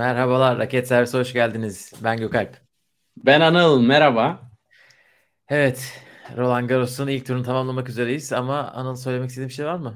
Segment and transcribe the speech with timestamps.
[0.00, 1.92] Merhabalar, Raket Servisi hoş geldiniz.
[2.04, 2.56] Ben Gökalp.
[3.24, 4.50] Ben Anıl, merhaba.
[5.48, 6.02] Evet,
[6.36, 9.94] Roland Garros'un ilk turunu tamamlamak üzereyiz ama Anıl söylemek istediğim bir şey var mı?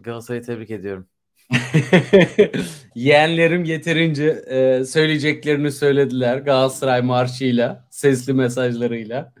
[0.00, 1.08] Galatasaray'ı tebrik ediyorum.
[2.94, 9.32] Yeğenlerim yeterince e, söyleyeceklerini söylediler Galatasaray marşıyla, sesli mesajlarıyla.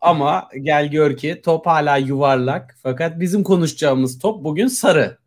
[0.00, 5.18] Ama gel gör ki top hala yuvarlak fakat bizim konuşacağımız top bugün sarı.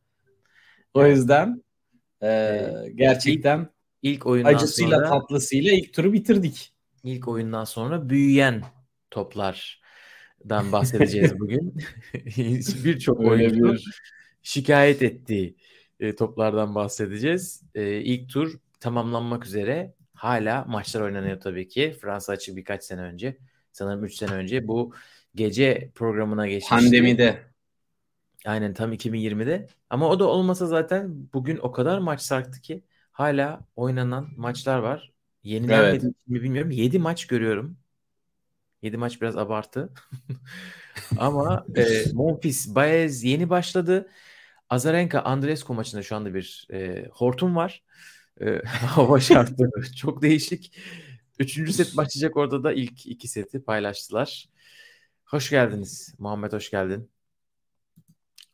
[0.93, 1.63] O yüzden
[2.23, 2.61] e,
[2.95, 3.69] gerçekten
[4.01, 6.73] ilk, oyundan acısıyla sonra, tatlısıyla ilk turu bitirdik.
[7.03, 8.63] İlk oyundan sonra büyüyen
[9.11, 11.73] toplardan bahsedeceğiz bugün.
[12.83, 13.85] Birçok oyuncu bir...
[14.43, 15.55] şikayet ettiği
[15.99, 17.63] e, toplardan bahsedeceğiz.
[17.75, 19.93] E, ilk tur tamamlanmak üzere.
[20.13, 21.95] Hala maçlar oynanıyor tabii ki.
[22.01, 23.37] Fransa açık birkaç sene önce.
[23.71, 24.93] Sanırım 3 sene önce bu
[25.35, 26.75] gece programına geçmişti.
[26.75, 27.39] Pandemide.
[28.45, 29.67] Aynen tam 2020'de.
[29.89, 32.83] Ama o da olmasa zaten bugün o kadar maç sarktı ki
[33.19, 35.11] hala oynanan maçlar var.
[35.43, 36.27] Yenilenmedi evet.
[36.27, 36.71] mi bilmiyorum.
[36.71, 37.77] 7 maç görüyorum.
[38.81, 39.89] 7 maç biraz abartı.
[41.17, 44.09] Ama e, Monfils, Baez yeni başladı.
[44.69, 47.83] Azarenka, Andrescu maçında şu anda bir e, hortum var.
[48.41, 50.77] E, hava şartları çok değişik.
[51.39, 54.49] Üçüncü set başlayacak orada da ilk iki seti paylaştılar.
[55.25, 56.15] Hoş geldiniz.
[56.19, 57.11] Muhammed hoş geldin.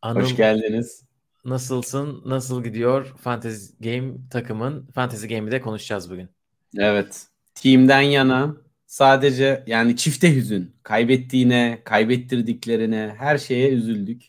[0.02, 1.05] Anıl, hoş geldiniz.
[1.46, 2.22] Nasılsın?
[2.26, 4.88] Nasıl gidiyor Fantasy Game takımın?
[4.96, 6.30] Fantasy Game'i de konuşacağız bugün.
[6.78, 7.28] Evet.
[7.56, 10.76] Team'den yana sadece yani çifte hüzün.
[10.84, 14.24] Kaybettiğine, kaybettirdiklerine, her şeye üzüldük.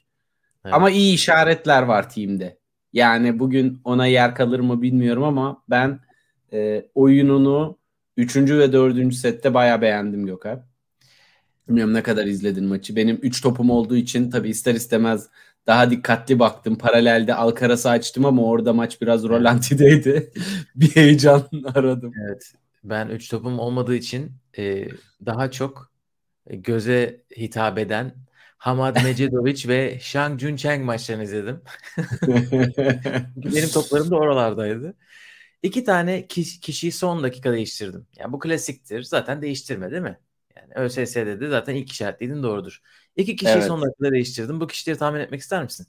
[0.64, 0.74] Evet.
[0.74, 2.58] Ama iyi işaretler var team'de.
[2.92, 6.00] Yani bugün ona yer kalır mı bilmiyorum ama ben
[6.52, 7.78] e, oyununu
[8.16, 8.36] 3.
[8.36, 9.14] ve 4.
[9.14, 10.66] sette bayağı beğendim Gökhan.
[11.68, 12.96] Bilmiyorum ne kadar izledin maçı.
[12.96, 15.28] Benim 3 topum olduğu için tabii ister istemez
[15.66, 16.78] daha dikkatli baktım.
[16.78, 20.32] Paralelde Alcaraz'ı açtım ama orada maç biraz rolantideydi.
[20.74, 22.12] bir heyecan aradım.
[22.28, 22.52] Evet.
[22.84, 24.88] Ben 3 topum olmadığı için e,
[25.26, 25.92] daha çok
[26.50, 28.14] göze hitap eden
[28.58, 31.60] Hamad Mecedovic ve Shang Juncheng maçlarını izledim.
[33.36, 34.94] Benim toplarım da oralardaydı.
[35.62, 38.06] İki tane kişi, kişiyi son dakika değiştirdim.
[38.18, 39.02] Yani bu klasiktir.
[39.02, 40.18] Zaten değiştirme değil mi?
[40.56, 42.82] Yani ÖSS'de de zaten ilk işaretleydin doğrudur.
[43.16, 43.66] İki kişiyi evet.
[43.66, 44.60] son dakikada değiştirdim.
[44.60, 45.86] Bu kişileri tahmin etmek ister misin?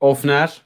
[0.00, 0.62] Ofner.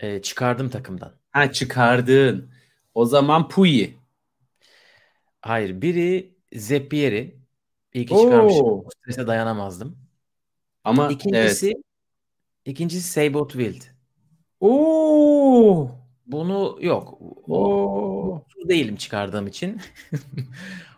[0.00, 1.12] Ee, çıkardım takımdan.
[1.30, 2.50] Ha çıkardın.
[2.94, 3.96] O zaman Puyi.
[5.40, 5.82] Hayır.
[5.82, 7.36] Biri Zeppieri.
[7.94, 8.66] İyi ki çıkarmışım.
[8.66, 9.98] O strese dayanamazdım.
[10.84, 11.84] Ama ikincisi evet.
[12.64, 13.82] ikincisi Seibot Wild.
[14.60, 15.90] Oo.
[16.26, 17.18] Bunu yok.
[17.48, 18.42] Oo.
[18.68, 19.80] değilim çıkardığım için.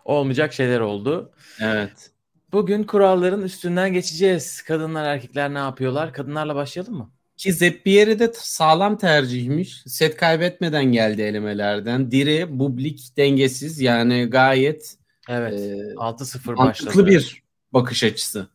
[0.09, 1.31] Olmayacak şeyler oldu.
[1.61, 2.11] Evet.
[2.51, 4.61] Bugün kuralların üstünden geçeceğiz.
[4.61, 6.13] Kadınlar erkekler ne yapıyorlar?
[6.13, 7.11] Kadınlarla başlayalım mı?
[7.37, 9.83] Ki Zeppieri de sağlam tercihmiş.
[9.85, 12.11] Set kaybetmeden geldi elemelerden.
[12.11, 14.95] Diri, Bublik dengesiz yani gayet
[15.29, 15.53] Evet.
[15.53, 17.07] E, 6-0 başladı.
[17.07, 17.43] bir
[17.73, 18.47] bakış açısı.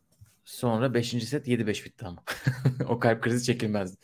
[0.45, 1.09] Sonra 5.
[1.09, 2.23] set 7-5 bitti ama.
[2.89, 3.97] o kalp krizi çekilmezdi.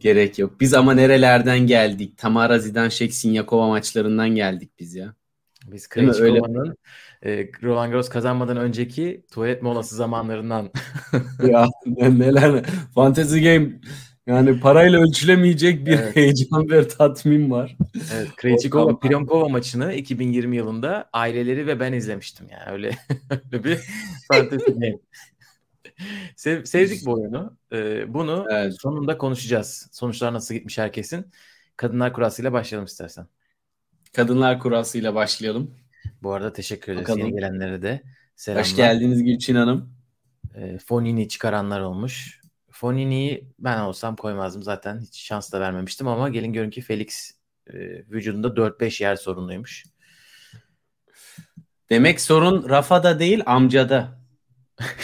[0.00, 0.60] Gerek yok.
[0.60, 2.18] Biz ama nerelerden geldik?
[2.18, 5.14] Tamara Zidansek Sinyakova maçlarından geldik biz ya.
[5.66, 6.76] Biz Krejcikova'nın
[7.24, 10.70] e, Roland Garros kazanmadan önceki tuvalet molası zamanlarından.
[11.46, 12.64] ya neler
[12.94, 13.70] Fantasy Game
[14.26, 16.16] yani parayla ölçülemeyecek bir evet.
[16.16, 17.76] heyecan ve tatmin var.
[18.14, 22.98] Evet, Krejcikova Pionkova maçını 2020 yılında aileleri ve ben izlemiştim yani öyle,
[23.30, 23.78] öyle bir
[24.32, 24.98] fantasy game.
[26.36, 27.56] Sev, sevdik bu oyunu.
[27.72, 28.74] Ee, bunu evet.
[28.80, 29.88] sonunda konuşacağız.
[29.92, 31.26] Sonuçlar nasıl gitmiş herkesin.
[31.76, 33.26] Kadınlar kurasıyla başlayalım istersen.
[34.12, 35.74] Kadınlar kurasıyla başlayalım.
[36.22, 37.18] Bu arada teşekkür ederiz.
[37.18, 38.02] Yeni gelenlere de
[38.36, 38.64] selamlar.
[38.64, 39.94] Hoş geldiniz Gülçin Hanım.
[40.54, 42.40] E, Fonini çıkaranlar olmuş.
[42.70, 45.00] Fonini'yi ben olsam koymazdım zaten.
[45.00, 47.30] Hiç şans da vermemiştim ama gelin görün ki Felix
[47.66, 47.78] e,
[48.10, 49.84] vücudunda 4-5 yer sorunluymuş.
[51.90, 54.18] Demek sorun Rafa'da değil amcada.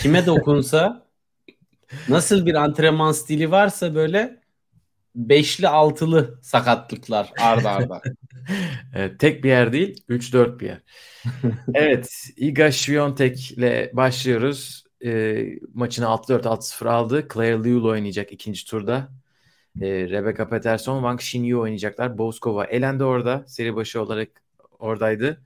[0.00, 1.06] Kime dokunsa
[2.08, 4.40] nasıl bir antrenman stili varsa böyle
[5.14, 8.02] beşli altılı sakatlıklar arda arda.
[8.94, 10.80] evet, tek bir yer değil, 3-4 bir yer.
[11.74, 14.84] evet, Iga Świątek ile başlıyoruz.
[15.04, 17.28] E, maçını 6-4 6-0 aldı.
[17.34, 19.08] Claire Liu oynayacak ikinci turda.
[19.80, 22.18] E, Rebecca Peterson, Wang Xinyu oynayacaklar.
[22.18, 23.44] Bozkova elendi orada.
[23.46, 24.28] Seri başı olarak
[24.78, 25.42] oradaydı.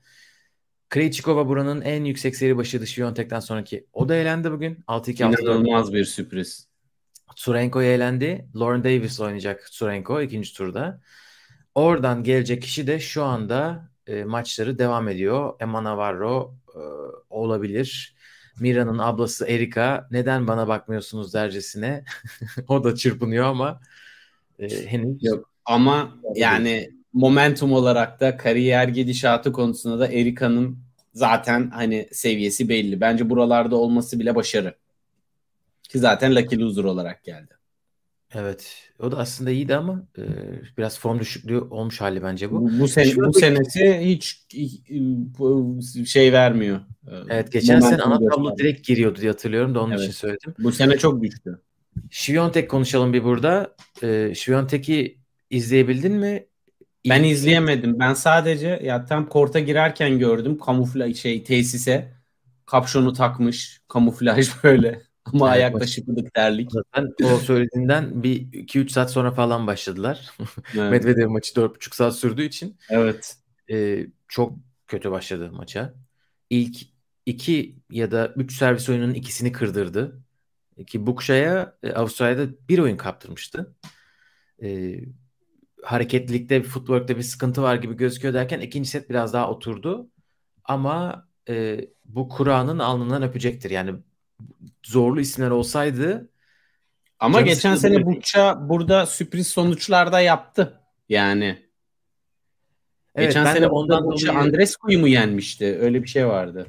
[0.89, 3.85] Krejcikova buranın en yüksek seri başı Świątek'ten sonraki.
[3.93, 4.83] O da elendi bugün.
[4.87, 6.67] 6-2 İnanılmaz bir sürpriz.
[7.35, 8.47] Tsurenko elendi.
[8.55, 11.01] Lauren Davis oynayacak Tsurenko ikinci turda.
[11.75, 15.53] Oradan gelecek kişi de şu anda e, maçları devam ediyor.
[15.59, 16.79] Emma Navarro e,
[17.29, 18.15] olabilir.
[18.59, 22.03] Mira'nın ablası Erika neden bana bakmıyorsunuz dercesine.
[22.67, 23.81] o da çırpınıyor ama
[24.59, 25.49] e, henüz Yok.
[25.65, 30.79] Ama yani momentum olarak da kariyer gidişatı konusunda da Erika'nın
[31.13, 33.01] zaten hani seviyesi belli.
[33.01, 34.75] Bence buralarda olması bile başarı.
[35.83, 37.53] Ki zaten Lucky Loser olarak geldi.
[38.33, 38.91] Evet.
[38.99, 40.23] O da aslında iyiydi ama e,
[40.77, 42.61] biraz form düşüklüğü olmuş hali bence bu.
[42.61, 44.45] Bu, bu, sene, bu senesi hiç
[46.09, 46.79] şey vermiyor.
[47.29, 50.03] Evet geçen Momentum sene ana tablo direkt giriyordu diye hatırlıyorum da onun evet.
[50.03, 50.53] için söyledim.
[50.59, 51.61] Bu sene çok düştü.
[52.09, 53.75] Şiviyontek konuşalım bir burada.
[54.03, 55.17] E, Şiviyontek'i
[55.49, 56.45] izleyebildin mi?
[57.09, 57.99] Ben izleyemedim.
[57.99, 62.13] Ben sadece ya tam korta girerken gördüm kamuflaj şey tesise
[62.65, 66.71] kapşonu takmış kamuflaj böyle ama evet, ayakta şıpıdık derlik.
[66.71, 70.31] Zaten o söylediğinden bir 2-3 saat sonra falan başladılar.
[70.77, 70.91] Evet.
[70.91, 72.77] Medvedev maçı 4,5 saat sürdüğü için.
[72.89, 73.35] Evet.
[73.71, 74.53] E, çok
[74.87, 75.93] kötü başladı maça.
[76.49, 76.77] İlk
[77.25, 80.23] iki ya da üç servis oyununun ikisini kırdırdı.
[80.87, 83.75] Ki Bukşa'ya e, Avustralya'da bir oyun kaptırmıştı.
[84.63, 84.99] E,
[85.83, 90.09] hareketlilikte, footwork'te bir sıkıntı var gibi gözüküyor derken ikinci set biraz daha oturdu.
[90.63, 93.69] Ama e, bu Kur'an'ın alnından öpecektir.
[93.69, 93.95] Yani
[94.83, 96.29] zorlu isimler olsaydı
[97.19, 100.79] ama geçen sene Bukça burada sürpriz sonuçlarda yaptı.
[101.09, 101.63] Yani
[103.15, 105.77] Evet, geçen sene ondan Bukça Andrescu'yu mu yenmişti?
[105.81, 106.67] Öyle bir şey vardı.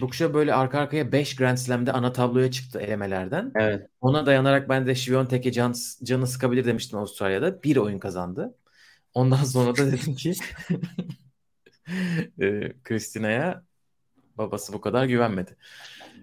[0.00, 3.52] Bukşa böyle arka arkaya 5 Grand Slam'de ana tabloya çıktı elemelerden.
[3.54, 3.86] Evet.
[4.00, 5.74] Ona dayanarak ben de Şiviyontek'e can,
[6.04, 7.62] canı sıkabilir demiştim Avustralya'da.
[7.62, 8.54] Bir oyun kazandı.
[9.14, 10.34] Ondan sonra da dedim ki
[12.40, 13.62] e, Kristina'ya
[14.38, 15.56] babası bu kadar güvenmedi.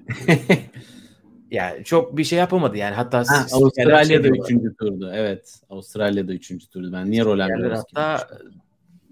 [1.51, 6.69] yani çok bir şey yapamadı yani hatta ha, Avustralya'da şey üçüncü turdu evet Avustralya'da üçüncü
[6.69, 8.27] turdu ben niye Roland hatta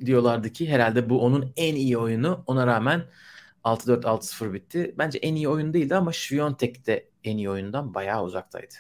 [0.06, 3.03] diyorlardı ki herhalde bu onun en iyi oyunu ona rağmen
[3.63, 4.95] 6-4 6-0 bitti.
[4.97, 8.74] Bence en iyi oyun değildi ama Sviontek de en iyi oyundan bayağı uzaktaydı.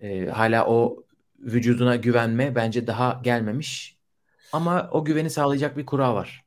[0.00, 1.04] Ee, hala o
[1.38, 3.96] vücuduna güvenme bence daha gelmemiş.
[4.52, 6.44] Ama o güveni sağlayacak bir kura var.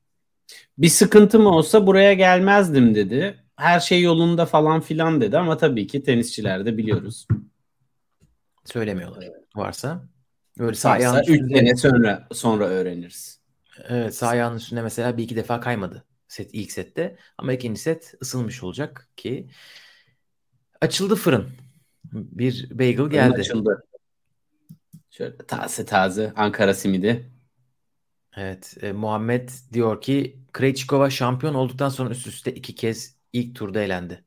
[0.77, 3.44] Bir sıkıntı mı olsa buraya gelmezdim dedi.
[3.55, 7.27] Her şey yolunda falan filan dedi ama tabii ki tenisçilerde biliyoruz.
[8.65, 9.25] Söylemiyorlar.
[9.55, 10.03] Varsa.
[10.59, 13.39] Böyle sağ ayağının 3 sene sonra sonra öğreniriz.
[13.89, 18.13] Evet sağ ayağının üstünde mesela bir iki defa kaymadı set ilk sette ama ikinci set
[18.21, 19.49] ısınmış olacak ki
[20.81, 21.49] açıldı fırın.
[22.13, 23.31] Bir bagel geldi.
[23.31, 23.83] Fırın açıldı.
[25.09, 27.31] Şöyle taze taze Ankara simidi.
[28.37, 28.77] Evet.
[28.81, 34.23] E, Muhammed diyor ki Krejcikova şampiyon olduktan sonra üst üste iki kez ilk turda elendi.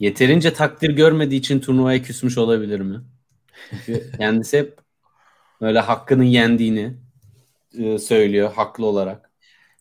[0.00, 3.00] Yeterince takdir görmediği için turnuvaya küsmüş olabilir mi?
[4.18, 4.78] Kendisi hep
[5.60, 6.96] böyle hakkının yendiğini
[7.78, 9.30] e, söylüyor haklı olarak.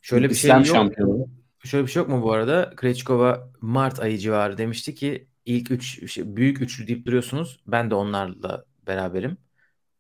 [0.02, 0.66] Şöyle bir şey yok.
[0.66, 1.28] şampiyonu.
[1.64, 2.74] Şöyle bir şey yok mu bu arada?
[2.76, 7.60] Krejcikova Mart ayı civarı demişti ki ilk üç şey, büyük üçlü deyip duruyorsunuz.
[7.68, 9.38] Ben de onlarla beraberim.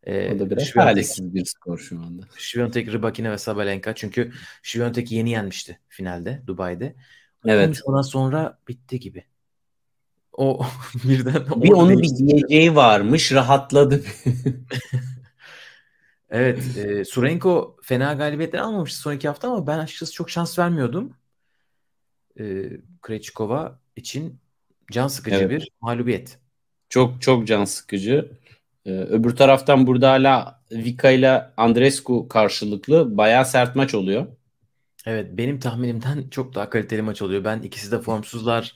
[0.03, 2.25] Ee, o da biraz talihsiz bir skor şu anda.
[2.37, 3.95] Şiviyontek, Rybakina ve Sabalenka.
[3.95, 4.31] Çünkü
[4.63, 6.95] Şiviyontek yeni yenmişti finalde Dubai'de.
[7.45, 7.81] Evet.
[7.85, 9.25] Ondan sonra bitti gibi.
[10.33, 10.65] O
[11.03, 14.03] birden bir onun bir diyeceği varmış rahatladı.
[16.35, 16.77] Evet.
[16.77, 21.13] E, Surenko fena galibiyetler almamıştı son iki hafta ama ben açıkçası çok şans vermiyordum.
[22.39, 22.69] E,
[23.01, 24.39] Krejcikova için
[24.91, 25.49] can sıkıcı evet.
[25.51, 26.39] bir mağlubiyet.
[26.89, 28.31] Çok çok can sıkıcı.
[28.85, 34.27] Ee, öbür taraftan burada hala Vika ile Andrescu karşılıklı bayağı sert maç oluyor.
[35.05, 37.43] Evet benim tahminimden çok daha kaliteli maç oluyor.
[37.43, 38.73] Ben ikisi de formsuzlar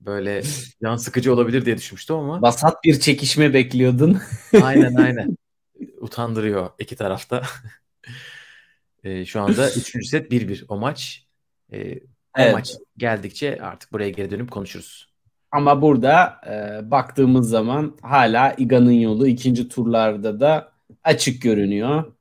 [0.00, 0.42] böyle
[0.82, 2.42] can sıkıcı olabilir diye düşünmüştüm ama.
[2.42, 4.20] Basat bir çekişme bekliyordun.
[4.62, 5.36] aynen aynen
[6.00, 7.42] utandırıyor iki tarafta.
[9.04, 10.06] e, şu anda 3.
[10.08, 11.26] set 1-1 o maç.
[11.72, 12.02] E, evet.
[12.36, 15.10] O maç geldikçe artık buraya geri dönüp konuşuruz.
[15.52, 20.72] Ama burada e, baktığımız zaman hala Iga'nın yolu ikinci turlarda da
[21.04, 22.12] açık görünüyor.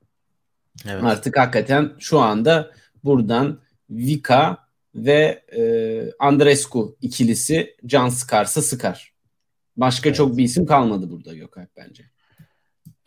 [0.88, 1.04] Evet.
[1.04, 2.72] Artık hakikaten şu anda
[3.04, 4.58] buradan Vika
[4.96, 5.62] ve e,
[6.20, 9.14] Andrescu ikilisi can sıkarsa sıkar.
[9.78, 10.18] Başka evet.
[10.18, 12.04] çok bir isim kalmadı burada Gökalp bence.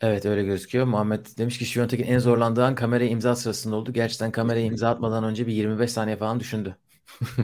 [0.01, 0.85] Evet öyle gözüküyor.
[0.85, 3.93] Muhammed demiş ki Şiviyontek'in en zorlandığı an kameraya imza sırasında oldu.
[3.93, 6.75] Gerçekten kameraya imza atmadan önce bir 25 saniye falan düşündü.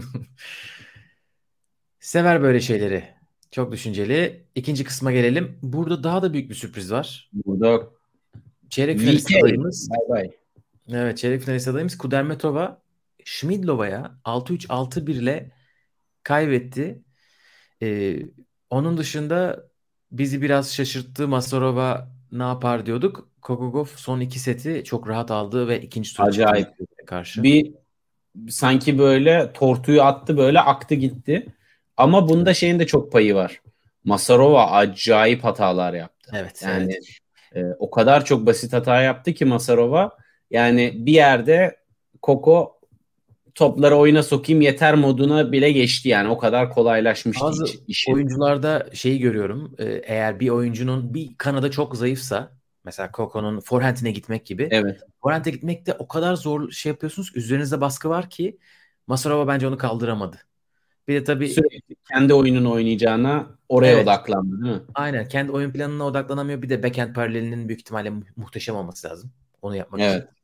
[1.99, 3.03] Sever böyle şeyleri.
[3.51, 4.43] Çok düşünceli.
[4.55, 5.59] İkinci kısma gelelim.
[5.61, 7.29] Burada daha da büyük bir sürpriz var.
[7.33, 7.89] Burada
[8.69, 9.89] çeyrek finalist adayımız.
[9.89, 10.38] Bay bay.
[10.93, 12.81] Evet çeyrek finalist adayımız Kudermetova
[13.25, 15.51] Şmidlova'ya 6-3 6-1 ile
[16.23, 17.03] kaybetti.
[17.81, 18.19] Ee,
[18.69, 19.63] onun dışında
[20.11, 23.29] bizi biraz şaşırttı Masarova ne yapar diyorduk.
[23.41, 26.67] Kokogov son iki seti çok rahat aldı ve ikinci tur Acayip.
[27.05, 27.43] karşı.
[27.43, 27.73] Bir
[28.49, 31.45] sanki böyle tortuyu attı böyle aktı gitti.
[31.97, 33.61] Ama bunda şeyin de çok payı var.
[34.03, 36.31] Masarova acayip hatalar yaptı.
[36.35, 36.61] Evet.
[36.63, 36.91] Yani
[37.53, 37.71] evet.
[37.71, 40.17] E, o kadar çok basit hata yaptı ki Masarova.
[40.51, 41.79] Yani bir yerde
[42.21, 42.79] Koko
[43.55, 46.29] topları oyuna sokayım yeter moduna bile geçti yani.
[46.29, 48.13] O kadar kolaylaşmıştı Bazı iş, işi.
[48.13, 49.75] oyuncularda şeyi görüyorum.
[49.77, 52.51] E, eğer bir oyuncunun bir kanadı çok zayıfsa
[52.85, 54.67] mesela Koko'nun forehand'ine gitmek gibi.
[54.71, 54.99] Evet.
[55.23, 58.57] Forehand'e gitmekte o kadar zor şey yapıyorsunuz üzerinizde baskı var ki
[59.07, 60.37] Masarova bence onu kaldıramadı.
[61.07, 64.03] Bir de tabii Sürekli kendi oyununu oynayacağına oraya Evet.
[64.03, 64.81] odaklandı değil mi?
[64.95, 66.61] aynen kendi oyun planına odaklanamıyor.
[66.61, 69.31] Bir de backhand paralelinin büyük ihtimalle mu- muhteşem olması lazım.
[69.61, 70.15] Onu yapmak Evet.
[70.23, 70.38] için.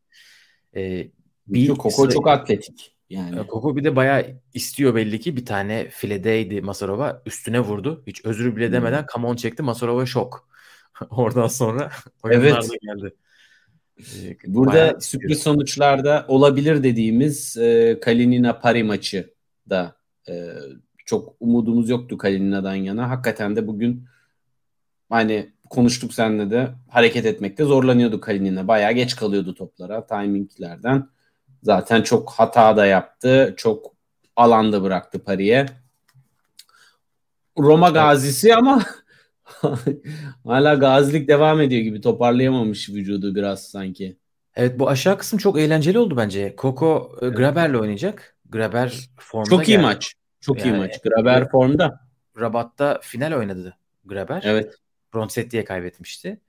[0.75, 1.08] Ee,
[1.48, 2.96] Bir Koko sıra- çok atletik.
[3.10, 3.48] Yani.
[3.48, 5.36] Koko bir de bayağı istiyor belli ki.
[5.38, 7.22] Bir tane filedeydi Masarova.
[7.25, 8.03] Üstüne vurdu.
[8.08, 8.74] Hiç özür bile Hmm.
[8.74, 9.63] demeden kamon çekti.
[9.63, 10.50] Masarova şok.
[11.10, 11.91] Oradan sonra
[12.32, 12.70] Evet.
[12.82, 13.13] geldi.
[14.00, 19.34] Ee, Burada bayağı sürpriz sonuçlarda olabilir dediğimiz e, Kalinina Pari maçı
[19.70, 19.96] da
[20.29, 20.34] e,
[21.05, 23.10] çok umudumuz yoktu Kalinina'dan yana.
[23.10, 24.05] Hakikaten de bugün
[25.10, 28.67] hani konuştuk seninle de hareket etmekte zorlanıyordu Kalinina.
[28.67, 31.07] Bayağı geç kalıyordu toplara timinglerden.
[31.63, 33.53] Zaten çok hata da yaptı.
[33.57, 33.91] Çok
[34.36, 35.65] alanda bıraktı Pari'ye.
[37.57, 38.84] Roma gazisi ama
[40.45, 44.17] hala gazilik devam ediyor gibi toparlayamamış vücudu biraz sanki.
[44.55, 46.55] Evet bu aşağı kısım çok eğlenceli oldu bence.
[46.57, 48.36] Coco e, Graber'le oynayacak.
[48.50, 49.81] Graber formda Çok iyi geldi.
[49.81, 50.13] maç.
[50.41, 51.01] Çok iyi Yani- maç.
[51.01, 52.00] Graber formda.
[52.39, 54.41] Rabat'ta final oynadı Graber.
[54.45, 54.75] Evet.
[55.15, 56.39] Bronz diye kaybetmişti.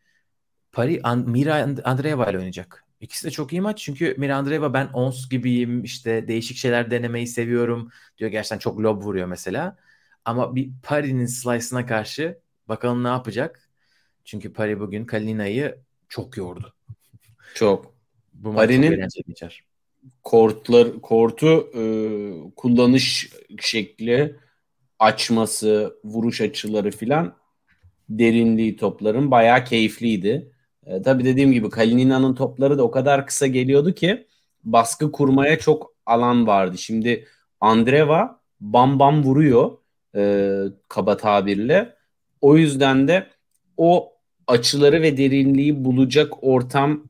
[0.72, 2.84] Pari An- Mira And- Andreeva ile oynayacak.
[3.00, 7.26] İkisi de çok iyi maç çünkü Mira Andreeva ben ons gibiyim işte değişik şeyler denemeyi
[7.26, 8.30] seviyorum diyor.
[8.30, 9.76] Gerçekten çok lob vuruyor mesela.
[10.24, 13.68] Ama bir Pari'nin slice'ına karşı bakalım ne yapacak.
[14.24, 16.74] Çünkü Pari bugün Kalina'yı çok yordu.
[17.54, 17.94] Çok.
[18.34, 18.54] Bu
[19.28, 19.64] geçer.
[20.24, 21.82] Kortlar, kortu e,
[22.56, 23.30] kullanış
[23.60, 24.36] şekli,
[24.98, 27.36] açması, vuruş açıları filan
[28.08, 30.52] derinliği topların bayağı keyifliydi.
[30.86, 34.26] E, tabii dediğim gibi Kalinina'nın topları da o kadar kısa geliyordu ki
[34.64, 36.78] baskı kurmaya çok alan vardı.
[36.78, 37.26] Şimdi
[37.60, 39.78] Andreva bam bam vuruyor
[40.16, 41.96] e, kaba tabirle.
[42.40, 43.26] O yüzden de
[43.76, 44.12] o
[44.46, 47.08] açıları ve derinliği bulacak ortam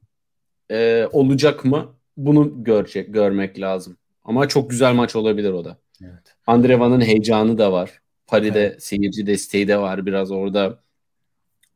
[0.70, 1.96] e, olacak mı?
[2.16, 3.96] Bunu görecek, görmek lazım.
[4.24, 5.78] Ama çok güzel maç olabilir o da.
[6.02, 6.36] Evet.
[6.46, 8.00] Andreva'nın heyecanı da var.
[8.26, 10.06] Pari'de seyirci desteği de var.
[10.06, 10.78] Biraz orada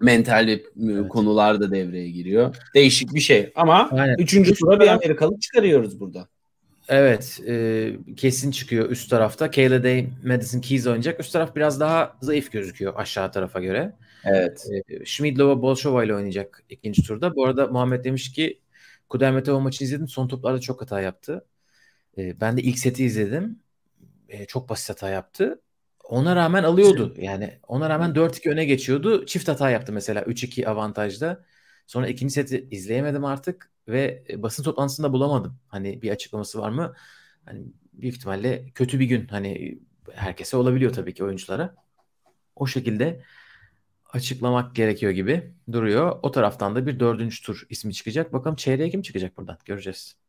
[0.01, 1.09] mental ve Evet.
[1.09, 2.57] konular da devreye giriyor.
[2.75, 3.53] Değişik bir şey.
[3.55, 4.17] Ama Aynen.
[4.19, 6.29] üçüncü tura bir Amerikalı çıkarıyoruz burada.
[6.89, 9.51] Evet, e, kesin çıkıyor üst tarafta.
[9.51, 11.21] Kayla Day, Madison Keys oynayacak.
[11.21, 13.93] Üst taraf biraz daha zayıf gözüküyor aşağı tarafa göre.
[14.25, 14.67] Evet.
[14.89, 17.37] E, Schmidlova Bolshova ile oynayacak ikinci turda.
[17.37, 18.61] Bu arada Muhammed demiş ki
[19.09, 20.09] Kudermetova maçı izledim.
[20.09, 21.45] Son toplarda çok hata yaptı.
[22.19, 23.59] E, ben de ilk seti izledim.
[24.29, 25.61] E, çok basit hata yaptı.
[26.11, 27.15] Ona rağmen alıyordu.
[27.19, 29.27] Yani ona rağmen 4-2 öne geçiyordu.
[29.27, 31.45] Çift hata yaptı mesela 3-2 avantajda.
[31.87, 35.59] Sonra ikinci seti izleyemedim artık ve e, basın toplantısında bulamadım.
[35.69, 36.95] Hani bir açıklaması var mı?
[37.45, 39.29] Hani büyük ihtimalle kötü bir gün.
[39.29, 39.79] Hani
[40.13, 41.75] herkese olabiliyor tabii ki oyunculara.
[42.57, 43.23] O şekilde
[44.13, 46.19] açıklamak gerekiyor gibi duruyor.
[46.23, 48.33] O taraftan da bir dördüncü tur ismi çıkacak.
[48.33, 49.59] Bakalım çeyreğe kim çıkacak buradan?
[49.65, 50.20] Göreceğiz.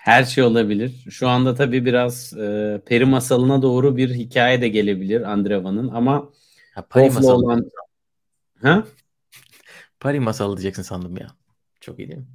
[0.00, 1.04] Her şey olabilir.
[1.10, 6.30] Şu anda tabii biraz e, peri masalına doğru bir hikaye de gelebilir Andreva'nın ama
[6.74, 7.34] Ha, Pari masalı.
[7.34, 7.70] olan
[8.62, 8.84] ha?
[10.00, 11.26] Pari masalı diyeceksin sandım ya.
[11.80, 12.26] Çok iyi değil mi?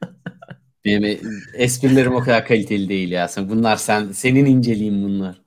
[0.84, 1.20] Benim
[1.54, 3.28] esprilerim o kadar kaliteli değil ya.
[3.38, 5.42] Bunlar sen senin inceliğin bunlar.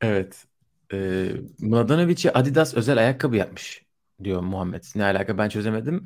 [0.00, 0.44] Evet.
[0.92, 1.26] Ee,
[1.58, 3.82] Mladenovic'e Adidas özel ayakkabı yapmış
[4.24, 4.84] diyor Muhammed.
[4.94, 6.04] Ne alaka ben çözemedim.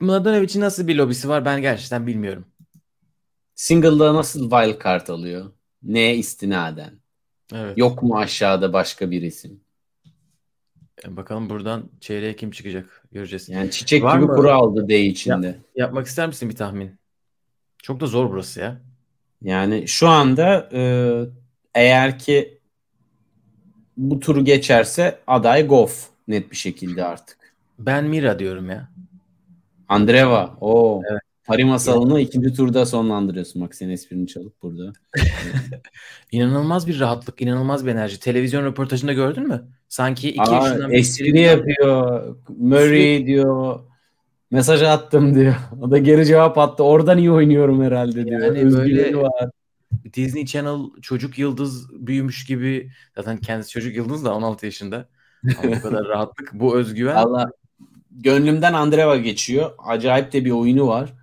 [0.00, 2.44] Mladenovic'in nasıl bir lobisi var ben gerçekten bilmiyorum.
[3.54, 5.52] Single'da nasıl wild card alıyor?
[5.82, 6.98] Neye istinaden?
[7.52, 7.78] Evet.
[7.78, 9.60] Yok mu aşağıda başka bir isim?
[11.04, 13.48] E, Bakalım buradan çeyreğe kim çıkacak göreceğiz.
[13.48, 14.36] Yani çiçek Var gibi mı?
[14.36, 15.58] kuru aldı D içinde.
[15.76, 16.96] Yapmak ister misin bir tahmin?
[17.82, 18.80] Çok da zor burası ya.
[19.42, 20.82] Yani şu anda e,
[21.74, 22.58] eğer ki
[23.96, 27.54] bu turu geçerse aday Goff net bir şekilde artık.
[27.78, 28.88] Ben Mira diyorum ya.
[29.88, 30.56] Andreva.
[30.60, 31.02] O.
[31.10, 31.20] Evet.
[31.44, 33.62] Pari masalını ikinci turda sonlandırıyorsun.
[33.62, 34.92] Bak senin esprini çalıp burada.
[36.32, 38.20] İnanılmaz bir rahatlık, inanılmaz bir enerji.
[38.20, 39.62] Televizyon röportajında gördün mü?
[39.88, 42.36] Sanki iki Aa, yaşından espri yapıyor.
[42.48, 43.80] Murray diyor.
[44.50, 45.54] Mesaj attım diyor.
[45.80, 46.84] O da geri cevap attı.
[46.84, 48.40] Oradan iyi oynuyorum herhalde diyor.
[48.40, 49.50] Yani Özgüveni böyle- var.
[50.14, 52.90] Disney Channel çocuk yıldız büyümüş gibi.
[53.16, 55.08] Zaten kendisi çocuk yıldız da 16 yaşında.
[55.62, 57.16] Ama bu kadar rahatlık, bu özgüven.
[57.16, 57.50] Valla
[58.14, 59.74] gönlümden Andreva geçiyor.
[59.78, 61.14] Acayip de bir oyunu var.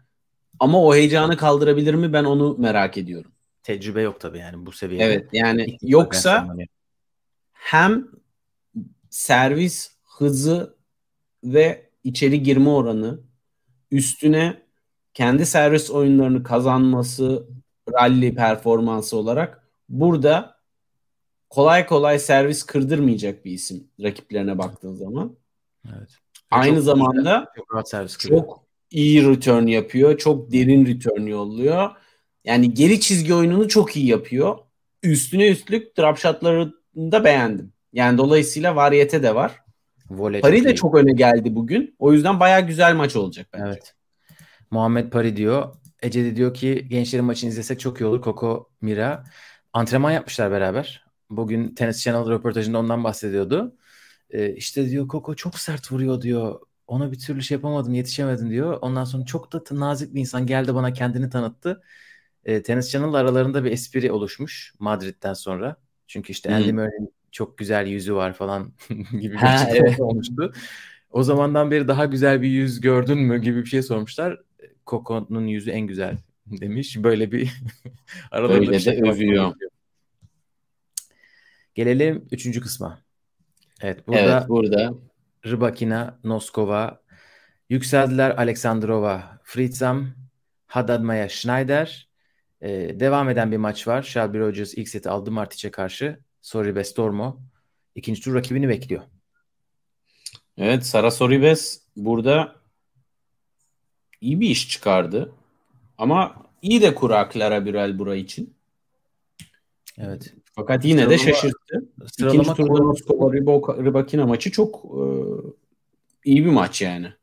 [0.59, 3.31] Ama o heyecanı kaldırabilir mi ben onu merak ediyorum.
[3.63, 5.03] Tecrübe yok tabii yani bu seviyede.
[5.03, 6.55] Evet yani yoksa
[7.53, 8.07] hem
[9.09, 10.75] servis hızı
[11.43, 13.19] ve içeri girme oranı
[13.91, 14.61] üstüne
[15.13, 17.47] kendi servis oyunlarını kazanması
[17.93, 20.57] rally performansı olarak burada
[21.49, 25.37] kolay kolay servis kırdırmayacak bir isim rakiplerine baktığın zaman.
[25.85, 26.20] Evet.
[26.51, 30.17] Aynı çok zamanda çok, rahat servis çok iyi return yapıyor.
[30.17, 31.89] Çok derin return yolluyor.
[32.43, 34.57] Yani geri çizgi oyununu çok iyi yapıyor.
[35.03, 37.73] Üstüne üstlük drop shotlarını da beğendim.
[37.93, 39.59] Yani dolayısıyla variyete de var.
[40.09, 41.95] Voley Pari de çok öne geldi bugün.
[41.99, 43.65] O yüzden baya güzel maç olacak bence.
[43.67, 43.93] Evet.
[44.71, 45.75] Muhammed Pari diyor.
[46.01, 48.21] Ece de diyor ki gençlerin maçını izlesek çok iyi olur.
[48.21, 49.23] Koko Mira.
[49.73, 51.05] Antrenman yapmışlar beraber.
[51.29, 53.75] Bugün Tennis Channel röportajında ondan bahsediyordu.
[54.31, 56.59] Ee, işte diyor Koko çok sert vuruyor diyor.
[56.87, 58.77] Ona bir türlü şey yapamadım, yetişemedim diyor.
[58.81, 61.81] Ondan sonra çok da nazik bir insan geldi bana kendini tanıttı.
[62.45, 65.75] Ee, Tennis Channel aralarında bir espri oluşmuş Madrid'den sonra.
[66.07, 68.73] Çünkü işte Andy Murray'in çok güzel yüzü var falan
[69.11, 69.99] gibi bir ha, evet.
[69.99, 70.53] olmuştu.
[71.11, 74.41] O zamandan beri daha güzel bir yüz gördün mü gibi bir şey sormuşlar.
[74.85, 76.97] Koko'nun yüzü en güzel demiş.
[77.03, 77.51] Böyle bir
[78.31, 79.53] aralarında Öyle bir şey de övüyor.
[81.75, 83.01] Gelelim üçüncü kısma.
[83.81, 84.93] Evet burada, evet, burada.
[85.45, 87.01] Rybakina, Noskova,
[87.69, 90.07] yükseldiler Aleksandrova, Fritzam,
[90.67, 92.09] Haddad Schneider.
[92.61, 94.01] Ee, devam eden bir maç var.
[94.01, 96.19] Shelby Rogers ilk seti aldı Martic'e karşı.
[96.41, 97.41] Soribes Stormo
[97.95, 99.03] ikinci tur rakibini bekliyor.
[100.57, 102.55] Evet Sara Soribes burada
[104.21, 105.33] iyi bir iş çıkardı.
[105.97, 108.55] Ama iyi de kura Clara Burel bura için.
[109.97, 110.33] Evet.
[110.55, 111.85] Fakat yine sıralama, de şaşırttı.
[112.13, 113.33] Sıralama İkinci turda Moskova
[113.83, 115.03] Rybakina maçı çok e,
[116.25, 117.13] iyi bir maç yani.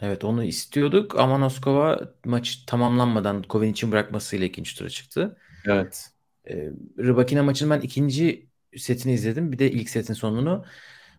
[0.00, 5.36] Evet onu istiyorduk ama Noskova maç tamamlanmadan Kovin için bırakmasıyla ikinci tura çıktı.
[5.66, 6.10] Evet.
[6.48, 9.52] E, Rybakina maçının ben ikinci setini izledim.
[9.52, 10.64] Bir de ilk setin sonunu.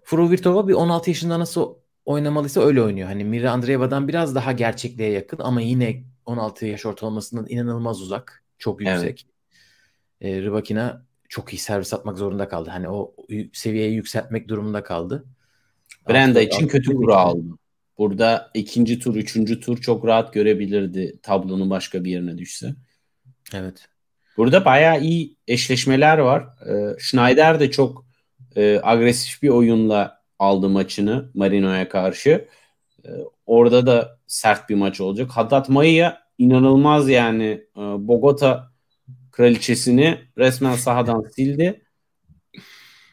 [0.04, 3.08] Fruvirtova bir 16 yaşında nasıl oynamalıysa öyle oynuyor.
[3.08, 8.44] Hani Mira Andreeva'dan biraz daha gerçekliğe yakın ama yine 16 yaş ortalamasından inanılmaz uzak.
[8.58, 9.28] Çok yüksek.
[10.22, 10.36] Evet.
[10.36, 12.70] E, Rybakina çok iyi servis atmak zorunda kaldı.
[12.70, 13.16] Hani o
[13.54, 15.26] seviyeyi yükseltmek durumunda kaldı.
[16.10, 17.44] Brenda için kötü kura aldı.
[17.98, 22.76] Burada ikinci tur, üçüncü tur çok rahat görebilirdi tablonun başka bir yerine düşse.
[23.54, 23.88] Evet.
[24.38, 26.48] Burada bayağı iyi eşleşmeler var.
[26.70, 28.06] Ee, Schneider de çok
[28.56, 32.48] e, agresif bir oyunla aldı maçını Marino'ya karşı.
[33.06, 33.10] Ee,
[33.46, 35.32] orada da sert bir maç olacak.
[35.32, 38.75] Haddad Maya inanılmaz yani e, Bogota
[39.36, 41.82] kraliçesini resmen sahadan sildi.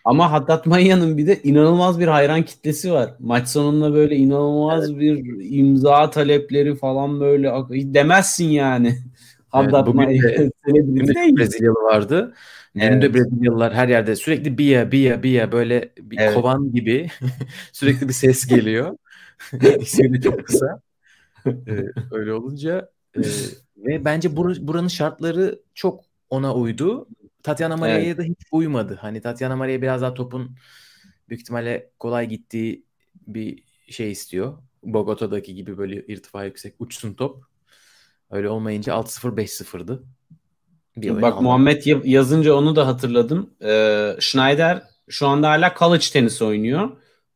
[0.04, 3.14] Ama Haddad Maya'nın bir de inanılmaz bir hayran kitlesi var.
[3.18, 5.00] Maç sonunda böyle inanılmaz evet.
[5.00, 5.24] bir
[5.58, 7.52] imza talepleri falan böyle
[7.94, 8.98] demezsin yani.
[9.48, 12.34] Haddad evet, Maya de, Brezilyalı vardı.
[12.76, 13.02] Evet.
[13.02, 16.34] de Brezilyalılar her yerde sürekli Bia, Bia, Bia böyle bir evet.
[16.34, 17.08] kovan gibi
[17.72, 18.96] sürekli bir ses geliyor.
[19.80, 20.80] İsmi çok kısa.
[21.46, 21.52] Ee,
[22.10, 23.20] öyle olunca e,
[23.76, 27.08] ve bence bur- buranın şartları çok ona uydu.
[27.42, 28.18] Tatiana Maria'ya evet.
[28.18, 28.98] da hiç uymadı.
[29.00, 30.56] Hani Tatiana Maria biraz daha topun
[31.28, 32.84] büyük ihtimalle kolay gittiği
[33.26, 34.58] bir şey istiyor.
[34.82, 37.44] Bogota'daki gibi böyle irtifa yüksek uçsun top.
[38.30, 40.02] Öyle olmayınca 6-0 5-0'dı.
[40.96, 43.50] Bir Bak Muhammed yazınca onu da hatırladım.
[43.64, 46.90] Ee, Schneider şu anda hala college tenis oynuyor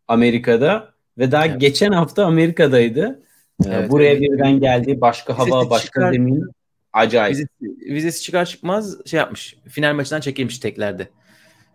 [0.09, 1.61] Amerika'da ve daha evet.
[1.61, 3.23] geçen hafta Amerika'daydı.
[3.65, 4.23] Ee, evet, buraya evet.
[4.23, 5.01] birden geldi.
[5.01, 6.56] Başka hava, başka çıkar, zemin.
[6.97, 7.37] Acayip.
[7.37, 9.57] Vizesi, vizesi çıkar çıkmaz şey yapmış.
[9.69, 11.09] Final maçından çekilmiş teklerde.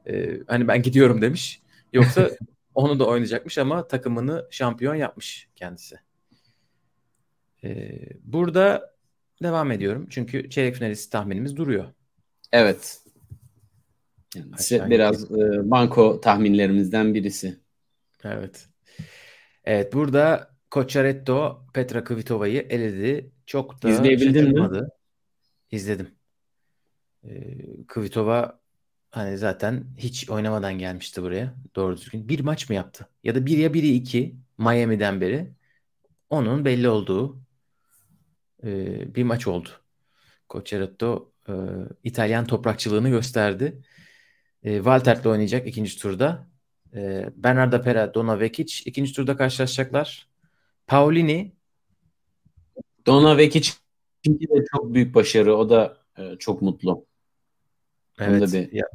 [0.07, 1.61] Ee, hani ben gidiyorum demiş.
[1.93, 2.29] Yoksa
[2.75, 5.95] onu da oynayacakmış ama takımını şampiyon yapmış kendisi.
[7.63, 8.95] Ee, burada
[9.43, 10.07] devam ediyorum.
[10.09, 11.85] Çünkü çeyrek finalist tahminimiz duruyor.
[12.51, 12.99] Evet.
[14.69, 17.59] Yani biraz e, banko tahminlerimizden birisi.
[18.23, 18.67] Evet.
[19.63, 23.31] Evet burada Cocciaretto Petra Kvitova'yı eledi.
[23.45, 24.69] Çok da İzleyebildin mi?
[25.71, 26.15] İzledim.
[27.23, 27.57] Ee,
[27.87, 28.59] Kvitova
[29.11, 31.55] hani zaten hiç oynamadan gelmişti buraya.
[31.75, 32.29] Doğru düzgün.
[32.29, 33.09] Bir maç mı yaptı?
[33.23, 35.53] Ya da bir ya biri iki Miami'den beri.
[36.29, 37.41] Onun belli olduğu
[38.63, 39.69] e, bir maç oldu.
[40.49, 41.53] Cocciaretto e,
[42.03, 43.81] İtalyan toprakçılığını gösterdi.
[44.63, 46.47] E, Walter'le oynayacak ikinci turda.
[46.95, 50.27] E, Bernardo Pera, Dona Vekic ikinci turda karşılaşacaklar.
[50.87, 51.53] Paulini
[53.05, 53.71] Dona Vekic
[54.25, 55.55] çünkü de çok büyük başarı.
[55.55, 57.05] O da e, çok mutlu.
[58.19, 58.41] Evet.
[58.41, 58.85] Onda bir, ya,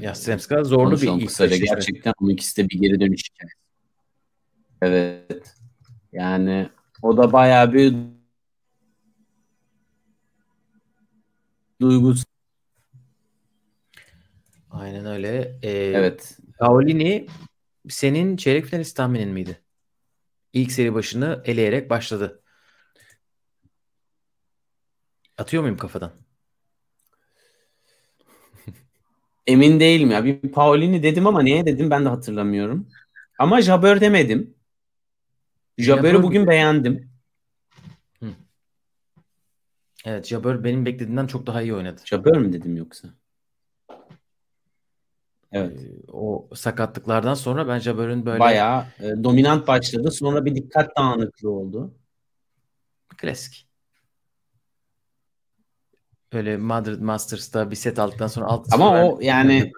[0.00, 1.56] Yastremska zorlu bir ilk kısaca.
[1.56, 3.22] Gerçekten onun ikisi de bir geri dönüş.
[4.82, 5.54] Evet.
[6.12, 6.68] Yani
[7.02, 7.94] o da bayağı bir
[11.80, 12.24] duygusu.
[14.70, 15.58] Aynen öyle.
[15.62, 16.38] Ee, evet.
[16.58, 17.26] Paolini
[17.88, 19.60] senin çeyrek finalist tahminin miydi?
[20.52, 22.42] ilk seri başını eleyerek başladı.
[25.38, 26.12] Atıyor muyum kafadan?
[29.46, 30.24] Emin değilim ya.
[30.24, 32.88] Bir Paulini dedim ama niye dedim ben de hatırlamıyorum.
[33.38, 34.54] Ama Jabber demedim.
[35.78, 37.10] Jabber'ı bugün beğendim.
[38.20, 38.26] Hı.
[40.04, 42.00] Evet Jabber benim beklediğimden çok daha iyi oynadı.
[42.04, 43.08] Jabber mi dedim yoksa?
[45.52, 45.80] Evet.
[45.80, 50.10] Ee, o sakatlıklardan sonra ben Jabber'ın böyle bayağı e, dominant başladı.
[50.10, 51.94] Sonra bir dikkat dağınıklığı oldu.
[53.16, 53.67] Klasik.
[56.32, 59.72] Öyle Madrid Masters'ta bir set aldıktan sonra alt Ama o yani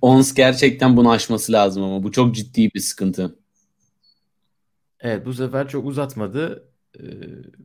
[0.00, 3.38] Ons gerçekten bunu aşması lazım ama bu çok ciddi bir sıkıntı.
[5.00, 6.68] Evet bu sefer çok uzatmadı.
[6.98, 7.02] E,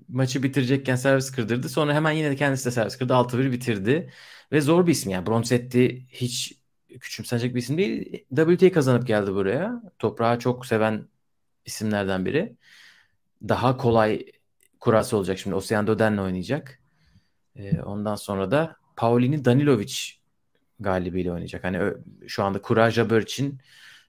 [0.07, 1.69] maçı bitirecekken servis kırdırdı.
[1.69, 3.13] Sonra hemen yine de kendisi de servis kırdı.
[3.13, 4.11] 6-1 bitirdi.
[4.51, 5.25] Ve zor bir isim yani.
[5.25, 6.56] Bronzetti hiç
[6.99, 8.25] küçümsenecek bir isim değil.
[8.35, 9.81] WTA kazanıp geldi buraya.
[9.99, 11.07] Toprağı çok seven
[11.65, 12.55] isimlerden biri.
[13.49, 14.25] Daha kolay
[14.79, 15.55] kurası olacak şimdi.
[15.55, 16.79] Ocean Doden'le oynayacak.
[17.55, 19.93] E, ondan sonra da Paulini Danilovic
[20.79, 21.63] galibiyle oynayacak.
[21.63, 21.93] Hani
[22.27, 23.59] şu anda Kura Jabber için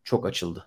[0.04, 0.66] çok açıldı.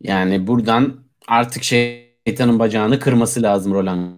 [0.00, 4.16] Yani buradan artık şeytanın bacağını kırması lazım Roland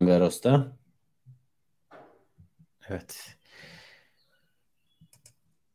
[0.00, 0.76] Garros'ta.
[2.88, 3.36] Evet.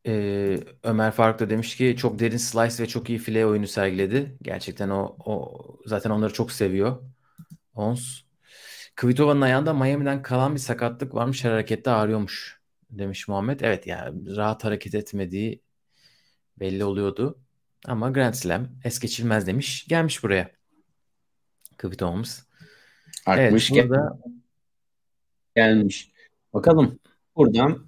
[0.08, 4.38] Ee, Ömer Faruk da demiş ki çok derin slice ve çok iyi file oyunu sergiledi.
[4.42, 7.02] Gerçekten o, o zaten onları çok seviyor.
[7.74, 8.20] Ons.
[8.96, 11.44] Kvitova'nın ayağında Miami'den kalan bir sakatlık varmış.
[11.44, 13.60] Her harekette ağrıyormuş demiş Muhammed.
[13.60, 15.62] Evet yani rahat hareket etmediği
[16.60, 17.38] belli oluyordu.
[17.86, 19.86] Ama Grand Slam es geçilmez demiş.
[19.88, 20.50] Gelmiş buraya.
[21.76, 22.48] Kvitova'mız.
[23.26, 24.18] Artmış evet, burada...
[25.56, 26.12] gelmiş.
[26.54, 26.98] Bakalım
[27.36, 27.87] buradan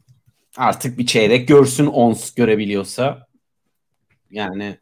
[0.61, 3.27] artık bir çeyrek görsün ons görebiliyorsa.
[4.31, 4.79] Yani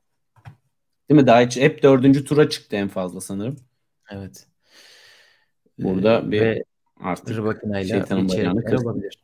[1.10, 1.26] değil mi?
[1.26, 3.56] Daha hiç hep dördüncü tura çıktı en fazla sanırım.
[4.10, 4.46] Evet.
[5.78, 6.62] Burada ee, bir
[7.00, 7.28] artık
[7.88, 9.18] şeytanın bacağını kırabilir.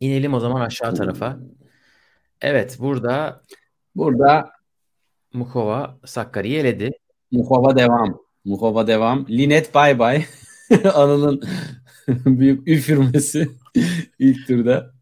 [0.00, 1.38] İnelim o zaman aşağı tarafa.
[2.40, 3.42] Evet burada
[3.94, 4.50] burada
[5.32, 6.90] Mukova Sakkari'yi eledi.
[7.30, 8.20] Mukova devam.
[8.44, 9.26] Mukova devam.
[9.28, 10.24] Linet bay bay.
[10.94, 11.42] Anıl'ın
[12.08, 13.48] büyük üfürmesi
[14.18, 14.94] ilk turda.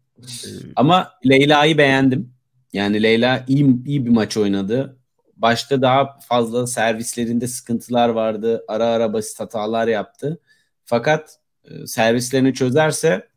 [0.75, 2.33] Ama Leyla'yı beğendim.
[2.73, 4.97] Yani Leyla iyi, iyi bir maç oynadı.
[5.37, 8.63] Başta daha fazla servislerinde sıkıntılar vardı.
[8.67, 10.39] Ara ara basit hatalar yaptı.
[10.85, 13.27] Fakat e, servislerini çözerse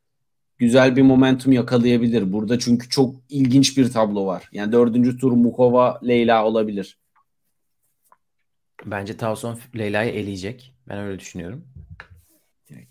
[0.59, 2.33] güzel bir momentum yakalayabilir.
[2.33, 4.49] Burada çünkü çok ilginç bir tablo var.
[4.53, 6.99] Yani dördüncü tur Mukova Leyla olabilir.
[8.87, 10.75] Bence Tavson Leyla'yı eleyecek.
[10.89, 11.65] Ben öyle düşünüyorum.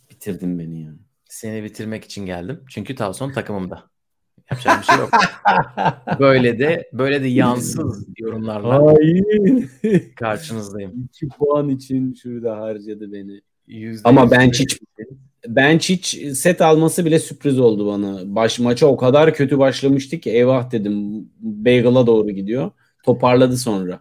[0.09, 0.91] Bitirdin beni ya.
[1.29, 2.63] Seni bitirmek için geldim.
[2.69, 3.83] Çünkü Tavson takımımda.
[4.51, 5.09] Yapacak bir şey yok.
[6.19, 9.69] böyle de böyle de yansız yorumlarla Hayır.
[10.15, 11.09] karşınızdayım.
[11.13, 13.41] 2 puan için şurada harcadı beni.
[14.03, 14.79] Ama ben hiç
[15.47, 18.35] ben hiç set alması bile sürpriz oldu bana.
[18.35, 21.25] Baş maça o kadar kötü başlamıştı ki eyvah dedim.
[21.39, 22.71] Bagel'a doğru gidiyor.
[23.05, 23.99] Toparladı sonra.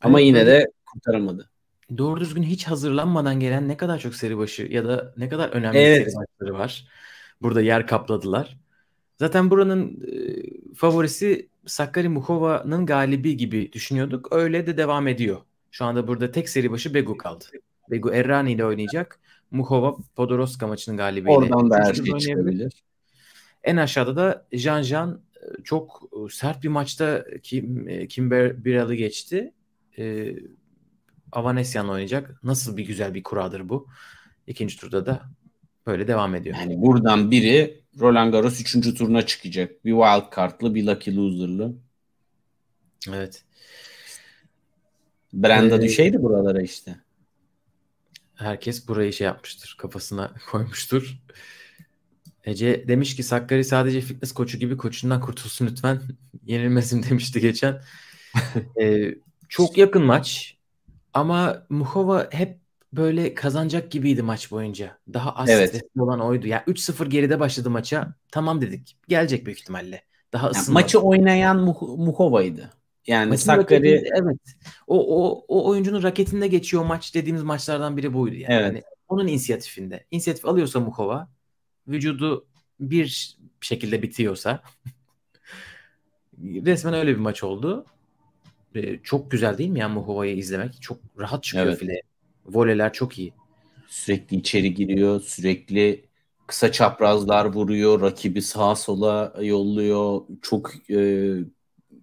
[0.00, 1.51] Ama yine de kurtaramadı.
[1.98, 5.78] Doğru düzgün hiç hazırlanmadan gelen ne kadar çok seri başı ya da ne kadar önemli
[5.78, 6.12] evet.
[6.12, 6.88] seri başları var.
[7.42, 8.58] Burada yer kapladılar.
[9.18, 14.28] Zaten buranın e, favorisi Sakkari Muhova'nın galibi gibi düşünüyorduk.
[14.32, 15.40] Öyle de devam ediyor.
[15.70, 17.44] Şu anda burada tek seri başı Begu kaldı.
[17.90, 19.20] Begu Errani ile oynayacak.
[19.50, 21.36] Muhova Podoroska maçının galibiyle.
[21.36, 22.72] Oradan da her şey çıkabilir.
[23.64, 28.94] En aşağıda da Jean Jean e, çok e, sert bir maçta Kim, e, Kimber Biral'ı
[28.94, 29.52] geçti.
[29.98, 30.34] Ee,
[31.32, 32.44] Avanesyan'la oynayacak.
[32.44, 33.88] Nasıl bir güzel bir kuradır bu.
[34.46, 35.22] İkinci turda da
[35.86, 36.56] böyle devam ediyor.
[36.56, 38.94] Yani buradan biri Roland Garros 3.
[38.94, 39.84] turuna çıkacak.
[39.84, 41.74] Bir wild card'lı bir lucky loser'lı.
[43.08, 43.44] Evet.
[45.32, 46.96] Branda ee, düşeydi buralara işte.
[48.34, 49.74] Herkes burayı şey yapmıştır.
[49.78, 51.18] Kafasına koymuştur.
[52.44, 56.02] Ece demiş ki Sakkari sadece fitness koçu gibi koçundan kurtulsun lütfen.
[56.46, 57.82] Yenilmesin demişti geçen.
[58.80, 59.14] ee,
[59.48, 60.56] çok yakın maç.
[61.14, 64.98] Ama Muhova hep böyle kazanacak gibiydi maç boyunca.
[65.12, 65.68] Daha az evet.
[65.68, 66.46] stresli olan oydu.
[66.46, 68.14] Yani 3-0 geride başladı maça.
[68.30, 68.96] Tamam dedik.
[69.08, 70.02] Gelecek büyük ihtimalle.
[70.32, 72.70] Daha yani maçı oynayan Muh- Muhova'ydı.
[73.06, 74.38] Yani Maçın Sakkari evet.
[74.86, 78.54] O, o o oyuncunun raketinde geçiyor maç dediğimiz maçlardan biri buydu yani.
[78.54, 78.64] Evet.
[78.64, 80.06] yani onun inisiyatifinde.
[80.10, 81.28] İnisiyatif alıyorsa Muhova
[81.88, 82.46] vücudu
[82.80, 84.62] bir şekilde bitiyorsa
[86.42, 87.86] resmen öyle bir maç oldu.
[88.74, 90.82] Ee, çok güzel değil mi ya Muhova'yı izlemek?
[90.82, 91.78] Çok rahat çıkıyor evet.
[91.78, 92.02] file.
[92.46, 93.32] Voleler çok iyi.
[93.88, 95.20] Sürekli içeri giriyor.
[95.20, 96.04] Sürekli
[96.46, 100.20] kısa çaprazlar vuruyor, rakibi sağa sola yolluyor.
[100.42, 101.28] Çok e,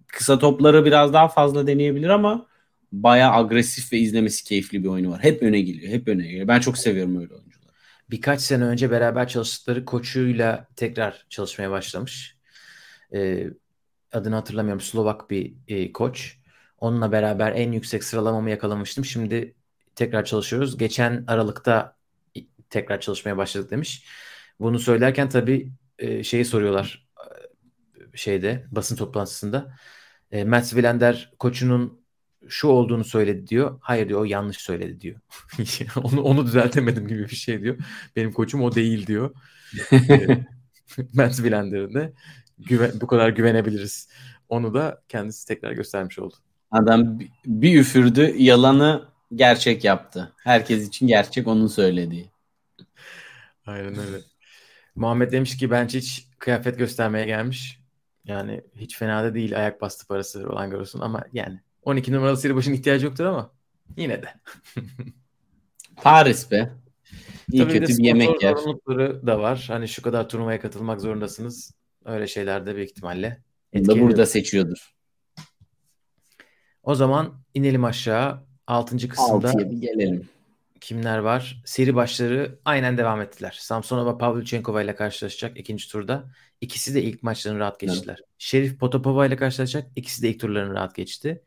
[0.06, 2.46] kısa topları biraz daha fazla deneyebilir ama
[2.92, 5.22] baya agresif ve izlemesi keyifli bir oyunu var.
[5.22, 6.48] Hep öne geliyor, hep öne geliyor.
[6.48, 7.72] Ben çok seviyorum öyle oyuncuları.
[8.10, 12.36] Birkaç sene önce beraber çalıştıkları koçuyla tekrar çalışmaya başlamış.
[13.14, 13.46] Ee,
[14.12, 14.80] adını hatırlamıyorum.
[14.80, 16.39] Slovak bir e, koç.
[16.80, 19.04] Onunla beraber en yüksek sıralamamı yakalamıştım.
[19.04, 19.54] Şimdi
[19.94, 20.78] tekrar çalışıyoruz.
[20.78, 21.96] Geçen Aralık'ta
[22.70, 24.06] tekrar çalışmaya başladık demiş.
[24.60, 27.08] Bunu söylerken tabii e, şeyi soruyorlar
[28.14, 29.76] e, şeyde basın toplantısında.
[30.32, 32.00] E, Matt Wilander koçunun
[32.48, 33.78] şu olduğunu söyledi diyor.
[33.82, 35.20] Hayır diyor o yanlış söyledi diyor.
[35.96, 37.78] onu, onu düzeltemedim gibi bir şey diyor.
[38.16, 39.34] Benim koçum o değil diyor.
[39.92, 40.26] e,
[41.14, 42.12] Matt Wilander'ın da
[42.58, 44.08] güven, bu kadar güvenebiliriz.
[44.48, 46.36] Onu da kendisi tekrar göstermiş oldu.
[46.70, 50.32] Adam bir üfürdü yalanı gerçek yaptı.
[50.36, 52.30] Herkes için gerçek onun söylediği.
[53.66, 54.16] Aynen öyle.
[54.94, 57.80] Muhammed demiş ki bence hiç kıyafet göstermeye gelmiş.
[58.24, 62.56] Yani hiç fena da değil ayak bastı parası olan görürsün ama yani 12 numaralı seri
[62.56, 63.50] başın ihtiyacı yoktur ama
[63.96, 64.28] yine de.
[65.96, 66.72] Paris be.
[67.52, 68.54] İyi Tabii kötü bir yemek yer.
[68.54, 69.64] Sorumlulukları da var.
[69.68, 71.74] Hani şu kadar turnuvaya katılmak zorundasınız.
[72.04, 73.42] Öyle şeyler de büyük ihtimalle.
[73.74, 74.94] Da burada seçiyordur.
[76.90, 78.38] O zaman inelim aşağı.
[78.66, 79.48] Altıncı kısımda.
[79.48, 80.28] Altıya bir gelelim
[80.80, 81.62] kimler var?
[81.64, 83.58] Seri başları aynen devam ettiler.
[83.60, 86.24] Samsonova Pavlyuchenkova ile karşılaşacak ikinci turda.
[86.60, 88.16] İkisi de ilk maçlarını rahat geçtiler.
[88.18, 88.28] Evet.
[88.38, 89.90] Şerif Potapova ile karşılaşacak.
[89.96, 91.42] İkisi de ilk turlarını rahat geçti.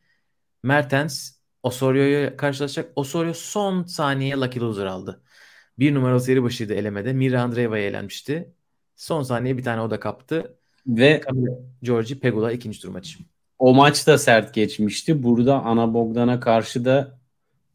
[0.64, 1.32] Mertens
[1.64, 2.92] Osorio'ya karşılaşacak.
[2.96, 5.22] Osorio son saniye Lucky Loser aldı.
[5.80, 7.14] Bir numaralı seri başıydı elemede.
[7.14, 8.54] Mira Andreeva'ya elenmişti.
[8.96, 10.58] Son saniye bir tane o da kaptı.
[10.88, 11.22] Ve
[11.82, 13.20] Georgi Pegula ikinci tur maçı.
[13.64, 15.24] O maç da sert geçmişti.
[15.24, 17.20] Burada Ana Bogdan'a karşı da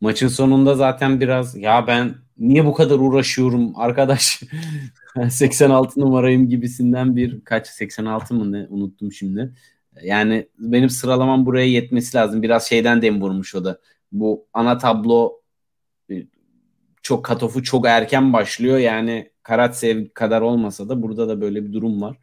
[0.00, 4.42] Maçın sonunda zaten biraz ya ben niye bu kadar uğraşıyorum arkadaş
[5.30, 9.54] 86 numarayım gibisinden bir kaç 86 mı ne unuttum şimdi.
[10.02, 12.42] Yani benim sıralamam buraya yetmesi lazım.
[12.42, 13.80] Biraz şeyden dem vurmuş o da.
[14.12, 15.40] Bu ana tablo
[16.10, 16.14] e,
[17.02, 18.78] çok katofu çok erken başlıyor.
[18.78, 22.16] Yani Karatsev kadar olmasa da burada da böyle bir durum var.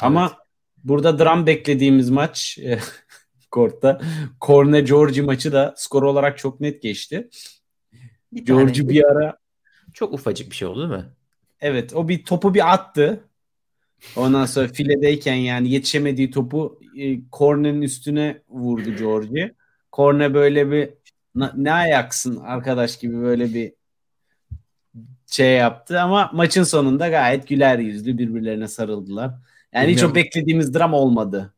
[0.00, 0.41] Ama evet.
[0.84, 2.58] Burada dram beklediğimiz maç
[3.50, 4.00] kortta.
[4.40, 7.28] Korne Georgi maçı da skor olarak çok net geçti.
[8.32, 9.38] Bir Georgi bir ara
[9.92, 11.08] çok ufacık bir şey oldu değil mi?
[11.60, 13.24] Evet o bir topu bir attı.
[14.16, 19.54] Ondan sonra filedeyken yani yetişemediği topu e, Korne'nin üstüne vurdu Georgi.
[19.92, 20.90] Korne böyle bir
[21.56, 23.72] ne ayaksın arkadaş gibi böyle bir
[25.26, 29.34] şey yaptı ama maçın sonunda gayet güler yüzlü birbirlerine sarıldılar.
[29.74, 30.10] Yani Bilmiyorum.
[30.10, 31.54] hiç o beklediğimiz dram olmadı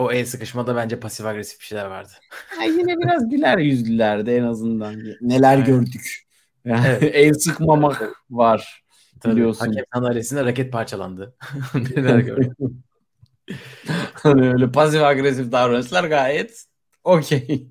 [0.00, 2.12] o el sıkışmada bence pasif agresif bir şeyler vardı.
[2.60, 4.94] Ya yine biraz güler yüzlülerdi en azından.
[5.20, 5.66] Neler evet.
[5.66, 6.26] gördük.
[6.64, 7.02] Yani evet.
[7.14, 8.84] el sıkmamak var.
[9.20, 9.66] Tabii, biliyorsun.
[9.66, 11.34] Hakem sandalyesinde raket parçalandı.
[11.96, 12.52] Neler gördük.
[14.12, 16.64] hani öyle pasif agresif davranışlar gayet
[17.04, 17.68] okey.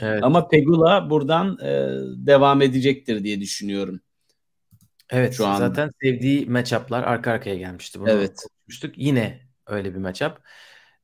[0.00, 0.22] Evet.
[0.22, 1.88] Ama Pegula buradan e,
[2.26, 4.00] devam edecektir diye düşünüyorum.
[5.12, 8.00] Evet şu an zaten sevdiği matchup'lar arka arkaya gelmişti.
[8.00, 8.36] Bunu evet.
[8.36, 8.98] konuşmuştuk.
[8.98, 10.38] Yine öyle bir matchup.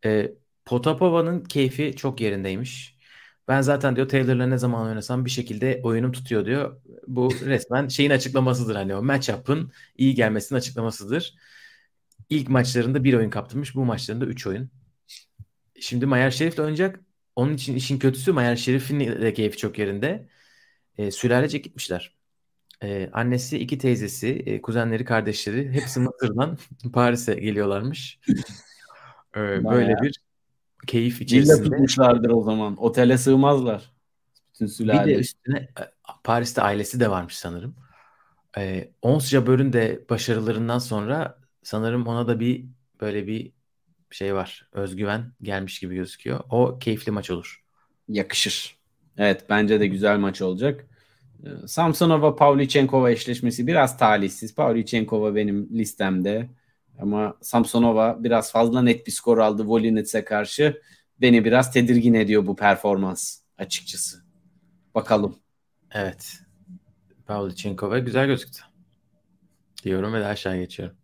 [0.05, 0.33] E,
[0.65, 2.99] Potapova'nın keyfi çok yerindeymiş.
[3.49, 6.81] Ben zaten diyor Taylor'la ne zaman oynasam bir şekilde oyunum tutuyor diyor.
[7.07, 11.35] Bu resmen şeyin açıklamasıdır hani o matchup'ın iyi gelmesinin açıklamasıdır.
[12.31, 13.75] İlk maçlarında bir oyun kaptırmış.
[13.75, 14.71] Bu maçlarında üç oyun.
[15.81, 17.01] Şimdi Mayer Şerif oynayacak.
[17.37, 20.29] Onun için işin kötüsü Mayer Şerif'in de keyfi çok yerinde.
[20.99, 22.18] E, sülalece gitmişler.
[22.83, 26.59] E, annesi, iki teyzesi, e, kuzenleri, kardeşleri hepsi Mısır'dan
[26.93, 28.19] Paris'e geliyorlarmış.
[29.37, 30.21] E, böyle bir
[30.87, 31.55] keyif içerisinde.
[31.55, 32.77] Villa tutmuşlardır o zaman.
[32.83, 33.93] Otele sığmazlar.
[34.55, 35.09] Bütün sülale.
[35.09, 35.83] Bir de üstüne e,
[36.25, 37.75] Paris'te ailesi de varmış sanırım.
[38.59, 42.65] E, Ons Jabber'ın de başarılarından sonra sanırım ona da bir
[43.01, 43.53] böyle bir
[44.11, 44.69] şey var.
[44.73, 46.41] Özgüven gelmiş gibi gözüküyor.
[46.51, 47.65] O keyifli maç olur.
[48.09, 48.79] Yakışır.
[49.19, 50.88] Evet bence de güzel maç olacak.
[51.45, 54.55] E, Samsonova Pavlyuchenkova eşleşmesi biraz talihsiz.
[54.55, 56.49] Pavlyuchenkova benim listemde.
[56.99, 60.83] Ama Samsonova biraz fazla net bir skor aldı Volinets'e karşı.
[61.21, 64.23] Beni biraz tedirgin ediyor bu performans açıkçası.
[64.95, 65.37] Bakalım.
[65.93, 66.41] Evet.
[67.27, 68.61] Pavlyuchenkova güzel gözüktü.
[69.85, 70.97] Diyorum ve de aşağı geçiyorum.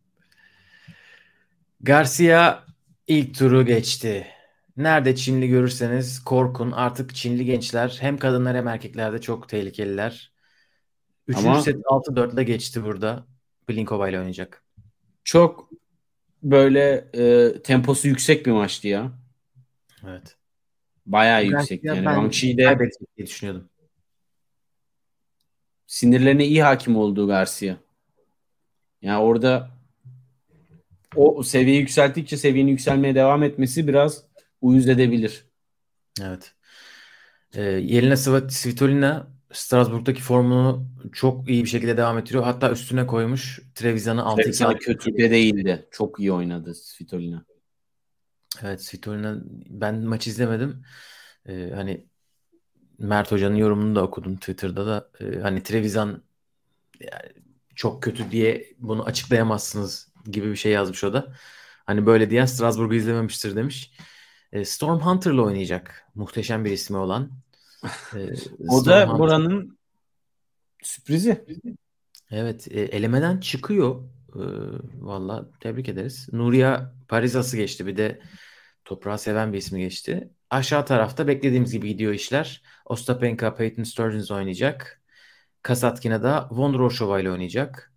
[1.81, 2.65] Garcia
[3.07, 4.27] ilk turu geçti.
[4.77, 6.73] Nerede Çinli görürseniz korkun.
[6.73, 10.33] Artık Çinli gençler hem kadınlar hem erkeklerde çok tehlikeliler.
[11.29, 11.63] Üçüncü Ama...
[11.63, 13.27] set 6-4 ile geçti burada.
[13.69, 14.65] Blinkova ile oynayacak.
[15.25, 15.71] Çok
[16.43, 19.13] böyle e, temposu yüksek bir maçtı ya.
[20.07, 20.37] Evet.
[21.07, 22.07] Bayağı ben yüksek yani.
[22.07, 23.69] Ben de diye düşünüyordum.
[25.87, 27.77] Sinirlerine iyi hakim olduğu Garcia.
[29.03, 29.71] Yani orada
[31.17, 34.25] o seviyeyi yükselttikçe seviyenin yükselmeye devam etmesi biraz
[34.65, 35.45] uyuz edebilir.
[36.23, 36.55] Evet.
[37.55, 38.17] Ee, Yelena
[38.51, 42.45] Svitolina Strasbourg'daki formunu çok iyi bir şekilde devam ettiriyor.
[42.45, 45.89] Hatta üstüne koymuş Trevisan'ı 6-2 kötü de değildi.
[45.91, 47.45] Çok iyi oynadı Svitolina.
[48.63, 50.83] Evet Svitolina ben maç izlemedim.
[51.49, 52.07] Ee, hani
[52.99, 55.11] Mert Hoca'nın yorumunu da okudum Twitter'da da.
[55.21, 56.23] Ee, hani Trevisan
[57.01, 57.33] yani
[57.75, 61.33] çok kötü diye bunu açıklayamazsınız gibi bir şey yazmış o da.
[61.87, 63.93] Hani böyle diyen Strasbourg'u izlememiştir demiş.
[64.55, 66.07] Ee, Storm Hunter'la oynayacak.
[66.15, 67.31] Muhteşem bir ismi olan.
[68.15, 68.35] Ee,
[68.69, 69.19] o da Hunter.
[69.19, 69.79] buranın
[70.83, 71.45] sürprizi.
[72.31, 72.69] Evet.
[72.71, 74.05] E, elemeden çıkıyor.
[74.35, 74.43] E,
[75.01, 76.29] Valla tebrik ederiz.
[76.33, 77.87] Nuria Parizas'ı geçti.
[77.87, 78.21] Bir de
[78.85, 80.31] toprağı seven bir ismi geçti.
[80.51, 82.63] Aşağı tarafta beklediğimiz gibi gidiyor işler.
[82.85, 85.03] Ostapenka, Peyton Sturgeons oynayacak.
[85.63, 87.93] Kasatkina da Vondroshova ile oynayacak.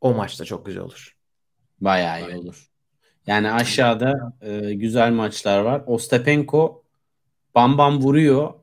[0.00, 1.16] O maçta çok güzel olur.
[1.80, 2.70] Bayağı iyi olur.
[3.26, 5.82] Yani aşağıda e, güzel maçlar var.
[5.86, 6.84] Ostapenko
[7.54, 8.54] bam bam vuruyor.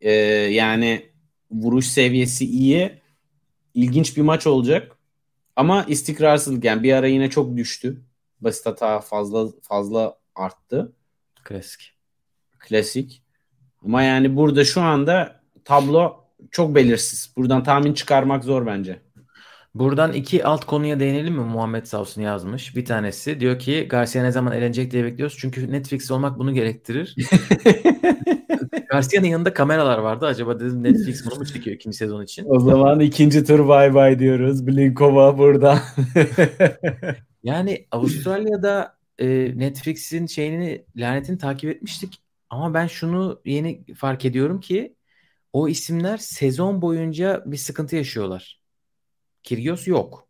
[0.00, 0.12] E,
[0.52, 1.10] yani
[1.50, 3.02] vuruş seviyesi iyi.
[3.74, 4.96] İlginç bir maç olacak.
[5.56, 8.00] Ama istikrarsızlık yani bir ara yine çok düştü.
[8.40, 10.92] Basit hata fazla fazla arttı.
[11.44, 11.92] Klasik.
[12.58, 13.22] Klasik.
[13.84, 17.32] Ama yani burada şu anda tablo çok belirsiz.
[17.36, 19.02] Buradan tahmin çıkarmak zor bence.
[19.74, 21.40] Buradan iki alt konuya değinelim mi?
[21.40, 22.76] Muhammed Savsun yazmış.
[22.76, 25.36] Bir tanesi diyor ki Garcia ne zaman elenecek diye bekliyoruz.
[25.38, 27.16] Çünkü Netflix olmak bunu gerektirir.
[28.90, 30.26] Garcia'nın yanında kameralar vardı.
[30.26, 32.46] Acaba dedim Netflix bunu mu çekiyor ikinci sezon için?
[32.48, 34.66] O zaman ikinci tur bay bay diyoruz.
[34.66, 35.82] Blinkova burada.
[37.42, 42.20] yani Avustralya'da e, Netflix'in şeyini lanetini takip etmiştik.
[42.50, 44.94] Ama ben şunu yeni fark ediyorum ki
[45.52, 48.63] o isimler sezon boyunca bir sıkıntı yaşıyorlar.
[49.44, 50.28] Kyrgios yok.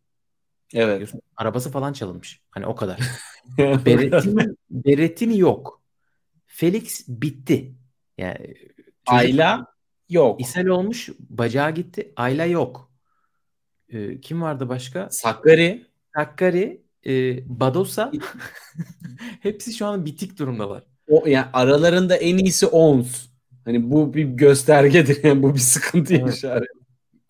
[0.73, 0.99] Evet.
[0.99, 2.41] Kyrgios, arabası falan çalınmış.
[2.49, 2.99] Hani o kadar.
[3.57, 5.81] Beretini, Beretini yok.
[6.45, 7.75] Felix bitti.
[8.17, 8.55] Yani
[9.05, 9.65] Ayla
[10.09, 10.41] yok.
[10.41, 11.09] İshal olmuş.
[11.19, 12.13] Bacağı gitti.
[12.15, 12.91] Ayla yok.
[13.89, 15.09] Ee, kim vardı başka?
[15.11, 15.85] Sakkari.
[16.15, 16.81] Sakkari.
[17.05, 18.11] E, Badosa.
[19.41, 20.83] Hepsi şu an bitik durumdalar.
[21.07, 23.27] O yani aralarında en iyisi Ons.
[23.65, 26.33] Hani bu bir göstergedir yani bu bir sıkıntı evet.
[26.33, 26.69] işaret.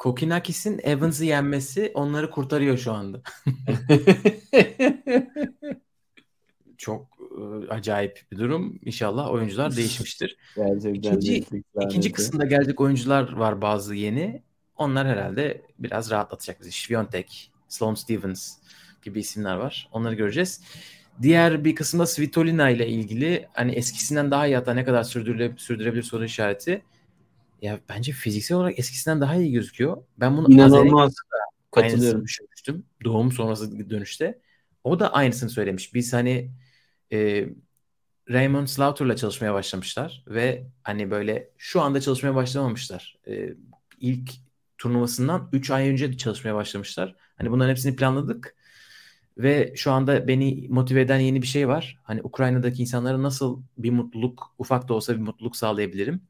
[0.05, 3.21] Kokinakis'in Evans'ı yenmesi onları kurtarıyor şu anda.
[6.77, 8.79] Çok e, acayip bir durum.
[8.85, 10.37] İnşallah oyuncular değişmiştir.
[10.55, 11.45] Gerçekten ikinci,
[11.81, 14.43] ikinci kısımda gelecek oyuncular var bazı yeni.
[14.77, 16.71] Onlar herhalde biraz rahatlatacak bizi.
[16.71, 18.57] Sviontek, Sloan Stevens
[19.03, 19.89] gibi isimler var.
[19.91, 20.61] Onları göreceğiz.
[21.21, 26.03] Diğer bir kısımda Svitolina ile ilgili hani eskisinden daha iyi hatta ne kadar sürdürülebilir, sürdürebilir
[26.03, 26.81] soru işareti.
[27.61, 29.97] Ya bence fiziksel olarak eskisinden daha iyi gözüküyor.
[30.17, 31.15] Ben bunu inanılmaz
[31.71, 32.85] katılıyorum düşünmüştüm.
[33.03, 34.39] Doğum sonrası dönüşte.
[34.83, 35.93] O da aynısını söylemiş.
[35.93, 36.51] Biz hani
[37.11, 37.49] e,
[38.29, 43.17] Raymond Slaughter'la çalışmaya başlamışlar ve hani böyle şu anda çalışmaya başlamamışlar.
[43.27, 43.53] E,
[43.99, 44.31] ilk
[44.77, 47.15] turnuvasından 3 ay önce çalışmaya başlamışlar.
[47.37, 48.55] Hani bunların hepsini planladık.
[49.37, 51.99] Ve şu anda beni motive eden yeni bir şey var.
[52.03, 56.21] Hani Ukrayna'daki insanlara nasıl bir mutluluk, ufak da olsa bir mutluluk sağlayabilirim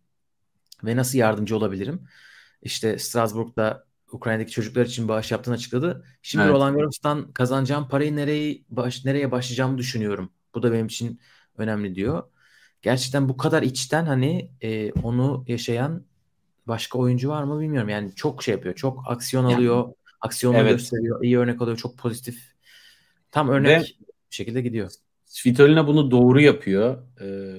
[0.83, 2.07] ve nasıl yardımcı olabilirim?
[2.61, 6.05] İşte Strasbourg'da Ukrayna'daki çocuklar için bağış yaptığını açıkladı.
[6.21, 6.53] Şimdi evet.
[6.53, 10.29] Roland Garros'tan kazanacağım parayı nereye baş, nereye başlayacağımı düşünüyorum.
[10.55, 11.19] Bu da benim için
[11.57, 12.23] önemli diyor.
[12.81, 16.05] Gerçekten bu kadar içten hani e, onu yaşayan
[16.67, 17.89] başka oyuncu var mı bilmiyorum.
[17.89, 18.75] Yani çok şey yapıyor.
[18.75, 19.77] Çok aksiyon alıyor.
[19.77, 20.71] Yani, aksiyonu evet.
[20.71, 21.23] gösteriyor.
[21.23, 21.77] iyi örnek oluyor.
[21.77, 22.55] Çok pozitif.
[23.31, 23.83] Tam örnek Ve,
[24.31, 24.91] bir şekilde gidiyor.
[25.25, 26.97] Svitolina bunu doğru yapıyor.
[27.21, 27.55] Ee,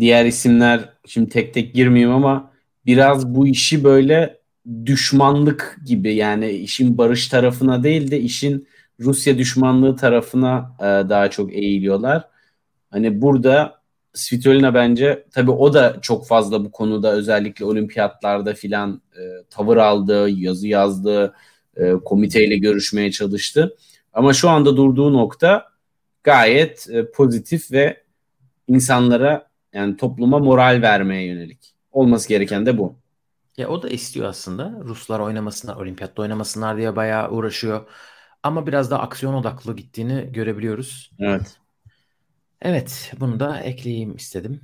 [0.00, 2.52] diğer isimler şimdi tek tek girmeyeyim ama
[2.86, 4.40] biraz bu işi böyle
[4.86, 8.68] düşmanlık gibi yani işin barış tarafına değil de işin
[9.00, 12.28] Rusya düşmanlığı tarafına e, daha çok eğiliyorlar.
[12.90, 13.82] Hani burada
[14.14, 19.20] Svitolina bence tabii o da çok fazla bu konuda özellikle olimpiyatlarda filan e,
[19.50, 21.34] tavır aldı, yazı yazdı,
[21.76, 23.76] e, komiteyle görüşmeye çalıştı.
[24.12, 25.66] Ama şu anda durduğu nokta
[26.24, 28.02] gayet e, pozitif ve
[28.68, 31.74] insanlara yani topluma moral vermeye yönelik.
[31.92, 32.96] Olması gereken de bu.
[33.56, 34.74] Ya o da istiyor aslında.
[34.84, 37.88] Ruslar oynamasınlar, olimpiyatta oynamasınlar diye bayağı uğraşıyor.
[38.42, 41.10] Ama biraz daha aksiyon odaklı gittiğini görebiliyoruz.
[41.18, 41.56] Evet.
[42.62, 44.60] Evet, bunu da ekleyeyim istedim.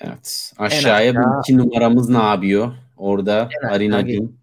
[0.00, 0.52] Evet.
[0.58, 2.72] Aşağıya aşağı, iki numaramız ne yapıyor?
[2.96, 4.40] Orada Arina Gün.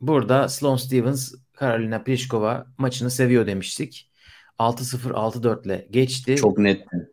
[0.00, 4.10] Burada Sloan Stevens, Karolina Pliskova maçını seviyor demiştik.
[4.58, 6.36] 6-0 6-4 ile geçti.
[6.36, 7.10] Çok netti.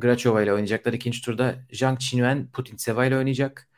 [0.00, 0.92] Grachova ile oynayacaklar.
[0.92, 3.68] ikinci turda Zhang Qinwen Putin Seva ile oynayacak.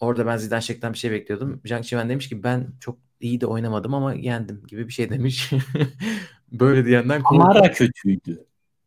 [0.00, 1.60] Orada ben Zidane Şek'ten bir şey bekliyordum.
[1.64, 5.50] Zhang Qinwen demiş ki ben çok iyi de oynamadım ama yendim gibi bir şey demiş.
[6.52, 8.44] Böyle diyenden Kamara kötüydü.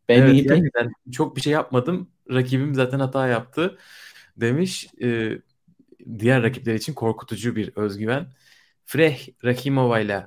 [0.08, 2.10] Ben evet, iyi gerçekten çok bir şey yapmadım.
[2.30, 3.78] Rakibim zaten hata yaptı
[4.36, 4.88] demiş.
[5.02, 5.38] Ee,
[6.18, 8.26] diğer rakipler için korkutucu bir özgüven.
[8.84, 10.26] Freh Rakimova ile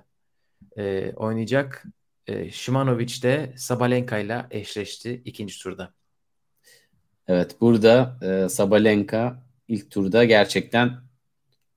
[0.78, 1.86] e, oynayacak.
[2.28, 5.94] E, Şimanovic de Sabalenka ile eşleşti ikinci turda.
[7.30, 10.92] Evet burada e, Sabalenka ilk turda gerçekten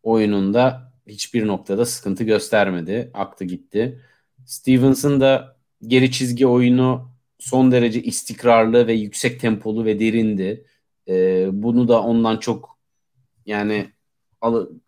[0.03, 3.11] oyununda hiçbir noktada sıkıntı göstermedi.
[3.14, 4.00] Aktı gitti.
[4.46, 10.66] Stevenson da geri çizgi oyunu son derece istikrarlı ve yüksek tempolu ve derindi.
[11.09, 12.78] E, bunu da ondan çok
[13.46, 13.90] yani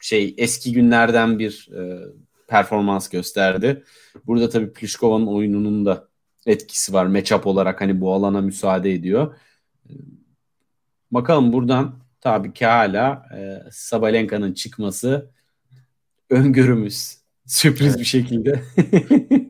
[0.00, 2.04] şey eski günlerden bir e,
[2.48, 3.84] performans gösterdi.
[4.26, 6.08] Burada tabii Pliškova'nın oyununun da
[6.46, 7.06] etkisi var.
[7.06, 9.36] Matchup olarak hani bu alana müsaade ediyor.
[11.14, 15.30] Bakalım buradan tabii ki hala e, Sabalenka'nın çıkması
[16.30, 17.18] öngörümüz.
[17.46, 17.98] Sürpriz evet.
[17.98, 18.62] bir şekilde.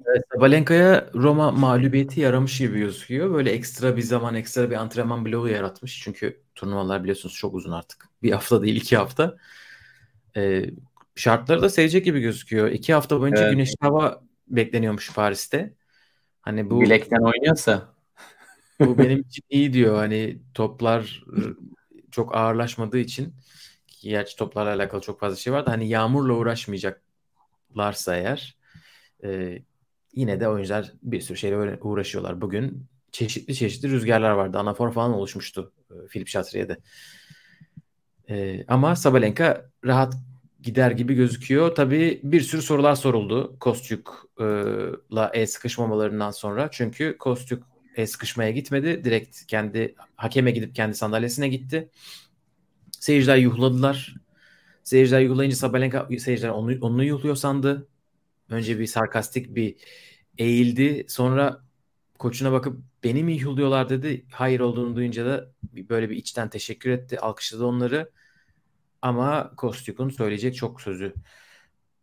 [0.06, 3.34] evet, Sabalenka'ya Roma mağlubiyeti yaramış gibi gözüküyor.
[3.34, 6.00] Böyle ekstra bir zaman, ekstra bir antrenman bloğu yaratmış.
[6.04, 8.08] Çünkü turnuvalar biliyorsunuz çok uzun artık.
[8.22, 9.36] Bir hafta değil iki hafta.
[10.36, 10.70] Ee,
[11.14, 12.70] şartları da sevecek gibi gözüküyor.
[12.70, 13.52] İki hafta boyunca evet.
[13.52, 15.74] güneşli hava bekleniyormuş Paris'te.
[16.42, 17.93] Hani bu bilekten oynuyorsa
[18.80, 19.96] bu benim için iyi diyor.
[19.96, 21.24] Hani toplar
[22.10, 23.34] çok ağırlaşmadığı için
[24.02, 28.56] gerçi toplarla alakalı çok fazla şey var da hani yağmurla uğraşmayacaklarsa eğer
[29.24, 29.58] e,
[30.14, 32.40] yine de oyuncular bir sürü şeyle uğraşıyorlar.
[32.40, 34.58] Bugün çeşitli çeşitli rüzgarlar vardı.
[34.58, 36.76] Anafor falan oluşmuştu e, Filip Şatriye'de.
[38.28, 40.14] E, ama Sabalenka rahat
[40.62, 41.74] gider gibi gözüküyor.
[41.74, 46.68] Tabii bir sürü sorular soruldu Kostyuk'la el sıkışmamalarından sonra.
[46.70, 49.04] Çünkü Kostyuk el sıkışmaya gitmedi.
[49.04, 51.90] Direkt kendi hakeme gidip kendi sandalyesine gitti.
[53.00, 54.14] Seyirciler yuhladılar.
[54.84, 57.88] Seyirciler yuhlayınca Sabalenka seyirciler onu, onu yuhluyor sandı.
[58.50, 59.76] Önce bir sarkastik bir
[60.38, 61.06] eğildi.
[61.08, 61.64] Sonra
[62.18, 64.26] koçuna bakıp beni mi yuhluyorlar dedi.
[64.32, 67.20] Hayır olduğunu duyunca da böyle bir içten teşekkür etti.
[67.20, 68.10] Alkışladı onları.
[69.02, 71.14] Ama Kostyuk'un söyleyecek çok sözü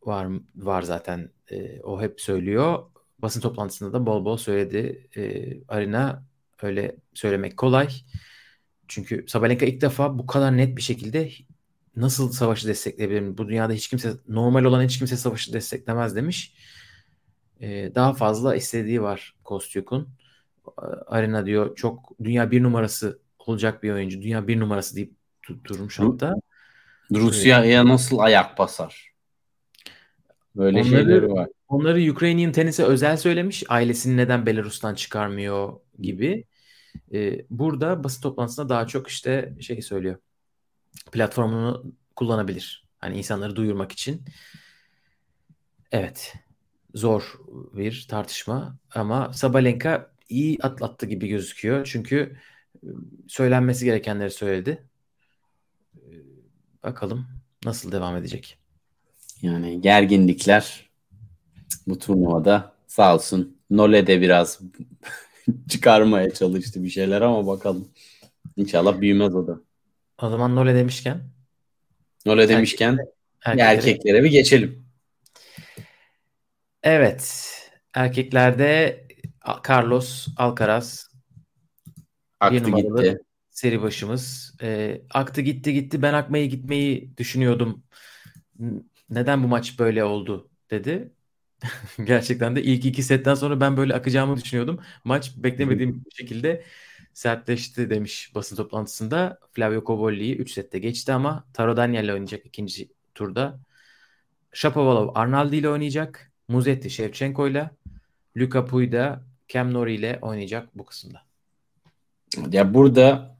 [0.03, 1.31] var var zaten.
[1.51, 2.83] E, o hep söylüyor.
[3.21, 5.07] Basın toplantısında da bol bol söyledi.
[5.15, 6.23] E, Arina
[6.61, 7.89] öyle söylemek kolay.
[8.87, 11.31] Çünkü Sabalenka ilk defa bu kadar net bir şekilde
[11.95, 13.37] nasıl savaşı destekleyebilirim?
[13.37, 16.53] Bu dünyada hiç kimse normal olan hiç kimse savaşı desteklemez demiş.
[17.61, 20.09] Ee, daha fazla istediği var Kostyuk'un.
[21.07, 24.21] Arena diyor çok dünya bir numarası olacak bir oyuncu.
[24.21, 25.13] Dünya bir numarası deyip
[25.65, 26.33] durmuş hatta.
[27.11, 29.10] Rusya'ya nasıl ayak basar?
[30.55, 31.49] Böyle onları, şeyleri var.
[31.67, 33.63] Onları Ukrainian tenise özel söylemiş.
[33.69, 36.45] Ailesini neden Belarus'tan çıkarmıyor gibi.
[37.13, 40.15] Ee, burada basın toplantısında daha çok işte şey söylüyor.
[41.11, 42.87] Platformunu kullanabilir.
[42.99, 44.21] Hani insanları duyurmak için.
[45.91, 46.33] Evet.
[46.93, 47.39] Zor
[47.73, 51.89] bir tartışma ama Sabalenka iyi atlattı gibi gözüküyor.
[51.91, 52.37] Çünkü
[53.27, 54.87] söylenmesi gerekenleri söyledi.
[56.83, 57.27] Bakalım
[57.65, 58.60] nasıl devam edecek.
[59.41, 60.89] Yani gerginlikler
[61.87, 64.59] bu turnuvada sağ olsun Nole de biraz
[65.69, 67.87] çıkarmaya çalıştı bir şeyler ama bakalım.
[68.57, 69.59] İnşallah büyümez o da.
[70.21, 71.21] O zaman Nole demişken
[72.25, 72.97] Nole demişken
[73.45, 74.85] erkeklere, erkeklere bir geçelim.
[76.83, 77.47] Evet.
[77.93, 79.03] Erkeklerde
[79.69, 81.11] Carlos Alcaraz
[82.39, 83.19] Aktı gitti
[83.49, 84.53] seri başımız.
[84.61, 87.83] E, aktı gitti gitti ben akmayı gitmeyi düşünüyordum.
[89.11, 91.11] Neden bu maç böyle oldu dedi.
[92.03, 94.79] Gerçekten de ilk iki setten sonra ben böyle akacağımı düşünüyordum.
[95.03, 96.63] Maç beklemediğim bir şekilde
[97.13, 99.39] sertleşti demiş basın toplantısında.
[99.51, 103.59] Flavio Cobolli'yi 3 sette geçti ama Taro Daniel ile oynayacak ikinci turda.
[104.53, 106.31] Shapovalov Arnaldi ile oynayacak.
[106.47, 107.69] Muzetti Shevchenko ile.
[108.37, 111.21] Luka Puy da Cam Nori ile oynayacak bu kısımda.
[112.51, 113.37] Ya burada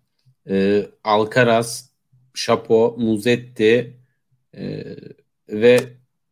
[0.50, 1.92] e, Alcaraz,
[2.34, 3.98] Chapo, Muzetti
[4.58, 4.96] e,
[5.52, 5.80] ve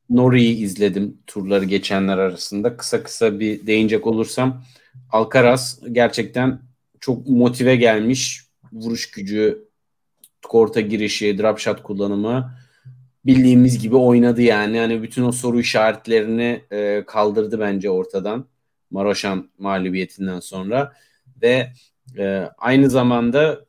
[0.09, 2.77] Nori'yi izledim turları geçenler arasında.
[2.77, 4.63] Kısa kısa bir değinecek olursam
[5.11, 6.61] Alcaraz gerçekten
[6.99, 8.41] çok motive gelmiş.
[8.71, 9.67] Vuruş gücü,
[10.47, 12.55] korta girişi, drop shot kullanımı
[13.25, 14.79] bildiğimiz gibi oynadı yani.
[14.79, 18.45] Hani bütün o soru işaretlerini e, kaldırdı bence ortadan.
[18.91, 20.93] Maroşan mağlubiyetinden sonra
[21.41, 21.73] ve
[22.17, 23.65] e, aynı zamanda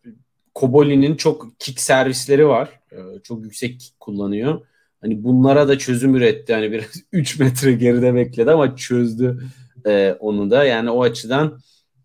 [0.54, 2.80] Koboli'nin çok kick servisleri var.
[2.92, 4.66] Ee, çok yüksek kick kullanıyor.
[5.00, 6.54] Hani bunlara da çözüm üretti.
[6.54, 9.40] Hani biraz 3 metre geride bekledi ama çözdü
[9.86, 10.64] e, onu da.
[10.64, 11.60] Yani o açıdan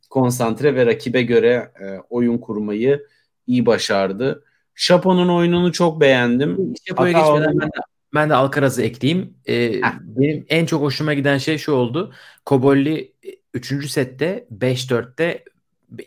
[0.09, 3.07] konsantre ve rakibe göre e, oyun kurmayı
[3.47, 4.43] iyi başardı.
[4.75, 6.73] Şapo'nun oyununu çok beğendim.
[6.87, 7.71] Şapo'ya geçmeden ben de,
[8.13, 9.33] Ben de Alcaraz'ı ekleyeyim.
[9.47, 12.13] Ee, benim en çok hoşuma giden şey şu oldu.
[12.45, 13.13] Kobolli
[13.53, 13.71] 3.
[13.71, 15.43] E, sette 5-4'te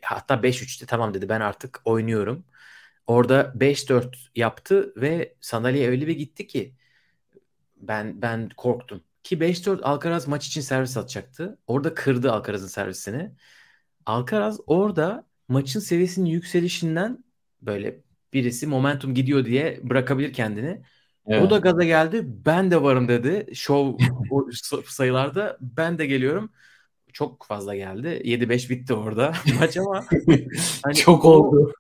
[0.03, 2.45] hatta 5-3'te tamam dedi ben artık oynuyorum.
[3.07, 4.05] Orada 5-4
[4.37, 6.75] yaptı ve sandalye öyle bir gitti ki
[7.81, 9.03] ben ben korktum.
[9.23, 11.59] Ki 5-4 Alcaraz maç için servis atacaktı.
[11.67, 13.33] Orada kırdı Alcaraz'ın servisini.
[14.07, 17.25] Alcaraz orada maçın seviyesinin yükselişinden
[17.63, 18.03] böyle
[18.33, 20.83] birisi momentum gidiyor diye bırakabilir kendini.
[21.27, 21.43] Evet.
[21.43, 22.23] O da gaza geldi.
[22.27, 23.55] Ben de varım dedi.
[23.55, 24.05] Show
[24.87, 26.53] sayılarda ben de geliyorum.
[27.13, 28.21] Çok fazla geldi.
[28.25, 30.05] 7-5 bitti orada maç ama
[30.85, 31.73] hani çok o, oldu.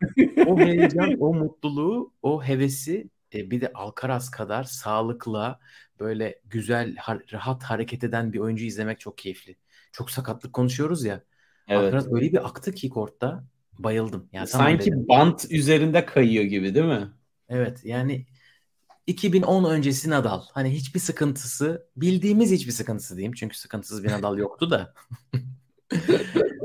[0.46, 5.58] o heyecan, o mutluluğu, o hevesi e, bir de Alcaraz kadar sağlıkla
[6.00, 6.96] böyle güzel,
[7.32, 9.56] rahat hareket eden bir oyuncu izlemek çok keyifli.
[9.92, 11.22] Çok sakatlık konuşuyoruz ya.
[11.68, 11.80] Evet.
[11.80, 13.44] Alcaraz öyle bir aktı ki kortta
[13.78, 14.28] bayıldım.
[14.32, 15.06] Yani Sanki dedim.
[15.08, 17.08] bant üzerinde kayıyor gibi değil mi?
[17.48, 18.26] Evet yani
[19.06, 20.42] 2010 öncesi Nadal.
[20.52, 23.32] Hani hiçbir sıkıntısı, bildiğimiz hiçbir sıkıntısı diyeyim.
[23.32, 24.94] Çünkü sıkıntısız bir Nadal yoktu da.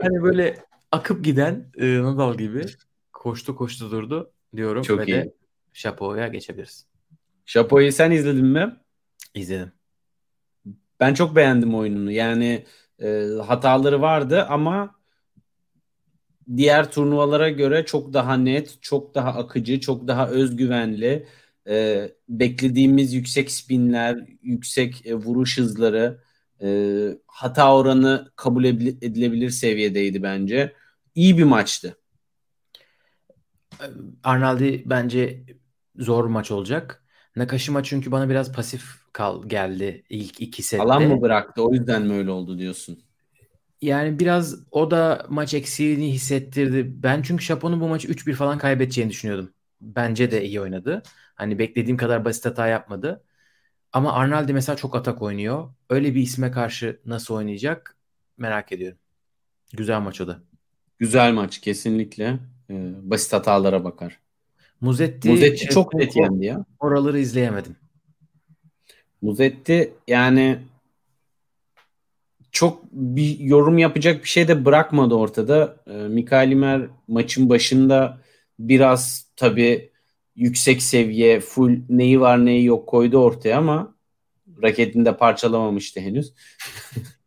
[0.01, 0.57] hani böyle
[0.91, 2.65] akıp giden e, Nadal gibi
[3.13, 4.81] koştu koştu durdu diyorum.
[4.83, 5.11] Çok ve iyi.
[5.11, 5.33] de
[5.73, 6.85] Şapo'ya geçebiliriz.
[7.45, 8.75] Şapo'yu sen izledin mi?
[9.33, 9.71] İzledim.
[10.99, 12.11] Ben çok beğendim oyununu.
[12.11, 12.65] Yani
[12.99, 14.95] e, hataları vardı ama
[16.57, 21.27] diğer turnuvalara göre çok daha net, çok daha akıcı, çok daha özgüvenli.
[21.67, 26.21] E, beklediğimiz yüksek spinler, yüksek e, vuruş hızları,
[26.61, 26.67] e,
[27.27, 30.73] hata oranı kabul edilebilir seviyedeydi bence.
[31.15, 31.97] İyi bir maçtı.
[34.23, 35.43] Arnaldi bence
[35.95, 37.03] zor maç olacak.
[37.35, 40.83] Nakashima çünkü bana biraz pasif kal geldi ilk iki sette.
[40.83, 42.99] Alan mı bıraktı o yüzden mi öyle oldu diyorsun?
[43.81, 47.03] Yani biraz o da maç eksiğini hissettirdi.
[47.03, 49.49] Ben çünkü Şapon'un bu maçı 3-1 falan kaybedeceğini düşünüyordum.
[49.81, 51.03] Bence de iyi oynadı.
[51.35, 53.23] Hani beklediğim kadar basit hata yapmadı.
[53.93, 55.73] Ama Arnaldi mesela çok atak oynuyor.
[55.89, 57.97] Öyle bir isme karşı nasıl oynayacak
[58.37, 58.97] merak ediyorum.
[59.73, 60.39] Güzel maç o da.
[60.99, 62.39] Güzel maç kesinlikle.
[62.69, 64.19] Ee, basit hatalara bakar.
[64.81, 66.65] Muzetti, Muzetti çok net yendi ya.
[66.79, 67.75] Oraları izleyemedim.
[69.23, 70.59] Muzetti yani
[72.51, 75.77] çok bir yorum yapacak bir şey de bırakmadı ortada.
[75.87, 78.17] E, Mikael Imer maçın başında
[78.59, 79.91] biraz tabii
[80.35, 83.95] yüksek seviye full neyi var neyi yok koydu ortaya ama
[84.63, 86.33] raketini de parçalamamıştı henüz.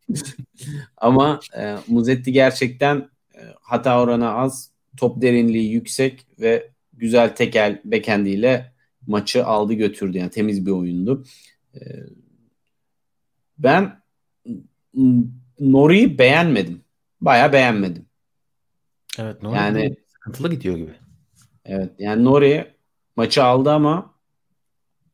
[0.97, 8.73] ama e, Muzetti gerçekten e, hata oranı az, top derinliği yüksek ve güzel tekel bekendiyle
[9.07, 10.19] maçı aldı götürdü.
[10.19, 11.25] Yani temiz bir oyundu.
[11.77, 11.81] E,
[13.59, 14.03] ben
[15.61, 16.85] Nori'yi beğenmedim.
[17.21, 18.07] Baya beğenmedim.
[19.19, 20.95] Evet Nori yani, sıkıntılı gidiyor gibi.
[21.65, 22.75] Evet yani Nori
[23.17, 24.15] maçı aldı ama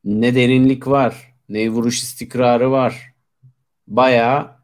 [0.04, 3.12] ne derinlik var ne vuruş istikrarı var.
[3.86, 4.58] Baya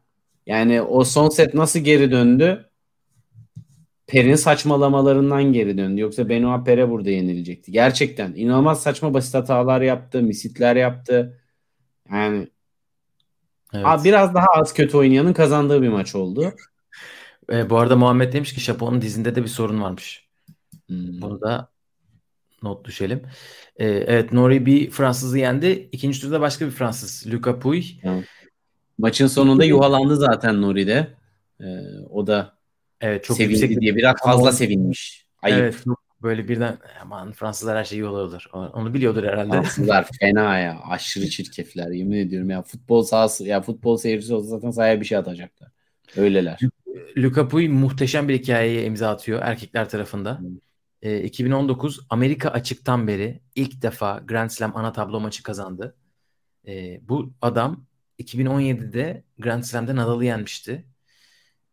[0.45, 2.69] yani o son set nasıl geri döndü?
[4.07, 6.01] Per'in saçmalamalarından geri döndü.
[6.01, 7.71] Yoksa Benoit Per'e burada yenilecekti.
[7.71, 11.38] Gerçekten inanılmaz saçma basit hatalar yaptı, misitler yaptı.
[12.11, 12.47] Yani
[13.73, 14.03] Evet.
[14.03, 16.53] biraz daha az kötü oynayanın kazandığı bir maç oldu.
[17.51, 20.27] E, bu arada Muhammed demiş ki Şapon'un dizinde de bir sorun varmış.
[20.87, 21.21] Hmm.
[21.21, 21.69] Bunu da
[22.63, 23.21] not düşelim.
[23.75, 25.89] E, evet Nori bir Fransızı yendi.
[25.91, 27.33] İkinci turda başka bir Fransız.
[27.33, 27.83] Luca Puy.
[28.03, 28.25] Evet.
[28.97, 31.07] Maçın sonunda yuhalandı zaten Nori'de.
[31.61, 31.65] E,
[32.09, 32.57] o da
[33.01, 35.25] evet, çok sevindi yüksek diye biraz fazla sevinmiş.
[35.41, 35.59] Ayıp.
[35.59, 35.75] Evet,
[36.21, 38.45] böyle birden aman Fransızlar her şeyi yolluyordur.
[38.53, 39.51] Onu biliyordur herhalde.
[39.51, 40.79] Fransızlar fena ya.
[40.89, 41.91] Aşırı çirkefler.
[41.91, 42.61] Yemin ediyorum ya.
[42.61, 45.71] Futbol sahası ya futbol seyircisi olsa zaten sahaya bir şey atacaklar.
[46.17, 46.59] Öyleler.
[47.17, 50.39] Luka Puy muhteşem bir hikayeye imza atıyor erkekler tarafında.
[50.39, 50.47] Hmm.
[51.01, 55.95] E, 2019 Amerika açıktan beri ilk defa Grand Slam ana tablo maçı kazandı.
[56.67, 57.85] E, bu adam
[58.19, 60.85] 2017'de Grand Slam'de Nadal'ı yenmişti.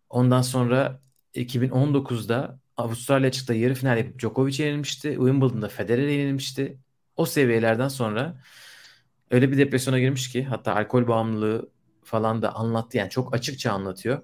[0.08, 1.00] Ondan sonra
[1.34, 5.08] 2019'da Avustralya açıkta yarı final yapıp Djokovic'e yenilmişti.
[5.08, 6.78] Wimbledon'da Federer'e yenilmişti.
[7.16, 8.42] O seviyelerden sonra
[9.30, 11.70] öyle bir depresyona girmiş ki hatta alkol bağımlılığı
[12.04, 12.98] falan da anlattı.
[12.98, 14.22] Yani çok açıkça anlatıyor.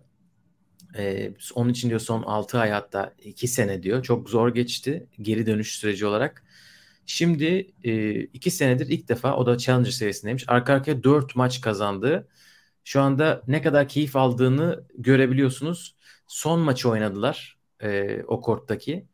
[0.99, 4.03] Ee, onun için diyor son 6 ay hatta 2 sene diyor.
[4.03, 6.45] Çok zor geçti geri dönüş süreci olarak.
[7.07, 7.45] Şimdi
[8.33, 10.45] 2 e, senedir ilk defa o da Challenger seviyesindeymiş.
[10.49, 12.29] Arka arkaya 4 maç kazandı.
[12.85, 15.97] Şu anda ne kadar keyif aldığını görebiliyorsunuz.
[16.27, 19.07] Son maçı oynadılar e, o korttaki.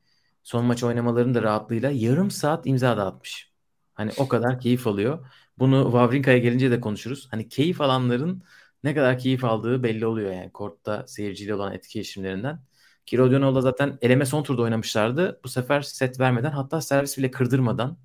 [0.43, 3.53] Son maç oynamalarının da rahatlığıyla yarım saat imza dağıtmış.
[3.95, 5.27] Hani o kadar keyif alıyor.
[5.59, 7.29] Bunu Wawrinka'ya gelince de konuşuruz.
[7.31, 8.43] Hani keyif alanların
[8.85, 12.61] ne kadar keyif aldığı belli oluyor yani kortta seyirciyle olan etkileşimlerinden.
[13.07, 15.41] Ki Rodion'la zaten eleme son turda oynamışlardı.
[15.45, 17.99] Bu sefer set vermeden hatta servis bile kırdırmadan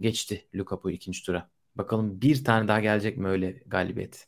[0.00, 1.50] geçti Luka bu ikinci tura.
[1.74, 4.26] Bakalım bir tane daha gelecek mi öyle galibiyet?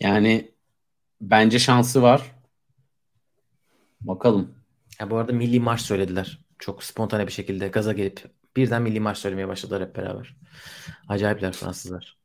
[0.00, 0.50] Yani
[1.20, 2.37] bence şansı var.
[4.00, 4.54] Bakalım.
[5.00, 6.40] Ya bu arada milli marş söylediler.
[6.58, 8.24] Çok spontane bir şekilde gaza gelip
[8.56, 10.36] birden milli marş söylemeye başladılar hep beraber.
[11.08, 12.18] Acayipler Fransızlar.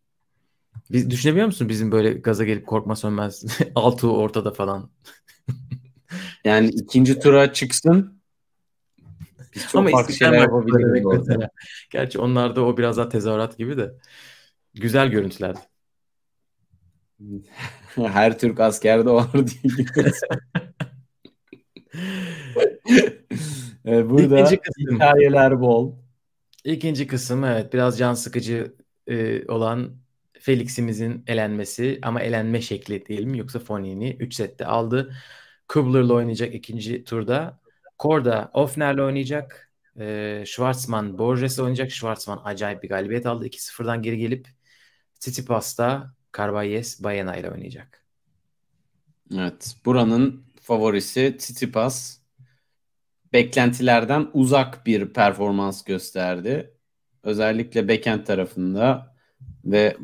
[0.91, 3.45] Biz düşünebiliyor musun bizim böyle gaza gelip korkma sönmez
[3.76, 4.89] altı ortada falan.
[6.43, 8.24] yani ikinci tura çıksın.
[9.74, 11.49] Ama şeyler yapabiliriz mesela.
[11.89, 13.93] Gerçi onlarda o biraz daha tezahürat gibi de.
[14.74, 15.59] Güzel görüntülerdi.
[17.95, 20.11] Her Türk askerde var diye
[23.86, 24.95] evet, burada İkinci kısım.
[24.95, 25.93] hikayeler bol.
[26.63, 28.73] İkinci kısım evet biraz can sıkıcı
[29.07, 29.95] e, olan
[30.39, 33.38] Felix'imizin elenmesi ama elenme şekli değil mi?
[33.38, 35.15] Yoksa Fonini 3 sette aldı.
[35.67, 37.59] Kubler'la oynayacak ikinci turda.
[37.97, 39.71] Korda Offner'le oynayacak.
[39.99, 41.91] E, Schwarzman Borges'le oynayacak.
[41.91, 43.47] Schwarzman acayip bir galibiyet aldı.
[43.47, 44.47] 2-0'dan geri gelip
[45.19, 48.03] Tsitsipas'ta Carvalhes Bayena ile oynayacak.
[49.34, 49.75] Evet.
[49.86, 52.22] Buranın favorisi Tsitsipas.
[53.34, 56.73] Beklentilerden uzak bir performans gösterdi.
[57.23, 59.15] Özellikle backhand tarafında
[59.65, 59.97] ve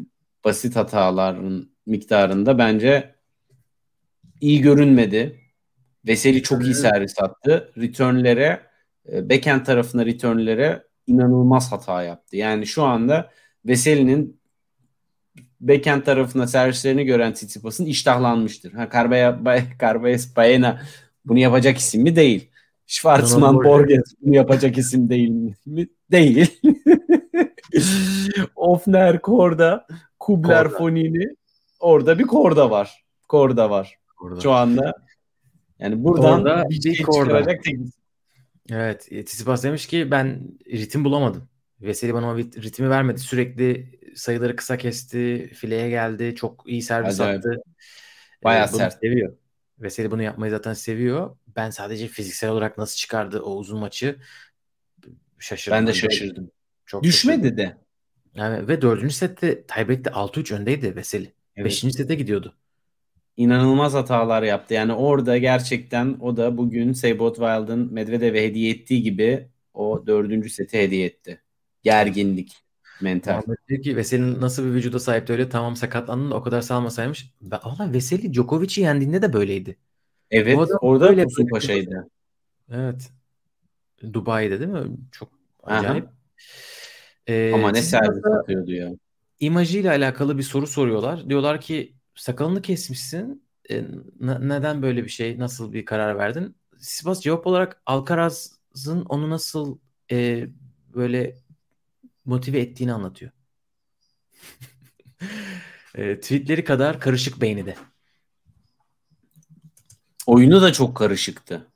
[0.44, 3.16] basit hataların miktarında bence
[4.42, 5.40] iyi görünmedi.
[6.08, 7.72] Veseli çok iyi servis attı.
[7.78, 8.62] Return'lere,
[9.12, 12.36] e, backhand tarafına return'lere inanılmaz hata yaptı.
[12.36, 13.32] Yani şu anda
[13.66, 14.40] Veseli'nin
[15.60, 18.74] backhand tarafına servislerini gören Tsitsipas'ın iştahlanmıştır.
[18.74, 19.40] Ha Carbaya,
[19.82, 20.82] Carbayes Baena
[21.26, 22.16] bunu yapacak isim mi?
[22.16, 22.50] Değil.
[22.90, 25.56] Schwarzman Borges bunu yapacak isim değil mi?
[26.12, 26.60] Değil.
[28.56, 29.88] Ofner Korda,
[30.20, 30.78] Kubler Korda.
[30.78, 31.36] Fonini
[31.80, 33.04] orada bir Korda var.
[33.28, 33.96] Korda var.
[34.18, 34.40] Korda.
[34.40, 34.94] Şu anda
[35.80, 37.76] yani buradan Orada bir şey çıkaracak tek
[38.72, 39.02] Evet.
[39.02, 41.50] Tsitsipas demiş ki ben ritim bulamadım.
[41.82, 43.20] Veseli bana o ritmi vermedi.
[43.20, 45.52] Sürekli sayıları kısa kesti.
[45.54, 46.36] Fileye geldi.
[46.36, 47.40] Çok iyi servis Acayip.
[47.40, 47.62] attı.
[48.44, 48.94] Bayağı ee, sert.
[48.94, 49.34] Seviyor.
[49.80, 51.36] Veseli bunu yapmayı zaten seviyor.
[51.56, 54.20] Ben sadece fiziksel olarak nasıl çıkardı o uzun maçı
[55.40, 55.78] şaşırdım.
[55.78, 56.52] Ben de şaşırdım.
[56.86, 57.58] Çok Düşmedi şaşırdım.
[57.58, 57.78] de.
[58.36, 61.34] Yani ve dördüncü sette tiebreak'te 6-3 öndeydi Veseli.
[61.56, 61.66] Evet.
[61.66, 62.56] Beşinci sete gidiyordu
[63.40, 64.74] inanılmaz hatalar yaptı.
[64.74, 70.78] Yani orada gerçekten o da bugün Seybot Wild'ın Medvedev'e hediye ettiği gibi o dördüncü seti
[70.80, 71.42] hediye etti.
[71.84, 72.56] Gerginlik
[73.02, 73.42] mental.
[73.68, 77.34] Diyor ki Veseli'nin nasıl bir vücuda sahipti öyle tamam sakatlandın o kadar salmasaymış.
[77.42, 79.78] Valla Veseli Djokovic'i yendiğinde de böyleydi.
[80.32, 82.10] Evet orada öyle Tosun Paşa'ydı.
[82.72, 83.12] Evet.
[84.14, 84.98] Dubai'de değil mi?
[85.12, 85.30] Çok
[85.64, 86.08] acayip.
[87.28, 88.92] Ee, Ama ne servis atıyordu ya.
[89.40, 91.30] İmajıyla alakalı bir soru soruyorlar.
[91.30, 93.44] Diyorlar ki sakalını kesmişsin.
[93.70, 93.84] E,
[94.20, 96.56] neden böyle bir şey, nasıl bir karar verdin?
[96.78, 99.78] Sivas cevap olarak Alcaraz'ın onu nasıl
[100.12, 100.48] e,
[100.96, 101.36] böyle
[102.26, 103.32] motive ettiğini anlatıyor.
[105.96, 107.76] e, tweetleri kadar karışık beyni de.
[110.30, 111.68] Oyunu da çok karışıktı.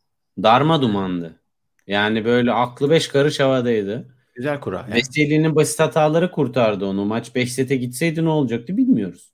[0.43, 1.39] Darma dumandı.
[1.87, 4.15] Yani böyle aklı beş karış havadaydı.
[4.33, 4.87] Güzel kura.
[4.93, 7.05] Veseli'nin basit hataları kurtardı onu.
[7.05, 9.33] Maç 5 sete gitseydi ne olacaktı bilmiyoruz.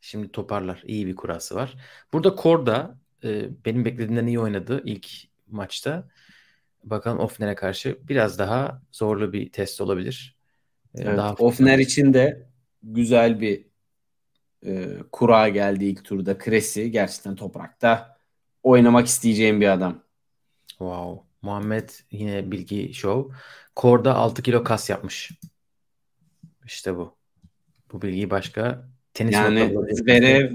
[0.00, 0.82] Şimdi toparlar.
[0.86, 1.74] İyi bir kurası var.
[2.12, 5.08] Burada Korda e, benim beklediğimden iyi oynadı ilk
[5.46, 6.08] maçta.
[6.84, 10.36] Bakalım Ofner'e karşı biraz daha zorlu bir test olabilir.
[10.94, 12.48] E, evet, daha Ofner için de
[12.82, 13.64] güzel bir
[14.66, 16.38] e, kura geldi ilk turda.
[16.38, 18.17] Kresi gerçekten toprakta
[18.62, 19.98] oynamak isteyeceğim bir adam.
[20.68, 21.22] Wow.
[21.42, 23.36] Muhammed yine bilgi show.
[23.76, 25.30] Korda 6 kilo kas yapmış.
[26.66, 27.14] İşte bu.
[27.92, 30.52] Bu bilgiyi başka Tenis yani Zverev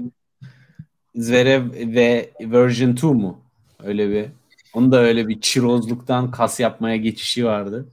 [1.14, 3.40] Zverev ve Version 2 mu?
[3.84, 4.26] Öyle bir
[4.74, 7.88] onun da öyle bir çirozluktan kas yapmaya geçişi vardı.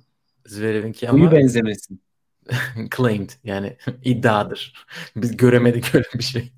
[0.45, 2.01] Zverev'inki ama Huyu benzemesin.
[2.97, 4.85] claimed yani iddiadır.
[5.15, 6.51] Biz göremedik öyle bir şey.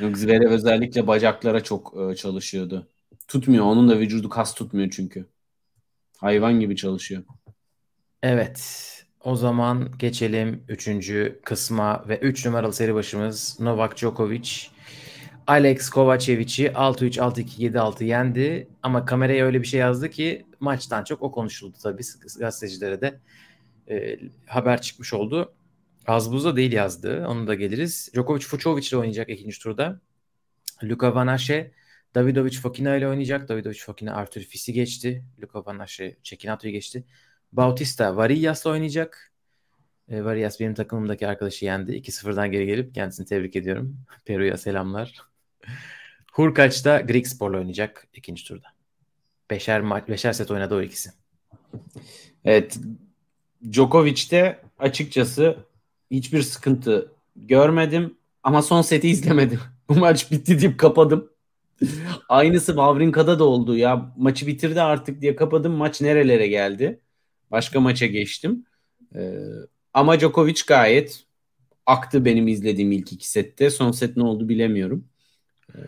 [0.00, 2.86] Yok Zverev özellikle bacaklara çok e, çalışıyordu.
[3.28, 3.64] Tutmuyor.
[3.64, 5.26] Onun da vücudu kas tutmuyor çünkü.
[6.18, 7.22] Hayvan gibi çalışıyor.
[8.22, 8.92] Evet.
[9.24, 10.88] O zaman geçelim 3.
[11.44, 14.50] kısma ve 3 numaralı seri başımız Novak Djokovic.
[15.46, 18.68] Alex Kovacevic'i 6-3, 6-2, 7-6 yendi.
[18.82, 22.02] Ama kameraya öyle bir şey yazdı ki maçtan çok o konuşuldu tabii.
[22.38, 23.20] Gazetecilere de
[23.90, 25.54] e, haber çıkmış oldu.
[26.06, 27.26] Az buzda değil yazdı.
[27.28, 28.10] Onu da geliriz.
[28.14, 30.00] Djokovic Fucovic ile oynayacak ikinci turda.
[30.84, 31.72] Luka Van Asche
[32.14, 33.48] Davidovic Fokina ile oynayacak.
[33.48, 35.24] Davidovic Fokina Arthur Fis'i geçti.
[35.42, 37.04] Luka Van Asche Çekinato'yu geçti.
[37.52, 39.32] Bautista Varillas'la oynayacak.
[40.08, 41.92] E, Varillas benim takımımdaki arkadaşı yendi.
[41.92, 43.96] 2-0'dan geri gelip kendisini tebrik ediyorum.
[44.24, 45.20] Peru'ya selamlar.
[46.32, 48.68] Hurkaç da Grigspor'la oynayacak ikinci turda.
[49.50, 51.10] Beşer, maç, beşer set oynadı o ikisi.
[52.44, 52.78] Evet.
[53.72, 55.65] Djokovic de açıkçası
[56.10, 59.60] hiçbir sıkıntı görmedim ama son seti izlemedim.
[59.88, 61.30] Bu maç bitti deyip kapadım.
[62.28, 64.14] Aynısı Wawrinka'da da oldu ya.
[64.16, 65.72] Maçı bitirdi artık diye kapadım.
[65.72, 67.00] Maç nerelere geldi?
[67.50, 68.64] Başka maça geçtim.
[69.14, 69.40] Ee,
[69.94, 71.24] ama Djokovic gayet
[71.86, 73.70] aktı benim izlediğim ilk iki sette.
[73.70, 75.08] Son set ne oldu bilemiyorum.
[75.74, 75.78] Ee,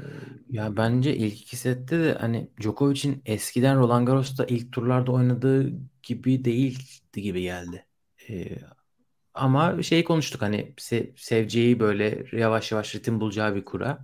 [0.50, 6.44] ya bence ilk iki sette de hani Djokovic'in eskiden Roland Garros'ta ilk turlarda oynadığı gibi
[6.44, 7.86] değildi gibi geldi.
[8.30, 8.58] Ee,
[9.38, 13.98] ama şey konuştuk hani se- seveceği böyle yavaş yavaş ritim bulacağı bir kura.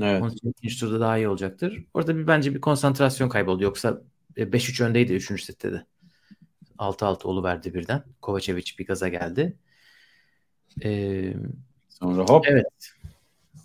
[0.00, 0.22] Evet.
[0.22, 1.84] Onun için ikinci turda daha iyi olacaktır.
[1.94, 3.62] Orada bir bence bir konsantrasyon kayboldu.
[3.62, 4.00] Yoksa
[4.36, 5.44] 5-3 e, öndeydi 3.
[5.44, 5.86] sette de.
[6.78, 8.04] 6-6 verdi birden.
[8.22, 9.56] Kovacevic bir gaza geldi.
[10.84, 11.34] Ee,
[11.88, 12.46] Sonra hop.
[12.48, 12.92] Evet.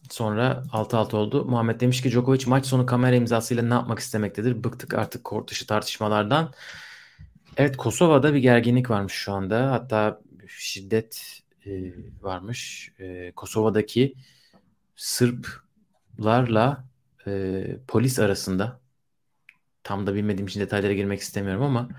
[0.09, 1.45] Sonra 6-6 oldu.
[1.45, 4.63] Muhammed demiş ki Djokovic maç sonu kamera imzasıyla ne yapmak istemektedir?
[4.63, 6.53] Bıktık artık kort dışı tartışmalardan.
[7.57, 9.71] Evet Kosova'da bir gerginlik varmış şu anda.
[9.71, 10.21] Hatta
[10.57, 12.91] şiddet e, varmış.
[12.99, 14.15] E, Kosova'daki
[14.95, 16.85] Sırplarla
[17.27, 18.79] e, polis arasında
[19.83, 21.89] tam da bilmediğim için detaylara girmek istemiyorum ama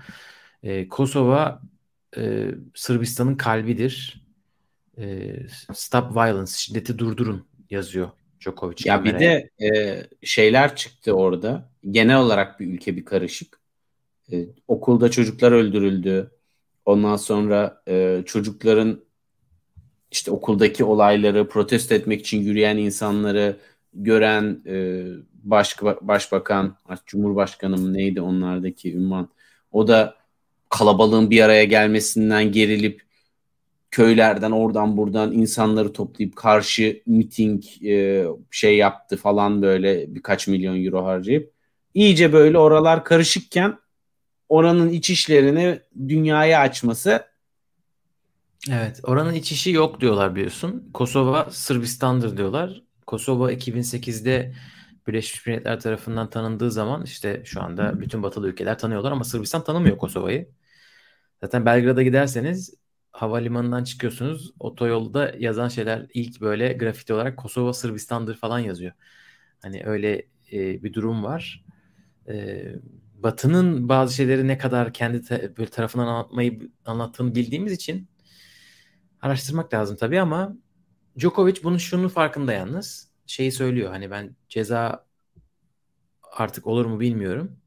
[0.63, 1.61] e, Kosova
[2.17, 4.25] e, Sırbistan'ın kalbidir.
[4.97, 5.35] E,
[5.73, 8.09] Stop violence, şiddeti durdurun yazıyor
[8.41, 8.75] Djokovic.
[8.85, 9.19] Ya kameraya.
[9.19, 11.69] bir de e, şeyler çıktı orada.
[11.91, 13.59] Genel olarak bir ülke bir karışık.
[14.31, 16.31] E, okulda çocuklar öldürüldü.
[16.85, 19.01] Ondan sonra e, çocukların
[20.11, 23.57] işte okuldaki olayları protesto etmek için yürüyen insanları
[23.93, 25.03] gören e,
[25.43, 29.29] baş, başbakan, cumhurbaşkanı neydi onlardaki ünvan.
[29.71, 30.15] O da
[30.69, 33.01] kalabalığın bir araya gelmesinden gerilip
[33.91, 41.05] köylerden oradan buradan insanları toplayıp karşı miting e, şey yaptı falan böyle birkaç milyon euro
[41.05, 41.53] harcayıp
[41.93, 43.77] iyice böyle oralar karışıkken
[44.51, 47.25] oranın iç işlerini dünyaya açması
[48.69, 50.89] Evet, oranın iç işi yok diyorlar biliyorsun.
[50.93, 52.83] Kosova Sırbistan'dır diyorlar.
[53.07, 54.53] Kosova 2008'de
[55.07, 59.97] Birleşmiş Milletler tarafından tanındığı zaman işte şu anda bütün batılı ülkeler tanıyorlar ama Sırbistan tanımıyor
[59.97, 60.49] Kosova'yı.
[61.41, 62.73] Zaten Belgrad'a giderseniz
[63.11, 64.51] havalimanından çıkıyorsunuz.
[64.59, 68.91] Otoyolda yazan şeyler ilk böyle grafiti olarak Kosova Sırbistan'dır falan yazıyor.
[69.61, 71.65] Hani öyle e, bir durum var.
[72.27, 72.63] E,
[73.23, 78.07] Batı'nın bazı şeyleri ne kadar kendi ta- böyle tarafından anlatmayı anlattığını bildiğimiz için
[79.21, 80.55] araştırmak lazım tabii ama
[81.19, 83.11] Djokovic bunun şunun farkında yalnız.
[83.27, 85.05] Şeyi söylüyor hani ben ceza
[86.37, 87.57] artık olur mu bilmiyorum.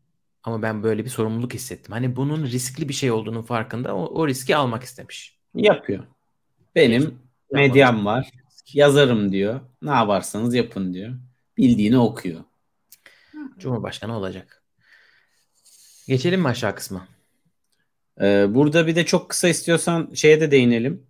[0.43, 1.93] Ama ben böyle bir sorumluluk hissettim.
[1.93, 3.97] Hani bunun riskli bir şey olduğunun farkında.
[3.97, 5.39] O, o riski almak istemiş.
[5.55, 6.05] Yapıyor.
[6.75, 7.19] Benim
[7.53, 8.31] medyam var.
[8.73, 9.61] Yazarım diyor.
[9.83, 11.15] Ne yaparsanız yapın diyor.
[11.57, 12.41] Bildiğini okuyor.
[13.59, 14.64] Cumhurbaşkanı olacak.
[16.09, 17.09] Geçelim mi aşağı kısma?
[18.21, 21.07] Ee, burada bir de çok kısa istiyorsan şeye de değinelim.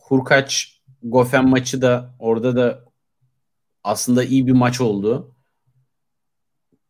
[0.00, 2.84] Hurkaç Gofen maçı da orada da
[3.84, 5.34] aslında iyi bir maç oldu.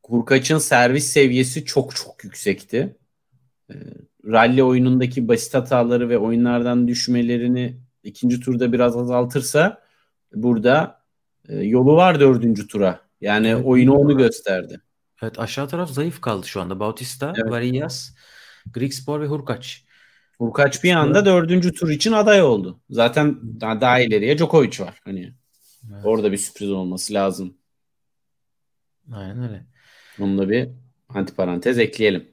[0.07, 2.97] Hurkaç'ın servis seviyesi çok çok yüksekti.
[3.71, 3.75] E,
[4.25, 9.83] rally oyunundaki basit hataları ve oyunlardan düşmelerini ikinci turda biraz azaltırsa
[10.35, 11.03] burada
[11.49, 13.01] e, yolu var dördüncü tura.
[13.21, 14.81] Yani evet, oyunu onu gösterdi.
[15.23, 16.81] Evet aşağı taraf zayıf kaldı şu anda.
[16.81, 17.51] Bautista, evet.
[17.51, 18.15] Varillas,
[18.73, 19.85] Grigspor ve Hurkaç.
[20.39, 22.81] Hurkaç bir anda dördüncü tur için aday oldu.
[22.91, 25.01] Zaten daha, daha ileriye Djokovic var.
[25.05, 25.35] Hani
[25.93, 26.05] evet.
[26.05, 27.57] orada bir sürpriz olması lazım.
[29.13, 29.67] Aynen öyle.
[30.19, 30.69] Bunu da bir
[31.09, 32.29] antiparantez ekleyelim.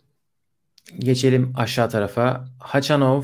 [1.00, 2.46] Geçelim aşağı tarafa.
[2.60, 3.24] Hachanov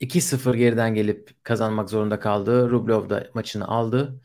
[0.00, 2.70] 2-0 geriden gelip kazanmak zorunda kaldı.
[2.70, 4.20] Rublev da maçını aldı.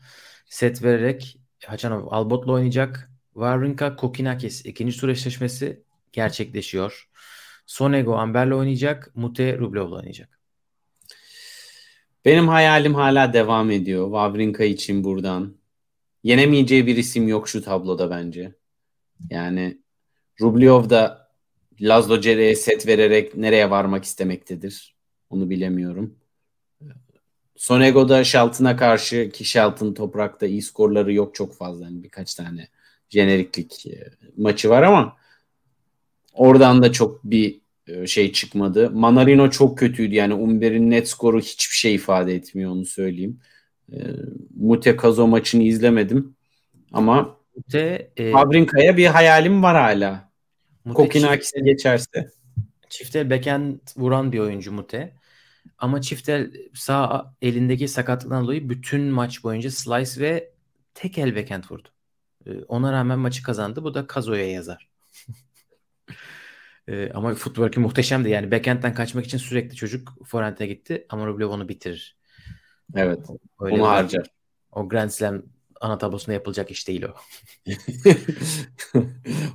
[0.46, 3.11] Set vererek Hachanov Albot'la oynayacak.
[3.34, 7.08] Wawrinka Kokinakis ikinci tur eşleşmesi gerçekleşiyor.
[7.66, 9.10] Sonego Amber'le oynayacak.
[9.14, 10.40] Mute Rublev'le oynayacak.
[12.24, 14.04] Benim hayalim hala devam ediyor.
[14.04, 15.56] Wawrinka için buradan.
[16.22, 18.54] Yenemeyeceği bir isim yok şu tabloda bence.
[19.30, 19.78] Yani
[20.40, 21.28] Rublev da
[21.80, 24.96] Lazlo Cere'ye set vererek nereye varmak istemektedir.
[25.30, 26.18] Onu bilemiyorum.
[27.56, 31.84] Sonego'da Shelton'a karşı ki Shelton toprakta iyi skorları yok çok fazla.
[31.84, 32.68] Yani birkaç tane
[33.12, 35.16] jeneriklik e, maçı var ama
[36.32, 38.90] oradan da çok bir e, şey çıkmadı.
[38.90, 40.14] Manarino çok kötüydü.
[40.14, 43.40] Yani Umber'in net skoru hiçbir şey ifade etmiyor onu söyleyeyim.
[43.92, 43.96] E,
[44.56, 46.36] Mute Kazo maçını izlemedim.
[46.92, 50.32] Ama Mute, e, Fabrinka'ya bir hayalim var hala.
[50.94, 52.30] Kokinakis'e geçerse.
[52.88, 55.14] Çifte backhand vuran bir oyuncu Mute.
[55.78, 60.52] Ama çifte sağ elindeki sakatlıktan dolayı bütün maç boyunca slice ve
[60.94, 61.88] tek el backhand vurdu.
[62.46, 63.84] E, ona rağmen maçı kazandı.
[63.84, 64.88] Bu da Kazo'ya yazar.
[66.88, 68.30] Ee, ama footwork'ü muhteşemdi.
[68.30, 71.06] Yani backhand'den kaçmak için sürekli çocuk forehand'e gitti.
[71.08, 72.16] Ama Rublev onu bitirir.
[72.94, 73.26] Evet.
[73.60, 74.26] Öyle onu harcar.
[74.72, 75.42] O Grand Slam
[75.80, 77.14] ana tablosunda yapılacak iş değil o.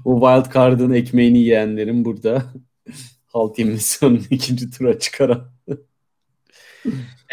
[0.06, 2.54] o wild card'ın ekmeğini yiyenlerin burada
[3.28, 5.52] Halt Misyon'un ikinci tura çıkaran.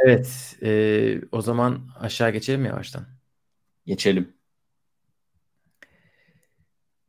[0.04, 0.56] evet.
[0.62, 3.06] E, o zaman aşağı geçelim yavaştan.
[3.86, 4.33] Geçelim.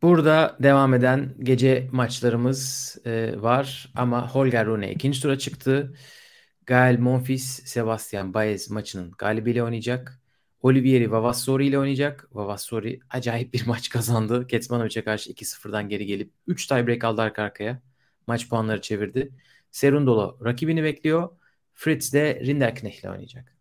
[0.05, 5.93] Burada devam eden gece maçlarımız e, var ama Holger Rune ikinci tura çıktı.
[6.65, 10.21] Gael Monfils, Sebastian Baez maçının galibiyle oynayacak.
[10.61, 12.27] Olivieri Vavassori ile oynayacak.
[12.31, 14.47] Vavassori acayip bir maç kazandı.
[14.47, 17.81] Ketsmanovic'e karşı 2-0'dan geri gelip 3 tiebreak aldı arka arkaya.
[18.27, 19.31] Maç puanları çevirdi.
[19.71, 21.29] Serundolo rakibini bekliyor.
[21.73, 23.55] Fritz de Rinderknecht ile oynayacak.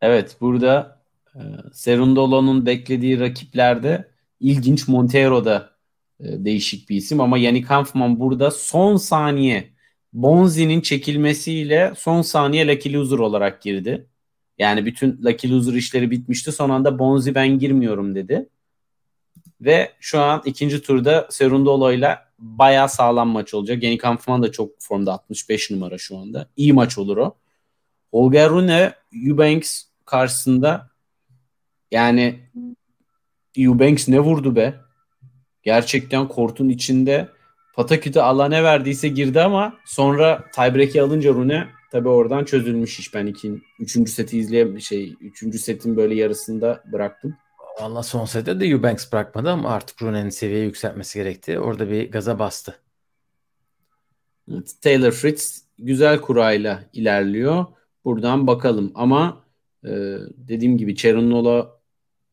[0.00, 1.02] Evet burada
[1.34, 1.40] e,
[1.72, 4.10] Serundolo'nun beklediği rakiplerde
[4.40, 5.70] ilginç Montero da
[6.20, 9.70] e, değişik bir isim ama Yannick Hanfman burada son saniye
[10.12, 14.06] Bonzi'nin çekilmesiyle son saniye Lucky Loser olarak girdi.
[14.58, 16.52] Yani bütün Lucky Loser işleri bitmişti.
[16.52, 18.48] Son anda Bonzi ben girmiyorum dedi.
[19.60, 23.82] Ve şu an ikinci turda Serundolo ile bayağı sağlam maç olacak.
[23.82, 26.50] Yeni Kampman da çok formda 65 numara şu anda.
[26.56, 27.36] İyi maç olur o.
[28.10, 28.92] Holger Rune
[29.26, 30.90] Eubanks karşısında
[31.90, 32.40] yani
[33.56, 34.74] Eubanks ne vurdu be?
[35.62, 37.28] Gerçekten kortun içinde
[37.74, 43.14] Pataküt'e Allah ne verdiyse girdi ama sonra tiebreak'i alınca Rune tabi oradan çözülmüş iş.
[43.14, 47.36] Ben iki, üçüncü seti izleye şey üçüncü setin böyle yarısında bıraktım.
[47.80, 51.58] Valla son sette de Eubanks bırakmadı ama artık Rune'nin seviyeyi yükseltmesi gerekti.
[51.58, 52.76] Orada bir gaza bastı.
[54.82, 57.66] Taylor Fritz güzel kurayla ilerliyor.
[58.04, 59.44] Buradan bakalım ama
[59.84, 59.90] e,
[60.36, 61.79] dediğim gibi Chernola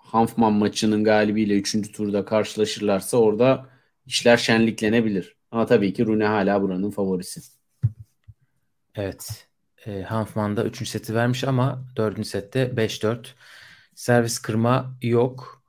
[0.08, 1.92] Hanfman maçının galibiyle 3.
[1.92, 3.70] turda karşılaşırlarsa orada
[4.06, 5.36] işler şenliklenebilir.
[5.52, 7.42] Ama tabii ki Rune hala buranın favorisi.
[8.96, 9.48] Evet.
[9.86, 10.90] E, Hanfman da 3.
[10.90, 12.28] seti vermiş ama 4.
[12.28, 13.26] sette 5-4.
[13.96, 15.64] Servis kırma yok.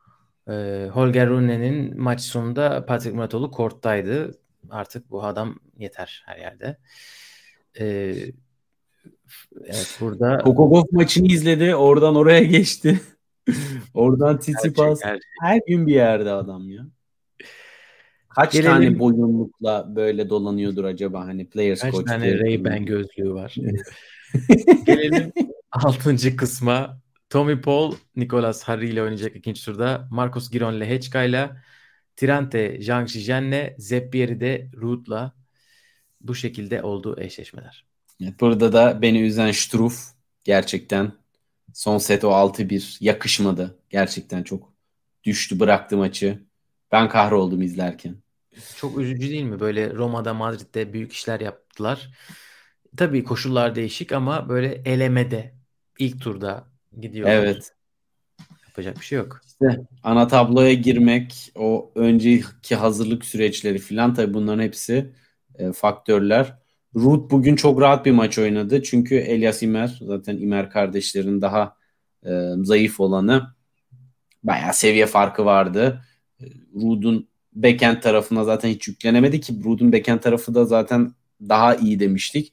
[0.48, 0.52] E,
[0.92, 4.38] Holger Rune'nin maç sonunda Patrick Muratolu korttaydı.
[4.70, 6.78] Artık bu adam yeter her yerde.
[7.80, 7.84] E,
[9.64, 11.74] evet burada Kokogov maçını izledi.
[11.74, 13.00] Oradan oraya geçti.
[13.94, 15.04] Oradan Tsitsipas.
[15.04, 16.86] Her, her gün bir yerde adam ya.
[18.28, 22.04] Kaç Gelelim, tane boyunlukla böyle dolanıyordur acaba hani players kaç coach.
[22.04, 23.54] Kaç tane Ray-Ban gözlüğü var.
[24.86, 25.32] Gelelim
[25.72, 26.36] 6.
[26.36, 27.00] kısma.
[27.30, 30.08] Tommy Paul, Nicolas Harry ile oynayacak ikinci turda.
[30.10, 31.50] Marcos Giron ile Hechka ile
[32.16, 35.34] Tirante, Zhang Zhijian'le Zeppieri de Ruud'la
[36.20, 37.86] bu şekilde olduğu eşleşmeler.
[38.40, 40.00] Burada da beni üzen Struff
[40.44, 41.12] gerçekten
[41.74, 43.78] son set o 6-1 yakışmadı.
[43.90, 44.72] Gerçekten çok
[45.24, 46.42] düştü bıraktı maçı.
[46.92, 48.16] Ben kahroldum izlerken.
[48.76, 49.60] Çok üzücü değil mi?
[49.60, 52.10] Böyle Roma'da, Madrid'de büyük işler yaptılar.
[52.96, 55.54] Tabii koşullar değişik ama böyle elemede
[55.98, 56.68] ilk turda
[57.00, 57.28] gidiyor.
[57.28, 57.72] Evet.
[58.66, 59.40] Yapacak bir şey yok.
[59.46, 65.12] İşte ana tabloya girmek, o önceki hazırlık süreçleri filan tabii bunların hepsi
[65.54, 66.58] e, faktörler.
[66.94, 68.82] Ruth bugün çok rahat bir maç oynadı.
[68.82, 71.76] Çünkü Elias Imer zaten Imer kardeşlerin daha
[72.26, 72.30] e,
[72.62, 73.54] zayıf olanı.
[74.42, 76.04] Bayağı seviye farkı vardı.
[76.40, 82.00] E, Ruth'un backend tarafına zaten hiç yüklenemedi ki Ruth'un backend tarafı da zaten daha iyi
[82.00, 82.52] demiştik.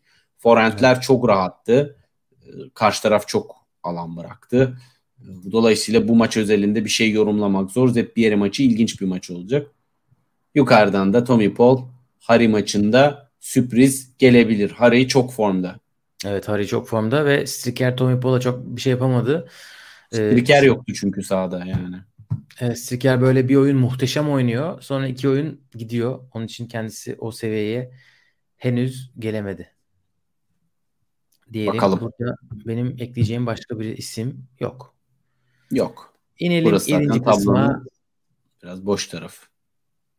[0.91, 1.03] Evet.
[1.03, 1.97] çok rahattı.
[2.31, 4.77] E, karşı taraf çok alan bıraktı.
[5.51, 7.89] Dolayısıyla bu maç özelinde bir şey yorumlamak zor.
[7.89, 9.71] Zeppieri maçı ilginç bir maç olacak.
[10.55, 11.81] Yukarıdan da Tommy Paul
[12.19, 14.71] Harry maçında sürpriz gelebilir.
[14.71, 15.79] Harry çok formda.
[16.25, 19.49] Evet Harry çok formda ve Striker Tommy Paul'a çok bir şey yapamadı.
[20.11, 21.95] Ee, Striker ee, yoktu çünkü sahada yani.
[22.59, 24.81] Evet, Striker böyle bir oyun muhteşem oynuyor.
[24.81, 26.19] Sonra iki oyun gidiyor.
[26.33, 27.91] Onun için kendisi o seviyeye
[28.57, 29.71] henüz gelemedi
[31.53, 31.73] diyelim.
[31.73, 31.99] Bakalım.
[31.99, 34.95] Burada benim ekleyeceğim başka bir isim yok.
[35.71, 36.13] Yok.
[36.39, 37.23] İnelim Burası 7.
[37.23, 37.83] kısma.
[38.63, 39.37] Biraz boş taraf.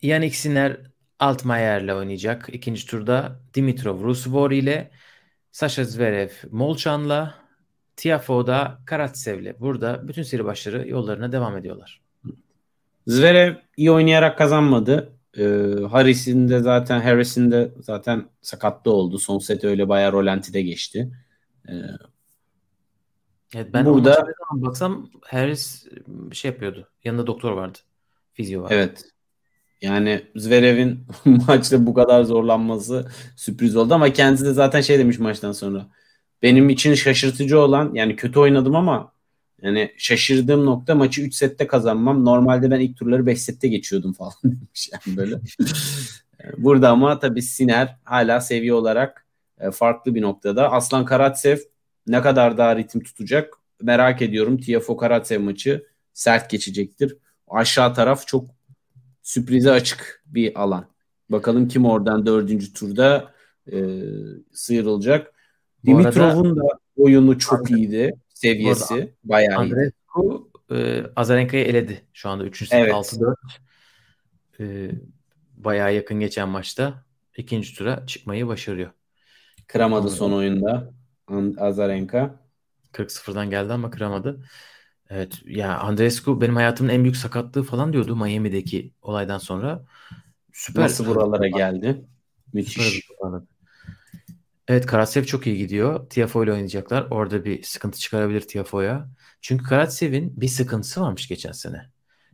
[0.02, 2.48] Yannick Sinner Altmayer'le oynayacak.
[2.52, 4.90] İkinci turda Dimitrov Rusvor ile
[5.52, 7.34] Sasha Zverev Molchan'la
[7.96, 9.60] Tiafoe'da Karatsev'le.
[9.60, 12.00] Burada bütün seri başları yollarına devam ediyorlar.
[13.06, 15.12] Zverev iyi oynayarak kazanmadı.
[15.38, 15.42] Ee,
[15.90, 19.18] Harris'in de zaten Harris'in de zaten sakatlı oldu.
[19.18, 21.10] Son set öyle bayağı rolantide geçti.
[21.68, 21.72] Ee,
[23.54, 25.86] evet, ben burada baksam Harris
[26.32, 26.88] şey yapıyordu.
[27.04, 27.78] Yanında doktor vardı.
[28.32, 28.74] Fizyo vardı.
[28.74, 29.15] Evet.
[29.82, 35.52] Yani Zverev'in maçta bu kadar zorlanması sürpriz oldu ama kendisi de zaten şey demiş maçtan
[35.52, 35.86] sonra.
[36.42, 39.12] Benim için şaşırtıcı olan yani kötü oynadım ama
[39.62, 42.24] yani şaşırdığım nokta maçı 3 sette kazanmam.
[42.24, 45.36] Normalde ben ilk turları 5 sette geçiyordum falan demiş yani böyle.
[46.58, 49.26] Burada ama tabii Siner hala seviye olarak
[49.60, 50.72] e, farklı bir noktada.
[50.72, 51.58] Aslan Karatsev
[52.06, 54.58] ne kadar daha ritim tutacak merak ediyorum.
[54.58, 57.16] Tiafo Karatsev maçı sert geçecektir.
[57.48, 58.55] Aşağı taraf çok
[59.26, 60.86] sürprize açık bir alan.
[61.30, 63.34] Bakalım kim oradan dördüncü turda
[63.72, 63.76] e,
[64.52, 65.32] sıyrılacak.
[65.86, 66.62] Dimitrov'un da
[66.96, 68.12] oyunu çok Andre, iyiydi.
[68.34, 72.04] Seviyesi bayağı Andrescu e, Azarenka'yı eledi.
[72.12, 72.58] Şu anda 3.
[72.58, 72.92] set evet.
[72.92, 73.34] 6-4.
[74.60, 74.90] E,
[75.56, 77.04] bayağı yakın geçen maçta
[77.36, 78.90] ikinci tura çıkmayı başarıyor.
[79.66, 80.92] Kıramadı son oyunda
[81.58, 82.40] Azarenka.
[82.92, 84.40] 40-0'dan geldi ama kıramadı.
[85.10, 89.84] Evet ya Andrescu benim hayatımın en büyük sakatlığı falan diyordu Miami'deki olaydan sonra.
[90.52, 90.82] Süper.
[90.82, 92.04] Nasıl buralara geldi?
[92.52, 93.08] Müthiş.
[94.68, 96.10] Evet Karatsev çok iyi gidiyor.
[96.10, 97.06] Tiafo ile oynayacaklar.
[97.10, 99.08] Orada bir sıkıntı çıkarabilir Tiafo'ya.
[99.40, 101.90] Çünkü Karatsev'in bir sıkıntısı varmış geçen sene.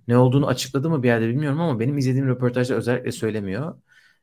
[0.09, 3.75] Ne olduğunu açıkladı mı bir yerde bilmiyorum ama benim izlediğim röportajda özellikle söylemiyor.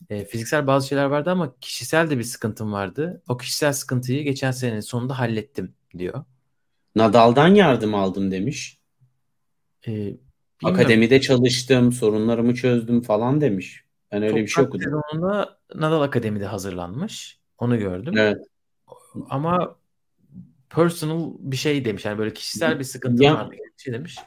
[0.10, 3.22] E, fiziksel bazı şeyler vardı ama kişisel de bir sıkıntım vardı.
[3.28, 6.24] O kişisel sıkıntıyı geçen senenin sonunda hallettim diyor.
[6.96, 8.80] Nadal'dan yardım aldım demiş.
[9.88, 10.14] E,
[10.64, 13.84] Akademide çalıştım, sorunlarımı çözdüm falan demiş.
[14.12, 14.84] Ben öyle Toprak bir şey okudum.
[14.84, 17.40] sezonunda Nadal Akademi'de hazırlanmış.
[17.58, 18.14] Onu gördüm.
[18.18, 18.38] Evet.
[19.30, 19.76] Ama
[20.70, 22.06] personal bir şey demiş.
[22.06, 23.52] Yani böyle kişisel bir sıkıntı ya, vardı.
[23.52, 24.18] Bir şey demiş.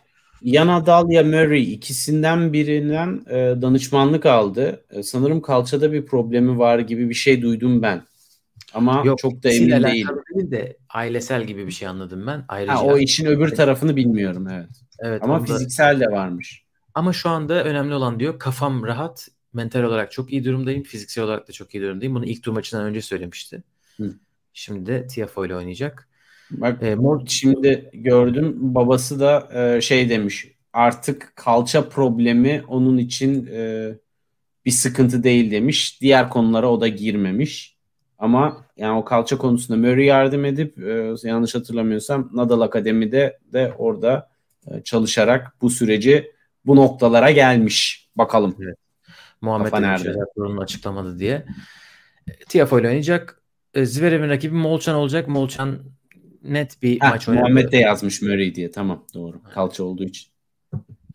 [0.42, 4.84] Ya Nadal ya Murray ikisinden birinden e, danışmanlık aldı.
[4.90, 8.02] E, sanırım kalçada bir problemi var gibi bir şey duydum ben.
[8.74, 9.84] Ama Yok, çok da emin.
[9.84, 12.44] Değil de ailesel gibi bir şey anladım ben.
[12.48, 14.68] Ayrıca ha, o işin öbür tarafını bilmiyorum evet.
[14.98, 15.22] Evet.
[15.22, 15.44] Ama onda...
[15.44, 16.62] fiziksel de varmış.
[16.94, 21.48] Ama şu anda önemli olan diyor kafam rahat, mental olarak çok iyi durumdayım, fiziksel olarak
[21.48, 22.14] da çok iyi durumdayım.
[22.14, 23.62] Bunu ilk tur maçından önce söylemişti.
[23.96, 24.14] Hı.
[24.52, 26.08] Şimdi de Tiafo ile oynayacak.
[26.50, 33.46] Bak e, Mor şimdi gördüm babası da e, şey demiş artık kalça problemi onun için
[33.52, 33.92] e,
[34.66, 36.00] bir sıkıntı değil demiş.
[36.00, 37.71] Diğer konulara o da girmemiş.
[38.22, 44.30] Ama yani o kalça konusunda Murray yardım edip e, yanlış hatırlamıyorsam Nadal Akademi'de de orada
[44.66, 46.32] e, çalışarak bu süreci
[46.66, 48.08] bu noktalara gelmiş.
[48.16, 48.56] Bakalım.
[48.62, 48.76] Evet.
[49.40, 50.14] Muhammed nerede?
[50.60, 51.46] Açıklamadı diye.
[52.28, 53.42] E, Tiafo ile oynayacak.
[53.74, 55.28] E, Zverev'in rakibi Molchan olacak.
[55.28, 55.78] Molchan
[56.42, 57.42] net bir Heh, maç oynadı.
[57.42, 58.70] Muhammed de yazmış Murray diye.
[58.70, 59.42] Tamam doğru.
[59.54, 60.28] Kalça olduğu için.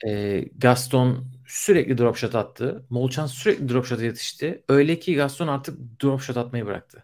[0.08, 2.86] E, Gaston sürekli drop shot attı.
[2.90, 4.64] Molchan sürekli drop shot yetişti.
[4.70, 7.04] Öyle ki Gaston artık drop shot atmayı bıraktı.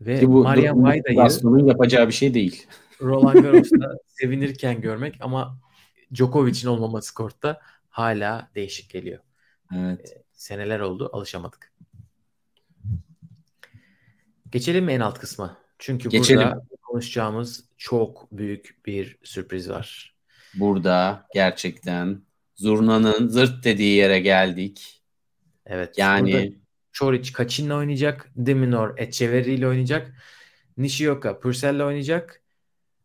[0.00, 2.66] Ve bu, Marian Vayda'yı Gaston'un yapacağı bir şey değil.
[3.00, 5.58] Roland Garros'ta sevinirken görmek ama
[6.14, 9.18] Djokovic'in olmaması kortta hala değişik geliyor.
[9.76, 10.12] Evet.
[10.12, 11.72] E, seneler oldu alışamadık.
[14.50, 15.56] Geçelim mi en alt kısma?
[15.78, 16.42] Çünkü Geçelim.
[16.42, 20.16] burada konuşacağımız çok büyük bir sürpriz var.
[20.54, 22.22] Burada gerçekten
[22.60, 25.02] zurnanın zırt dediği yere geldik.
[25.66, 25.98] Evet.
[25.98, 26.58] Yani
[26.92, 28.30] Çoric Kaçin'le oynayacak.
[28.36, 30.14] Deminor Echeverri ile oynayacak.
[30.76, 32.42] Nishioka Purcell'le oynayacak.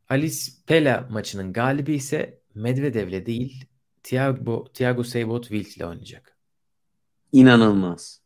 [0.09, 3.65] Alice Pella maçının galibi ise Medvedev'le değil
[4.03, 6.37] Thiago, Thiago Seybot Wild ile oynayacak.
[7.31, 8.21] İnanılmaz.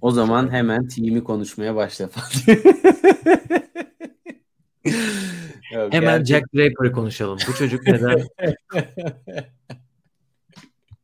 [0.00, 2.04] O zaman hemen team'i konuşmaya başla.
[5.74, 6.24] Yok, hemen gerçekten...
[6.24, 7.38] Jack Draper'ı konuşalım.
[7.48, 8.28] Bu çocuk neden?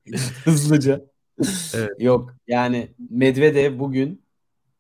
[0.45, 1.01] Hızlıca.
[1.75, 1.91] Evet.
[1.99, 4.23] Yok yani Medvedev bugün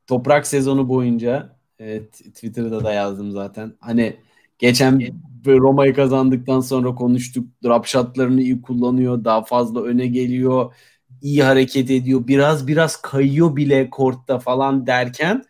[0.07, 3.73] toprak sezonu boyunca evet, Twitter'da da yazdım zaten.
[3.81, 4.17] Hani
[4.59, 5.01] Geçen
[5.47, 7.49] Roma'yı kazandıktan sonra konuştuk.
[7.65, 9.25] Drop shotlarını iyi kullanıyor.
[9.25, 10.75] Daha fazla öne geliyor.
[11.23, 12.27] iyi hareket ediyor.
[12.27, 15.45] Biraz biraz kayıyor bile kortta falan derken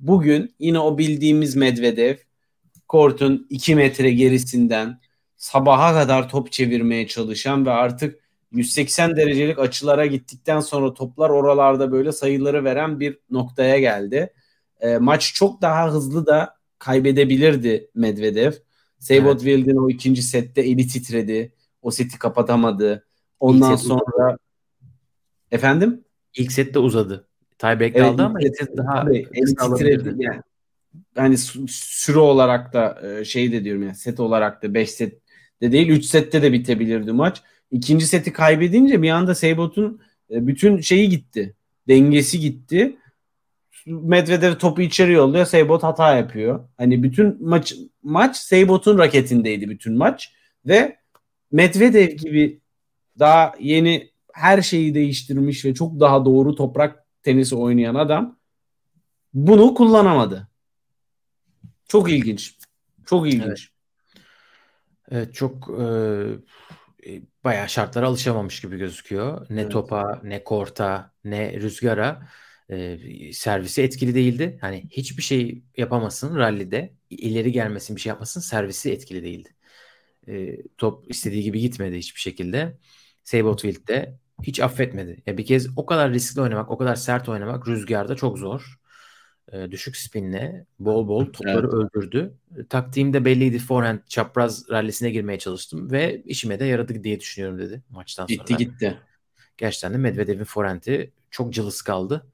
[0.00, 2.16] bugün yine o bildiğimiz Medvedev
[2.88, 5.00] kortun 2 metre gerisinden
[5.36, 8.20] sabaha kadar top çevirmeye çalışan ve artık
[8.52, 14.32] 180 derecelik açılara gittikten sonra toplar oralarda böyle sayıları veren bir noktaya geldi.
[14.80, 18.52] E, maç çok daha hızlı da kaybedebilirdi Medvedev.
[18.98, 19.40] Seybot evet.
[19.40, 21.52] Wild'in o ikinci sette eli titredi.
[21.82, 23.06] O seti kapatamadı.
[23.40, 24.38] Ondan set sonra uzadı.
[25.50, 26.04] efendim?
[26.36, 27.28] İlk sette uzadı.
[27.58, 30.14] Tiebreak evet, aldı ama ilk set daha tabii, eli titredi.
[30.18, 30.40] Yani,
[31.16, 31.36] hani
[31.68, 35.20] süre olarak da e, şey de diyorum yani set olarak da 5 set
[35.60, 37.42] de değil 3 sette de bitebilirdi maç.
[37.70, 40.00] İkinci seti kaybedince bir anda Seybot'un
[40.30, 41.54] e, bütün şeyi gitti.
[41.88, 42.96] Dengesi gitti.
[43.86, 45.46] Medvedev topu içeri yolluyor.
[45.46, 46.68] Seybot hata yapıyor.
[46.76, 50.32] Hani bütün maç maç Seybot'un raketindeydi bütün maç
[50.66, 50.98] ve
[51.52, 52.60] Medvedev gibi
[53.18, 58.38] daha yeni her şeyi değiştirmiş ve çok daha doğru toprak tenisi oynayan adam
[59.34, 60.48] bunu kullanamadı.
[61.88, 62.56] Çok ilginç.
[63.06, 63.44] Çok ilginç.
[63.44, 63.68] Evet,
[65.10, 65.84] evet çok e,
[67.44, 69.46] bayağı şartlara alışamamış gibi gözüküyor.
[69.50, 69.72] Ne evet.
[69.72, 72.28] topa, ne korta, ne rüzgara.
[72.68, 72.98] E,
[73.32, 74.58] servisi etkili değildi.
[74.60, 76.94] Hani hiçbir şey yapamasın rallide.
[77.10, 78.40] ileri gelmesin bir şey yapmasın.
[78.40, 79.48] Servisi etkili değildi.
[80.28, 82.78] E, top istediği gibi gitmedi hiçbir şekilde.
[83.24, 85.22] Sabotfield'de hiç affetmedi.
[85.26, 88.77] Ya bir kez o kadar riskli oynamak, o kadar sert oynamak rüzgarda çok zor.
[89.52, 91.74] E, düşük spinle bol bol topları evet.
[91.74, 92.34] öldürdü.
[92.68, 93.58] Taktiğim de belliydi.
[93.58, 98.36] Forehand çapraz rallisine girmeye çalıştım ve işime de yaradı diye düşünüyorum dedi maçtan sonra.
[98.36, 98.98] Gitti gitti.
[99.58, 102.26] Gerçekten de Medvedev'in forehand'i çok cılız kaldı.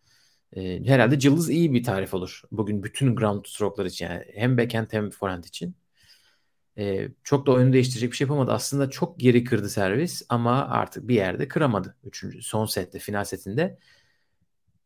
[0.56, 2.42] E, herhalde cılız iyi bir tarif olur.
[2.52, 5.74] Bugün bütün ground stroke'lar için yani hem backhand hem forehand için.
[6.78, 8.52] E, çok da oyunu değiştirecek bir şey yapamadı.
[8.52, 11.96] Aslında çok geri kırdı servis ama artık bir yerde kıramadı.
[12.04, 13.78] Üçüncü, son sette, final setinde.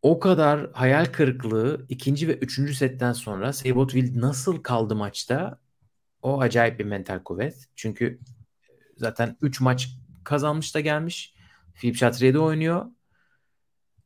[0.03, 5.61] O kadar hayal kırıklığı ikinci ve üçüncü setten sonra Sabotwill nasıl kaldı maçta?
[6.23, 7.69] O acayip bir mental kuvvet.
[7.77, 8.19] Çünkü
[8.97, 9.89] zaten 3 maç
[10.25, 11.35] kazanmış da gelmiş.
[11.75, 12.87] Philip Chatrier'de oynuyor.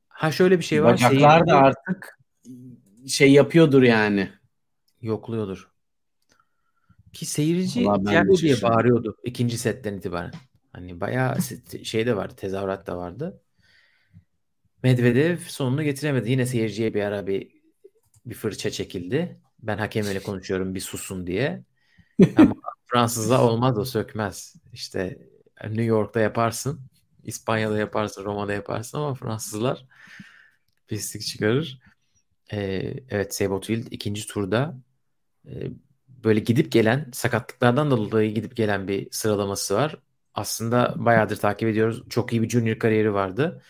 [0.09, 0.93] Ha şöyle bir şey var.
[0.93, 2.19] Bacaklar da artık
[3.09, 4.33] şey yapıyordur yani.
[5.01, 5.71] Yokluyordur.
[7.13, 10.33] Ki seyirci Thiago diye bağırıyordu ikinci setten itibaren.
[10.73, 11.37] Hani bayağı
[11.83, 13.41] şey de vardı, tezahürat da vardı.
[14.83, 16.31] Medvedev sonunu getiremedi.
[16.31, 17.63] Yine seyirciye bir ara bir
[18.27, 19.41] bir fırça çekildi.
[19.63, 21.65] Ben hakemle konuşuyorum bir susun diye.
[22.37, 22.55] Ama
[22.87, 24.55] Fransızla olmaz o sökmez.
[24.73, 25.19] İşte
[25.65, 26.81] New York'ta yaparsın,
[27.25, 29.87] İspanya'da yaparsın, Roma'da yaparsın ama Fransızlar
[30.89, 31.81] pislik çıkarır.
[32.53, 34.77] Ee, evet Sebotwild ikinci turda
[35.47, 35.53] e,
[36.09, 39.97] böyle gidip gelen sakatlıklardan dolayı gidip gelen bir sıralaması var.
[40.35, 42.03] Aslında bayağıdır takip ediyoruz.
[42.09, 43.63] Çok iyi bir junior kariyeri vardı.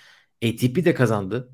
[0.45, 1.49] ATP de kazandı.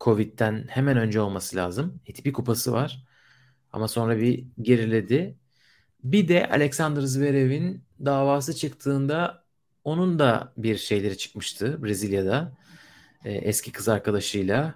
[0.00, 2.00] Covid'den hemen önce olması lazım.
[2.10, 3.04] ATP kupası var.
[3.72, 5.38] Ama sonra bir geriledi.
[6.04, 9.44] Bir de Alexander Zverev'in davası çıktığında
[9.84, 12.52] onun da bir şeyleri çıkmıştı Brezilya'da.
[13.24, 14.74] Ee, eski kız arkadaşıyla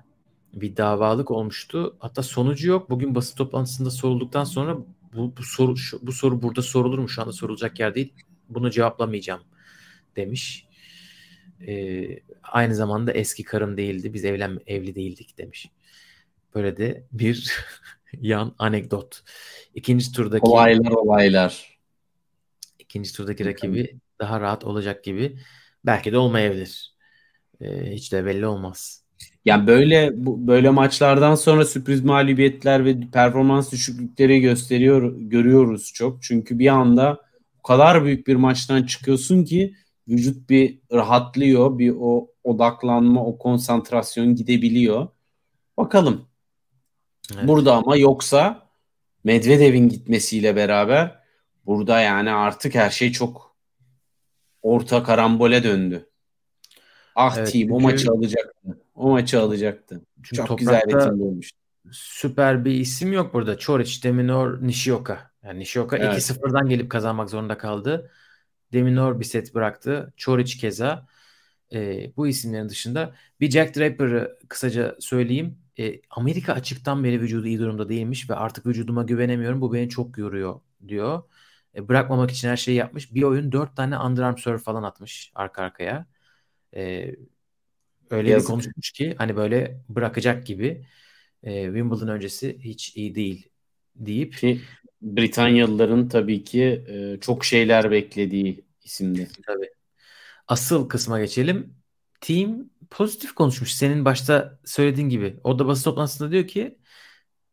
[0.55, 1.97] bir davalık olmuştu.
[1.99, 2.91] Hatta sonucu yok.
[2.91, 4.79] Bugün basın toplantısında sorulduktan sonra
[5.15, 7.09] bu, bu soru şu, bu soru burada sorulur mu?
[7.09, 8.15] Şu anda sorulacak yer değil.
[8.49, 9.41] Bunu cevaplamayacağım
[10.17, 10.68] demiş.
[11.67, 14.15] Ee, aynı zamanda eski karım değildi.
[14.15, 15.71] Biz evlen evli değildik demiş.
[16.55, 17.53] Böyle de bir
[18.21, 19.23] yan anekdot.
[19.75, 21.79] İkinci turdaki olaylar olaylar.
[22.79, 25.39] İkinci turdaki rakibi daha rahat olacak gibi.
[25.87, 26.95] Belki de olmayabilir.
[27.61, 29.05] Ee, hiç de belli olmaz.
[29.45, 36.23] Yani böyle bu, böyle maçlardan sonra sürpriz mağlubiyetler ve performans düşüklükleri gösteriyor görüyoruz çok.
[36.23, 37.21] Çünkü bir anda
[37.59, 39.75] o kadar büyük bir maçtan çıkıyorsun ki
[40.09, 45.09] vücut bir rahatlıyor, bir o odaklanma, o konsantrasyon gidebiliyor.
[45.77, 46.29] Bakalım.
[47.35, 47.49] Evet.
[47.49, 48.69] Burada ama yoksa
[49.25, 51.19] Medvedev'in gitmesiyle beraber
[51.67, 53.57] burada yani artık her şey çok
[54.63, 56.09] orta karambole döndü.
[57.15, 58.79] Ah evet, team o maçı alacaktı.
[58.95, 60.03] O maçı alacaktı.
[60.23, 61.51] Çünkü Çok güzel bir team olmuş.
[61.93, 63.59] Süper bir isim yok burada.
[63.59, 65.31] Çoric, Deminor, Nishioka.
[65.45, 66.15] Yani Nishioka evet.
[66.15, 68.11] 2-0'dan gelip kazanmak zorunda kaldı.
[68.73, 70.13] Deminor bir set bıraktı.
[70.17, 71.07] Çoric keza.
[71.73, 75.59] E, bu isimlerin dışında bir Jack Draper'ı kısaca söyleyeyim.
[75.79, 79.61] E, Amerika açıktan beri vücudu iyi durumda değilmiş ve artık vücuduma güvenemiyorum.
[79.61, 81.23] Bu beni çok yoruyor diyor.
[81.77, 83.15] E, bırakmamak için her şeyi yapmış.
[83.15, 86.07] Bir oyun dört tane underarm serve falan atmış arka arkaya.
[86.77, 87.15] E,
[88.11, 88.49] öyle Yazık.
[88.49, 90.87] bir konuşmuş ki hani böyle bırakacak gibi.
[91.43, 93.49] E, Wimbledon öncesi hiç iyi değil
[93.97, 94.61] deyip ki
[95.03, 99.29] Britanyalıların tabii ki e, çok şeyler beklediği isimdi.
[99.47, 99.71] Tabii.
[100.49, 101.75] Asıl kısma geçelim.
[102.21, 103.75] Team pozitif konuşmuş.
[103.75, 105.37] Senin başta söylediğin gibi.
[105.45, 106.79] O da basın toplantısında diyor ki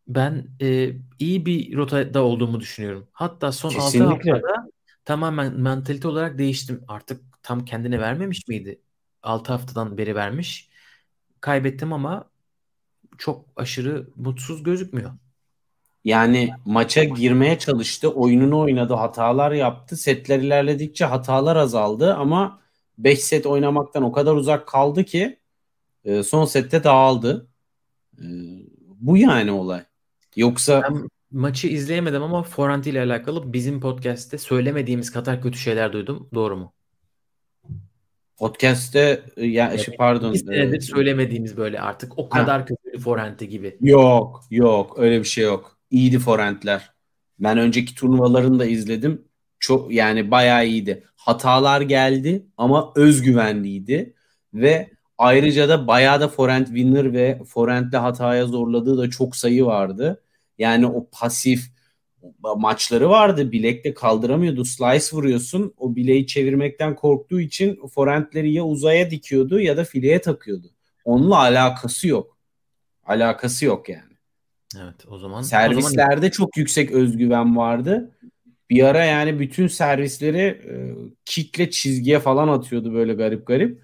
[0.08, 3.08] ben e, iyi bir rotada olduğumu düşünüyorum.
[3.12, 4.32] Hatta son Kesinlikle.
[4.32, 4.70] 6 haftada
[5.06, 6.82] tamamen mentalite olarak değiştim.
[6.88, 8.82] Artık tam kendine vermemiş miydi?
[9.24, 10.70] 6 haftadan beri vermiş.
[11.42, 12.30] Kaybettim ama
[13.18, 15.12] çok aşırı mutsuz gözükmüyor.
[16.06, 19.98] Yani maça girmeye çalıştı, oyununu oynadı, hatalar yaptı.
[19.98, 22.62] Setler ilerledikçe hatalar azaldı ama
[22.98, 25.40] 5 set oynamaktan o kadar uzak kaldı ki
[26.04, 27.48] e, son sette dağıldı.
[28.18, 28.26] E,
[28.88, 29.82] bu yani olay.
[30.36, 36.30] Yoksa ben maçı izleyemedim ama Forant ile alakalı bizim podcast'te söylemediğimiz kadar kötü şeyler duydum.
[36.34, 36.74] Doğru mu?
[38.38, 39.86] Podcast'te e, ya evet.
[39.86, 40.34] Şey, pardon.
[40.34, 42.66] Bir senedir söylemediğimiz böyle artık o kadar ha.
[42.66, 43.78] kötü Forant'i gibi.
[43.82, 45.75] Yok yok öyle bir şey yok.
[45.92, 46.94] İyiydi Forent'ler.
[47.40, 49.28] Ben önceki turnuvalarını da izledim.
[49.60, 51.04] Çok yani bayağı iyiydi.
[51.16, 54.14] Hatalar geldi ama özgüvenliydi
[54.54, 60.24] ve ayrıca da bayağı da forehand winner ve forehand'le hataya zorladığı da çok sayı vardı.
[60.58, 61.76] Yani o pasif
[62.58, 63.52] maçları vardı.
[63.52, 64.66] Bilekle kaldıramıyordu.
[64.66, 65.74] Slice vuruyorsun.
[65.78, 70.72] O bileği çevirmekten korktuğu için forehandleri ya uzaya dikiyordu ya da fileye takıyordu.
[71.06, 72.38] Onunla alakası yok.
[73.06, 74.15] Alakası yok yani.
[74.84, 75.42] Evet o zaman.
[75.42, 76.30] Servislerde o zaman...
[76.30, 78.12] çok yüksek özgüven vardı.
[78.70, 80.74] Bir ara yani bütün servisleri e,
[81.26, 83.82] kickle çizgiye falan atıyordu böyle garip garip.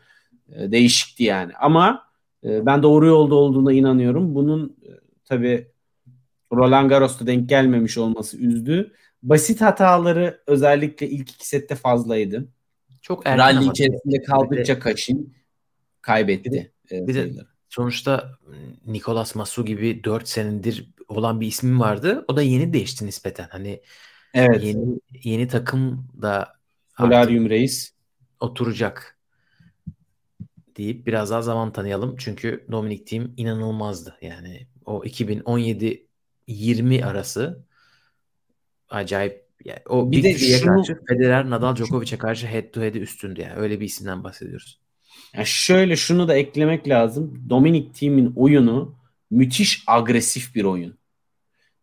[0.56, 1.54] E, değişikti yani.
[1.60, 2.04] Ama
[2.44, 4.36] e, ben doğru yolda olduğuna inanıyorum.
[4.36, 4.90] Bunun e,
[5.26, 5.68] tabii
[6.54, 8.94] Roland Garros'ta denk gelmemiş olması üzdü.
[9.24, 12.48] Basit hataları özellikle ilk iki sette fazlaydı.
[13.02, 15.34] Çok erken Rally içerisinde kaldıkça Kaşin
[16.02, 16.52] kaybetti.
[16.52, 16.58] Bir
[16.90, 17.32] de, bir de
[17.72, 18.32] sonuçta
[18.86, 22.26] Nicolas Masu gibi 4 senedir olan bir ismin vardı.
[22.28, 23.48] O da yeni değişti nispeten.
[23.52, 23.82] Hani
[24.34, 24.64] evet.
[24.64, 26.54] yeni yeni takım da
[26.98, 27.94] Polarium Reis
[28.40, 29.18] oturacak
[30.78, 32.16] deyip biraz daha zaman tanıyalım.
[32.18, 34.18] Çünkü Dominic Team inanılmazdı.
[34.22, 36.08] Yani o 2017
[36.48, 37.66] 20 arası
[38.90, 40.76] acayip yani o bir Big de şunu...
[40.76, 43.56] karşı Federer, Nadal, Djokovic'e karşı head to head'i üstündü yani.
[43.56, 44.82] Öyle bir isimden bahsediyoruz.
[45.36, 47.46] Yani şöyle şunu da eklemek lazım.
[47.50, 48.96] Dominic Thiem'in oyunu
[49.32, 50.98] müthiş agresif bir oyun.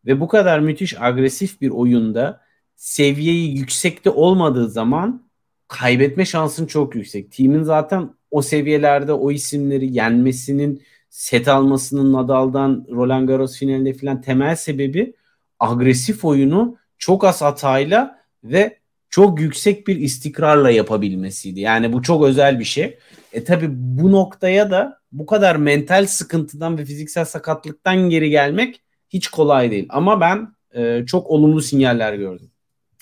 [0.06, 2.40] Ve bu kadar müthiş agresif bir oyunda
[2.76, 5.28] seviyeyi yüksekte olmadığı zaman
[5.68, 7.32] kaybetme şansın çok yüksek.
[7.32, 14.56] Team'in zaten o seviyelerde o isimleri yenmesinin set almasının Nadal'dan Roland Garros finalinde filan temel
[14.56, 15.14] sebebi
[15.58, 18.78] agresif oyunu çok az hatayla ve
[19.10, 21.60] çok yüksek bir istikrarla yapabilmesiydi.
[21.60, 22.98] Yani bu çok özel bir şey.
[23.32, 29.28] E tabi bu noktaya da bu kadar mental sıkıntıdan ve fiziksel sakatlıktan geri gelmek hiç
[29.28, 29.86] kolay değil.
[29.88, 32.50] Ama ben e, çok olumlu sinyaller gördüm.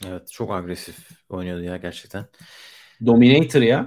[0.06, 0.96] Evet çok agresif
[1.28, 2.24] oynuyordu ya gerçekten.
[3.06, 3.86] Dominator ya.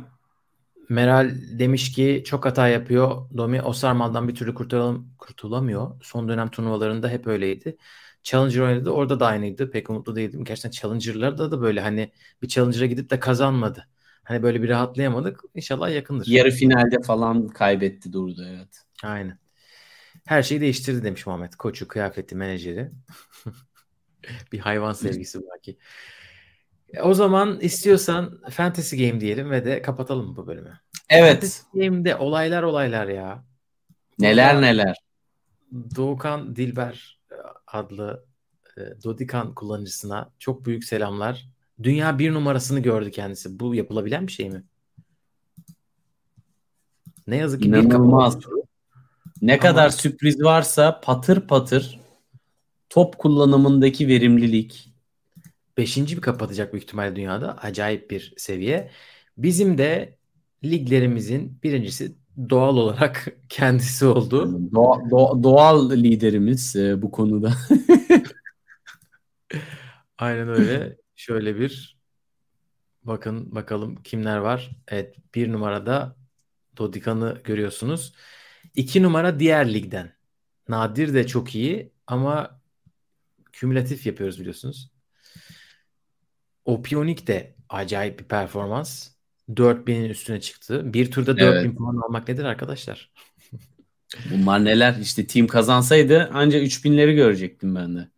[0.90, 3.30] Meral demiş ki çok hata yapıyor.
[3.38, 5.91] Domi o sarmaldan bir türlü kurtulam kurtulamıyor.
[6.02, 7.78] Son dönem turnuvalarında hep öyleydi.
[8.24, 8.90] Challenger oynadı.
[8.90, 9.72] Orada da aynıydı.
[9.72, 10.44] Pek umutlu değildim.
[10.44, 12.11] Gerçekten Challenger'larda da böyle hani
[12.41, 13.88] bir Challenger'a gidip de kazanmadı.
[14.30, 15.41] Hani böyle bir rahatlayamadık.
[15.56, 16.27] İnşallah yakındır.
[16.27, 18.84] Yarı finalde falan kaybetti durdu evet.
[19.03, 19.39] Aynen.
[20.26, 21.53] Her şeyi değiştirdi demiş Muhammed.
[21.53, 22.91] Koçu, kıyafeti, menajeri.
[24.51, 25.77] bir hayvan sevgisi belki.
[27.03, 30.80] O zaman istiyorsan Fantasy Game diyelim ve de kapatalım bu bölümü.
[31.10, 31.34] Evet.
[31.34, 33.43] Fantasy Game'de olaylar olaylar ya.
[34.19, 34.95] Neler Burada neler.
[35.95, 37.35] Doğukan Dilber e,
[37.68, 38.26] adlı
[38.77, 41.49] e, Dodikan kullanıcısına çok büyük selamlar.
[41.84, 43.60] Dünya bir numarasını gördü kendisi.
[43.60, 44.64] Bu yapılabilen bir şey mi?
[47.27, 48.39] Ne yazık ki İnanılmaz.
[48.39, 48.45] bir
[49.41, 49.61] Ne Ama...
[49.61, 51.99] kadar sürpriz varsa patır patır
[52.89, 54.93] top kullanımındaki verimlilik.
[55.77, 57.57] Beşinci bir kapatacak büyük ihtimalle dünyada.
[57.57, 58.91] Acayip bir seviye.
[59.38, 60.18] Bizim de
[60.64, 62.15] liglerimizin birincisi
[62.49, 64.60] doğal olarak kendisi oldu.
[64.76, 67.53] Doğa, doğa, doğal liderimiz e, bu konuda.
[70.18, 70.97] Aynen öyle.
[71.20, 71.98] Şöyle bir
[73.04, 74.70] bakın bakalım kimler var.
[74.88, 76.16] Evet bir numarada
[76.78, 78.14] Dodikan'ı görüyorsunuz.
[78.76, 80.14] İki numara diğer ligden.
[80.68, 82.62] Nadir de çok iyi ama
[83.52, 84.91] kümülatif yapıyoruz biliyorsunuz.
[86.66, 89.10] Opionik de acayip bir performans.
[89.50, 90.94] 4000'in üstüne çıktı.
[90.94, 91.78] Bir turda 4000 evet.
[91.78, 93.12] puan almak nedir arkadaşlar?
[94.32, 94.96] Bunlar neler?
[94.96, 98.10] İşte team kazansaydı ancak 3000'leri görecektim ben de.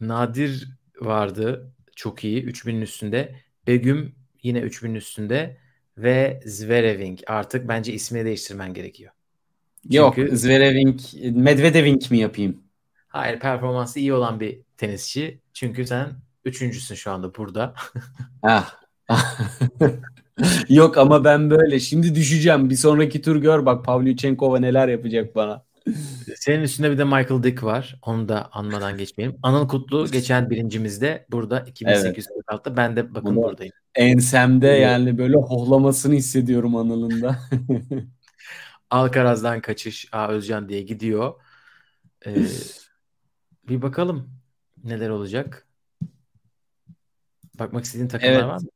[0.00, 0.68] Nadir
[1.00, 1.72] vardı.
[1.96, 2.44] Çok iyi.
[2.44, 3.34] 3000'in üstünde.
[3.66, 5.56] Begüm yine 3000'in üstünde.
[5.98, 7.20] Ve Zvereving.
[7.26, 9.12] Artık bence ismini değiştirmen gerekiyor.
[9.82, 9.96] Çünkü...
[9.96, 11.00] Yok Zvereving,
[11.32, 12.62] Medvedeving mi yapayım?
[13.08, 15.40] Hayır performansı iyi olan bir tenisçi.
[15.52, 16.10] Çünkü sen
[16.44, 17.74] üçüncüsün şu anda burada.
[18.42, 18.78] ah.
[20.68, 21.80] Yok ama ben böyle.
[21.80, 22.70] Şimdi düşeceğim.
[22.70, 25.64] Bir sonraki tur gör bak Pavlyuchenkova neler yapacak bana.
[26.36, 27.98] Senin üstünde bir de Michael Dick var.
[28.02, 29.38] Onu da anmadan geçmeyelim.
[29.42, 32.62] Anıl Kutlu geçen birincimizde burada 2846'da.
[32.66, 32.76] Evet.
[32.76, 33.72] Ben de bakın Bunu buradayım.
[33.94, 37.38] Ensemde yani böyle hohlamasını hissediyorum Anıl'ın da.
[38.90, 41.34] Alcaraz'dan kaçış A Özcan diye gidiyor.
[42.26, 42.36] Ee,
[43.68, 44.30] bir bakalım
[44.84, 45.66] neler olacak.
[47.58, 48.44] Bakmak istediğin takımlar evet.
[48.44, 48.68] var mı?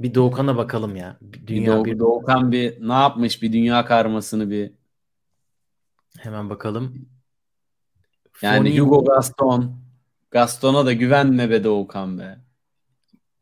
[0.00, 1.18] Bir Doğukan'a bakalım ya.
[1.46, 4.72] Dünya bir, Doğ- bir Doğukan bir ne yapmış bir dünya karmasını bir
[6.18, 7.08] hemen bakalım.
[8.42, 8.80] Yani Fonini...
[8.80, 9.84] Hugo Gaston.
[10.30, 12.38] Gaston'a da güvenme be Doğukan be.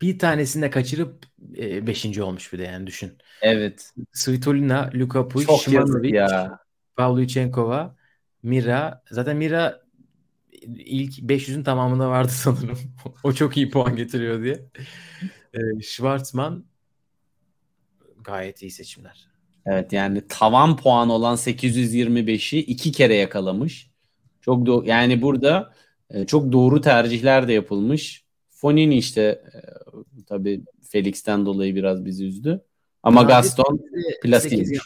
[0.01, 1.27] Bir tanesini de kaçırıp
[1.57, 3.19] e, beşinci olmuş bir de yani düşün.
[3.43, 3.93] Evet.
[4.13, 6.27] Svitolina, Luka Puig, Şimanovic,
[6.97, 7.97] Pavlyuchenkova,
[8.43, 9.03] Mira.
[9.11, 9.83] Zaten Mira
[10.77, 12.79] ilk 500'ün tamamında vardı sanırım.
[13.23, 14.65] o çok iyi puan getiriyor diye.
[15.55, 16.65] E, Schwarzman
[18.25, 19.32] gayet iyi seçimler.
[19.67, 23.91] Evet yani tavan puan olan 825'i iki kere yakalamış.
[24.41, 25.73] Çok do yani burada
[26.11, 28.25] e, çok doğru tercihler de yapılmış.
[28.51, 29.59] Fonini işte e,
[30.27, 32.65] tabii Felix'ten dolayı biraz bizi üzdü.
[33.03, 33.81] Ama Nadir Gaston
[34.23, 34.81] plastik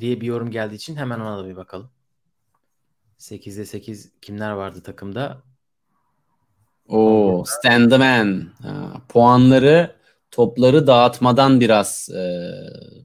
[0.00, 1.90] diye bir yorum geldiği için hemen ona da bir bakalım.
[3.18, 5.42] 8'de 8 kimler vardı takımda?
[6.88, 8.52] O Standman.
[8.62, 9.96] Ha, puanları
[10.32, 12.50] topları dağıtmadan biraz e,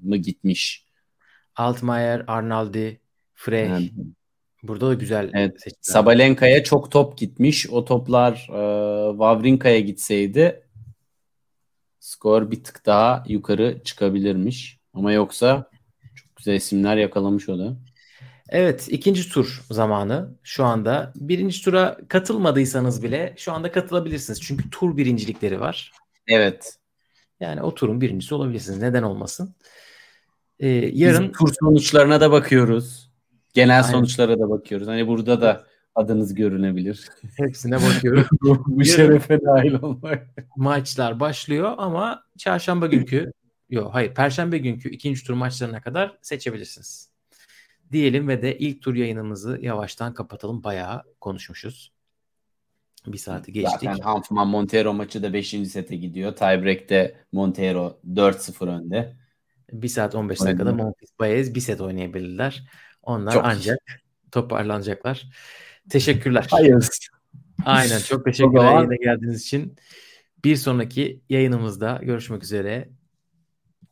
[0.01, 0.85] mı gitmiş?
[1.55, 3.01] Altmaier, Arnaldi,
[3.33, 3.65] Frey.
[3.65, 3.91] Yani,
[4.63, 7.69] Burada da güzel evet, Sabalenka'ya çok top gitmiş.
[7.69, 10.63] O toplar e, Wawrinka'ya gitseydi
[12.07, 14.79] skor bir tık daha yukarı çıkabilirmiş.
[14.93, 15.69] Ama yoksa
[16.15, 17.77] çok güzel isimler yakalamış o da.
[18.49, 21.13] Evet ikinci tur zamanı şu anda.
[21.15, 24.41] Birinci tura katılmadıysanız bile şu anda katılabilirsiniz.
[24.41, 25.91] Çünkü tur birincilikleri var.
[26.27, 26.77] Evet.
[27.39, 28.81] Yani o turun birincisi olabilirsiniz.
[28.81, 29.55] Neden olmasın?
[30.59, 33.11] Ee, yarın Biz tur sonuçlarına da bakıyoruz.
[33.53, 33.91] Genel Aynen.
[33.91, 34.87] sonuçlara da bakıyoruz.
[34.87, 37.09] Hani burada da adınız görünebilir.
[37.37, 38.25] Hepsine bakıyorum.
[38.67, 40.27] Bu şerefe dahil olmak.
[40.55, 43.31] Maçlar başlıyor ama çarşamba günkü
[43.69, 47.11] yok hayır perşembe günkü ikinci tur maçlarına kadar seçebilirsiniz.
[47.91, 50.63] Diyelim ve de ilk tur yayınımızı yavaştan kapatalım.
[50.63, 51.96] Bayağı konuşmuşuz.
[53.07, 53.79] Bir saati geçtik.
[53.81, 55.49] Zaten Hanfman Montero maçı da 5.
[55.49, 56.35] sete gidiyor.
[56.35, 59.15] Tiebreak'te Montero 4-0 önde.
[59.71, 62.67] 1 saat 15 dakikada Monfils Baez bir set oynayabilirler.
[63.03, 64.31] Onlar Çok ancak iyi.
[64.31, 65.23] toparlanacaklar.
[65.89, 66.47] Teşekkürler.
[66.51, 66.87] Hayır.
[67.65, 69.75] Aynen çok teşekkürler yayına geldiğiniz için.
[70.43, 72.89] Bir sonraki yayınımızda görüşmek üzere.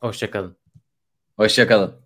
[0.00, 0.56] Hoşçakalın.
[1.36, 2.05] Hoşçakalın.